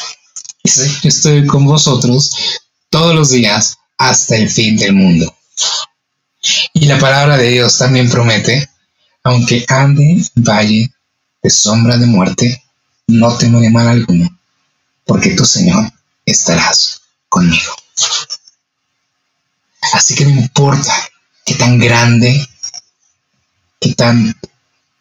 Dice, 0.63 0.91
estoy 1.03 1.47
con 1.47 1.65
vosotros 1.65 2.59
todos 2.89 3.15
los 3.15 3.31
días 3.31 3.77
hasta 3.97 4.35
el 4.35 4.49
fin 4.49 4.77
del 4.77 4.93
mundo. 4.93 5.33
Y 6.73 6.85
la 6.85 6.99
palabra 6.99 7.37
de 7.37 7.49
Dios 7.49 7.77
también 7.77 8.09
promete, 8.09 8.69
aunque 9.23 9.65
ande 9.67 10.11
en 10.11 10.43
valle 10.43 10.91
de 11.41 11.49
sombra 11.49 11.97
de 11.97 12.05
muerte, 12.05 12.63
no 13.09 13.37
temeré 13.37 13.69
mal 13.69 13.87
alguno, 13.87 14.29
porque 15.05 15.31
tu 15.31 15.45
Señor 15.45 15.91
estarás 16.25 17.01
conmigo. 17.27 17.75
Así 19.93 20.15
que 20.15 20.25
no 20.25 20.31
importa 20.31 20.93
qué 21.45 21.55
tan 21.55 21.79
grande, 21.79 22.47
qué 23.79 23.95
tan 23.95 24.35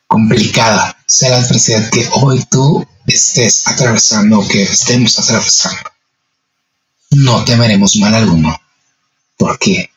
complicada 0.07 0.97
sea 1.07 1.31
la 1.31 1.37
adversidad 1.39 1.91
que 1.91 2.09
hoy 2.13 2.45
tú 2.51 2.87
estés 3.07 3.67
atravesando 3.67 4.41
o 4.41 4.49
que 4.49 4.63
estemos 4.63 5.19
atravesando. 5.19 5.91
No 7.11 7.45
temeremos 7.45 7.97
mal 7.97 8.15
alguno, 8.15 8.59
porque 9.37 9.91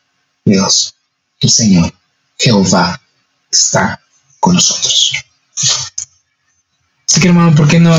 Dios, 0.44 0.94
el 1.40 1.50
Señor, 1.50 1.94
Jehová, 2.38 3.00
está 3.50 4.00
con 4.40 4.54
nosotros. 4.54 5.12
Así 7.12 7.20
que 7.20 7.28
hermano, 7.28 7.54
¿por 7.54 7.68
qué 7.68 7.78
no, 7.78 7.94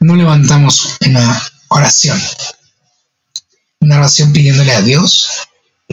no 0.00 0.16
levantamos 0.16 0.96
una 1.06 1.40
oración? 1.68 2.20
Una 3.78 3.98
oración 3.98 4.32
pidiéndole 4.32 4.72
a 4.72 4.82
Dios 4.82 5.28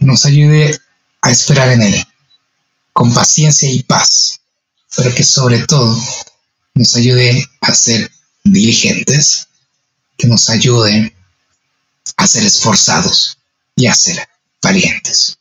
nos 0.01 0.25
ayude 0.25 0.81
a 1.21 1.29
esperar 1.29 1.69
en 1.69 1.83
Él, 1.83 2.07
con 2.93 3.13
paciencia 3.13 3.69
y 3.69 3.83
paz, 3.83 4.41
pero 4.95 5.13
que 5.13 5.23
sobre 5.23 5.67
todo 5.67 6.03
nos 6.73 6.95
ayude 6.95 7.47
a 7.61 7.75
ser 7.75 8.11
diligentes, 8.43 9.49
que 10.17 10.25
nos 10.25 10.49
ayude 10.49 11.15
a 12.15 12.25
ser 12.25 12.43
esforzados 12.43 13.37
y 13.75 13.85
a 13.85 13.93
ser 13.93 14.27
valientes. 14.63 15.37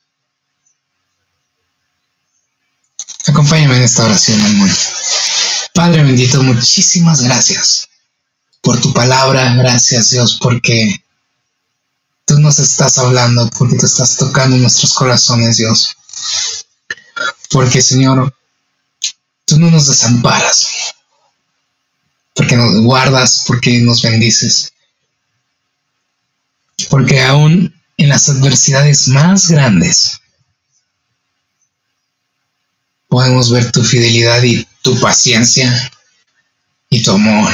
Acompáñame 3.26 3.78
en 3.78 3.84
esta 3.84 4.04
oración, 4.04 4.38
amor. 4.38 4.68
Padre 5.86 6.02
bendito, 6.02 6.42
muchísimas 6.42 7.20
gracias 7.20 7.88
por 8.60 8.80
tu 8.80 8.92
palabra, 8.92 9.54
gracias 9.54 10.10
Dios, 10.10 10.36
porque 10.42 11.00
tú 12.24 12.40
nos 12.40 12.58
estás 12.58 12.98
hablando, 12.98 13.48
porque 13.56 13.76
te 13.76 13.86
estás 13.86 14.16
tocando 14.16 14.56
nuestros 14.56 14.94
corazones, 14.94 15.58
Dios. 15.58 15.96
Porque, 17.50 17.80
Señor, 17.80 18.36
tú 19.44 19.60
no 19.60 19.70
nos 19.70 19.86
desamparas, 19.86 20.66
porque 22.34 22.56
nos 22.56 22.80
guardas, 22.80 23.44
porque 23.46 23.78
nos 23.78 24.02
bendices. 24.02 24.72
Porque 26.90 27.22
aún 27.22 27.80
en 27.96 28.08
las 28.08 28.28
adversidades 28.28 29.06
más 29.06 29.48
grandes 29.50 30.18
podemos 33.06 33.52
ver 33.52 33.70
tu 33.70 33.84
fidelidad 33.84 34.42
y 34.42 34.66
tu 34.90 35.00
paciencia 35.00 35.92
y 36.88 37.02
tu 37.02 37.10
amor. 37.10 37.52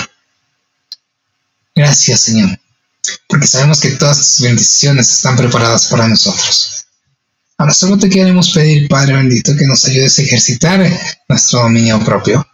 Gracias, 1.74 2.20
Señor 2.20 2.62
porque 3.28 3.46
sabemos 3.46 3.80
que 3.80 3.92
todas 3.92 4.18
tus 4.18 4.40
bendiciones 4.40 5.10
están 5.10 5.36
preparadas 5.36 5.86
para 5.86 6.08
nosotros. 6.08 6.84
Ahora 7.58 7.74
solo 7.74 7.98
te 7.98 8.08
queremos 8.08 8.50
pedir, 8.50 8.88
Padre 8.88 9.14
bendito, 9.14 9.56
que 9.56 9.66
nos 9.66 9.84
ayudes 9.84 10.18
a 10.18 10.22
ejercitar 10.22 10.80
nuestro 11.28 11.60
dominio 11.60 12.02
propio, 12.04 12.46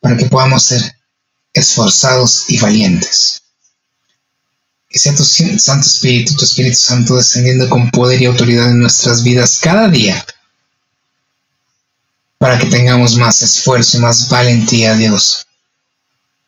para 0.00 0.16
que 0.16 0.26
podamos 0.26 0.64
ser 0.64 0.96
esforzados 1.52 2.44
y 2.48 2.58
valientes. 2.58 3.42
Que 4.88 4.98
sea 4.98 5.14
tu 5.14 5.24
Santo 5.24 5.86
Espíritu, 5.86 6.36
tu 6.36 6.44
Espíritu 6.44 6.76
Santo 6.76 7.16
descendiendo 7.16 7.68
con 7.68 7.90
poder 7.90 8.22
y 8.22 8.26
autoridad 8.26 8.70
en 8.70 8.80
nuestras 8.80 9.22
vidas 9.22 9.58
cada 9.60 9.88
día, 9.88 10.24
para 12.38 12.58
que 12.58 12.66
tengamos 12.66 13.16
más 13.16 13.42
esfuerzo 13.42 13.96
y 13.96 14.00
más 14.00 14.28
valentía, 14.28 14.94
Dios, 14.94 15.46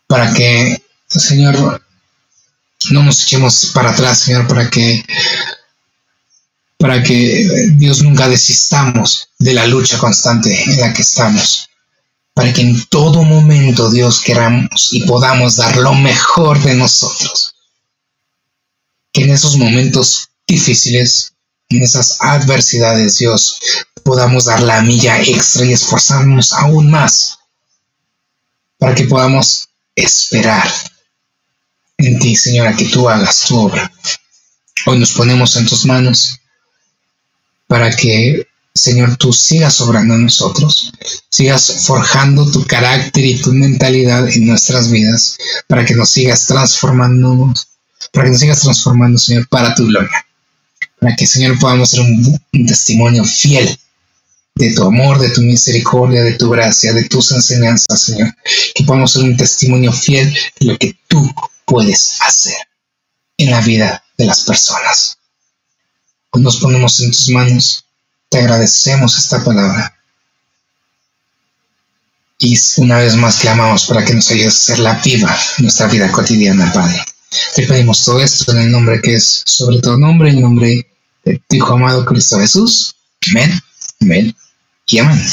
para 0.06 0.32
que, 0.32 0.82
Señor, 1.08 1.82
no 2.90 3.02
nos 3.02 3.22
echemos 3.22 3.70
para 3.74 3.90
atrás, 3.90 4.20
Señor, 4.20 4.46
para 4.46 4.68
que 4.70 5.04
para 6.78 7.02
que 7.02 7.70
Dios 7.72 8.02
nunca 8.02 8.28
desistamos 8.28 9.30
de 9.38 9.54
la 9.54 9.66
lucha 9.66 9.98
constante 9.98 10.62
en 10.64 10.78
la 10.78 10.92
que 10.92 11.02
estamos, 11.02 11.68
para 12.34 12.52
que 12.52 12.60
en 12.60 12.84
todo 12.86 13.22
momento 13.22 13.90
Dios 13.90 14.20
queramos 14.20 14.88
y 14.92 15.02
podamos 15.04 15.56
dar 15.56 15.76
lo 15.78 15.94
mejor 15.94 16.62
de 16.62 16.74
nosotros, 16.74 17.54
que 19.12 19.22
en 19.22 19.30
esos 19.30 19.56
momentos 19.56 20.28
difíciles, 20.46 21.32
en 21.68 21.82
esas 21.82 22.18
adversidades, 22.20 23.18
Dios, 23.18 23.58
podamos 24.02 24.44
dar 24.44 24.62
la 24.62 24.82
milla 24.82 25.20
extra 25.20 25.64
y 25.64 25.72
esforzarnos 25.72 26.52
aún 26.52 26.90
más 26.90 27.38
para 28.78 28.94
que 28.94 29.04
podamos 29.04 29.68
esperar 29.94 30.70
en 31.98 32.18
ti, 32.18 32.36
Señora, 32.36 32.76
que 32.76 32.84
tú 32.86 33.08
hagas 33.08 33.46
tu 33.46 33.58
obra. 33.58 33.90
Hoy 34.86 34.98
nos 34.98 35.12
ponemos 35.12 35.56
en 35.56 35.66
tus 35.66 35.84
manos 35.86 36.38
para 37.66 37.90
que, 37.96 38.46
Señor, 38.74 39.16
tú 39.16 39.32
sigas 39.32 39.80
obrando 39.80 40.14
en 40.14 40.24
nosotros, 40.24 40.92
sigas 41.30 41.84
forjando 41.86 42.48
tu 42.50 42.64
carácter 42.66 43.24
y 43.24 43.40
tu 43.40 43.52
mentalidad 43.52 44.28
en 44.28 44.46
nuestras 44.46 44.90
vidas, 44.90 45.38
para 45.66 45.84
que 45.84 45.94
nos 45.94 46.10
sigas 46.10 46.46
transformando, 46.46 47.52
para 48.12 48.26
que 48.26 48.30
nos 48.32 48.40
sigas 48.40 48.60
transformando, 48.60 49.18
Señor, 49.18 49.48
para 49.48 49.74
tu 49.74 49.86
gloria. 49.86 50.25
Para 51.06 51.14
que, 51.14 51.24
Señor, 51.24 51.56
podamos 51.60 51.90
ser 51.90 52.00
un, 52.00 52.66
testimonio 52.66 53.24
fiel 53.24 53.78
de 54.56 54.74
tu 54.74 54.82
amor, 54.82 55.20
de 55.20 55.30
tu 55.30 55.40
misericordia, 55.40 56.24
de 56.24 56.32
tu 56.32 56.50
gracia, 56.50 56.92
de 56.92 57.04
tus 57.04 57.30
enseñanzas, 57.30 58.00
Señor. 58.00 58.34
Que 58.74 58.82
podamos 58.82 59.12
ser 59.12 59.22
un 59.22 59.36
testimonio 59.36 59.92
fiel 59.92 60.36
de 60.58 60.66
lo 60.66 60.76
que 60.76 60.98
tú 61.06 61.32
puedes 61.64 62.20
hacer 62.22 62.56
en 63.38 63.52
la 63.52 63.60
vida 63.60 64.02
de 64.18 64.24
las 64.24 64.40
personas. 64.40 65.18
Hoy 66.30 66.42
nos 66.42 66.56
ponemos 66.56 66.98
en 66.98 67.12
tus 67.12 67.28
manos, 67.28 67.84
te 68.28 68.38
agradecemos 68.38 69.16
esta 69.16 69.44
palabra. 69.44 69.96
Y 72.40 72.58
una 72.78 72.98
vez 72.98 73.14
más 73.14 73.36
clamamos 73.36 73.86
para 73.86 74.04
que 74.04 74.12
nos 74.12 74.28
ayudes 74.32 74.56
a 74.56 74.74
ser 74.74 74.78
la 74.80 74.94
viva 74.94 75.38
en 75.58 75.66
nuestra 75.66 75.86
vida 75.86 76.10
cotidiana, 76.10 76.72
Padre. 76.72 77.00
Te 77.54 77.64
pedimos 77.64 78.02
todo 78.02 78.20
esto 78.20 78.50
en 78.50 78.58
el 78.58 78.72
nombre 78.72 79.00
que 79.00 79.14
es 79.14 79.42
sobre 79.46 79.80
todo 79.80 79.96
nombre, 79.96 80.30
el 80.30 80.40
nombre 80.40 80.95
Hijo 81.50 81.74
amado 81.74 82.04
Cristo 82.04 82.38
Jesús. 82.38 82.94
Amén, 83.30 83.60
amén 84.00 84.36
y 84.86 84.98
amén. 84.98 85.26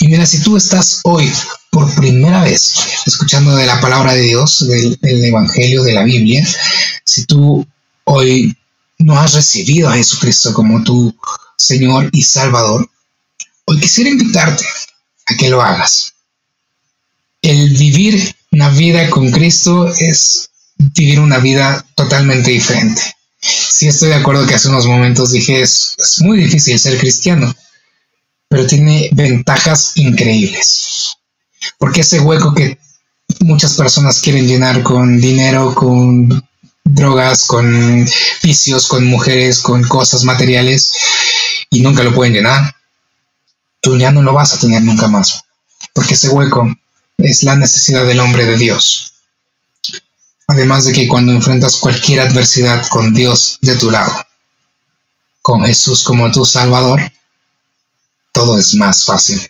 Y 0.00 0.08
mira, 0.08 0.24
si 0.24 0.42
tú 0.42 0.56
estás 0.56 1.00
hoy 1.04 1.30
por 1.70 1.94
primera 1.94 2.42
vez 2.44 2.74
escuchando 3.06 3.54
de 3.56 3.66
la 3.66 3.80
palabra 3.80 4.14
de 4.14 4.22
Dios, 4.22 4.66
del, 4.66 4.98
Evangelio, 5.02 5.82
de 5.82 5.92
la 5.92 6.02
Biblia, 6.02 6.46
si 7.04 7.24
tú 7.26 7.66
hoy 8.04 8.56
no 8.98 9.18
has 9.18 9.34
recibido 9.34 9.88
a 9.88 9.96
Jesucristo 9.96 10.54
como 10.54 10.82
tu 10.82 11.14
Señor 11.56 12.08
y 12.12 12.22
Salvador, 12.22 12.88
hoy 13.66 13.80
quisiera 13.80 14.10
invitarte 14.10 14.64
a 15.26 15.36
que 15.36 15.50
lo 15.50 15.60
hagas. 15.60 16.14
El 17.42 17.70
vivir 17.76 18.34
una 18.50 18.70
vida 18.70 19.10
con 19.10 19.30
Cristo 19.30 19.92
es 19.94 20.48
vivir 20.94 21.20
una 21.20 21.38
vida 21.38 21.84
totalmente 21.94 22.50
diferente. 22.50 23.02
Sí 23.40 23.88
estoy 23.88 24.08
de 24.08 24.16
acuerdo 24.16 24.46
que 24.46 24.54
hace 24.54 24.68
unos 24.68 24.86
momentos 24.86 25.32
dije 25.32 25.62
es, 25.62 25.94
es 25.98 26.20
muy 26.20 26.38
difícil 26.38 26.78
ser 26.78 26.98
cristiano, 26.98 27.54
pero 28.48 28.66
tiene 28.66 29.10
ventajas 29.12 29.92
increíbles. 29.94 31.16
Porque 31.78 32.00
ese 32.00 32.20
hueco 32.20 32.54
que 32.54 32.78
muchas 33.40 33.74
personas 33.74 34.20
quieren 34.20 34.46
llenar 34.46 34.82
con 34.82 35.20
dinero, 35.20 35.74
con 35.74 36.42
drogas, 36.84 37.46
con 37.46 38.08
vicios, 38.42 38.86
con 38.86 39.04
mujeres, 39.04 39.60
con 39.60 39.86
cosas 39.86 40.24
materiales 40.24 40.94
y 41.70 41.80
nunca 41.80 42.02
lo 42.02 42.14
pueden 42.14 42.32
llenar, 42.32 42.74
tú 43.80 43.96
ya 43.98 44.10
no 44.10 44.22
lo 44.22 44.32
vas 44.32 44.54
a 44.54 44.58
tener 44.58 44.82
nunca 44.82 45.06
más. 45.08 45.44
Porque 45.92 46.14
ese 46.14 46.28
hueco 46.30 46.74
es 47.18 47.42
la 47.42 47.56
necesidad 47.56 48.06
del 48.06 48.20
hombre 48.20 48.46
de 48.46 48.56
Dios. 48.56 49.12
Además 50.48 50.86
de 50.86 50.92
que 50.92 51.06
cuando 51.06 51.32
enfrentas 51.32 51.76
cualquier 51.76 52.20
adversidad 52.20 52.86
con 52.88 53.12
Dios 53.12 53.58
de 53.60 53.76
tu 53.76 53.90
lado, 53.90 54.12
con 55.42 55.64
Jesús 55.64 56.02
como 56.02 56.30
tu 56.32 56.44
Salvador, 56.44 57.00
todo 58.32 58.58
es 58.58 58.74
más 58.74 59.04
fácil. 59.04 59.40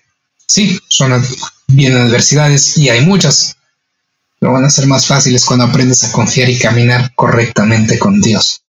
Sí, 0.46 0.80
son 0.88 1.24
bien 1.68 1.96
adversidades 1.96 2.76
y 2.78 2.88
hay 2.88 3.05
muchas, 3.05 3.57
pero 4.40 4.53
van 4.53 4.64
a 4.64 4.70
ser 4.70 4.86
más 4.86 5.07
fáciles 5.07 5.44
cuando 5.44 5.66
aprendes 5.66 6.03
a 6.03 6.11
confiar 6.11 6.49
y 6.51 6.59
caminar 6.59 7.14
correctamente 7.14 7.99
con 7.99 8.20
Dios. 8.20 8.62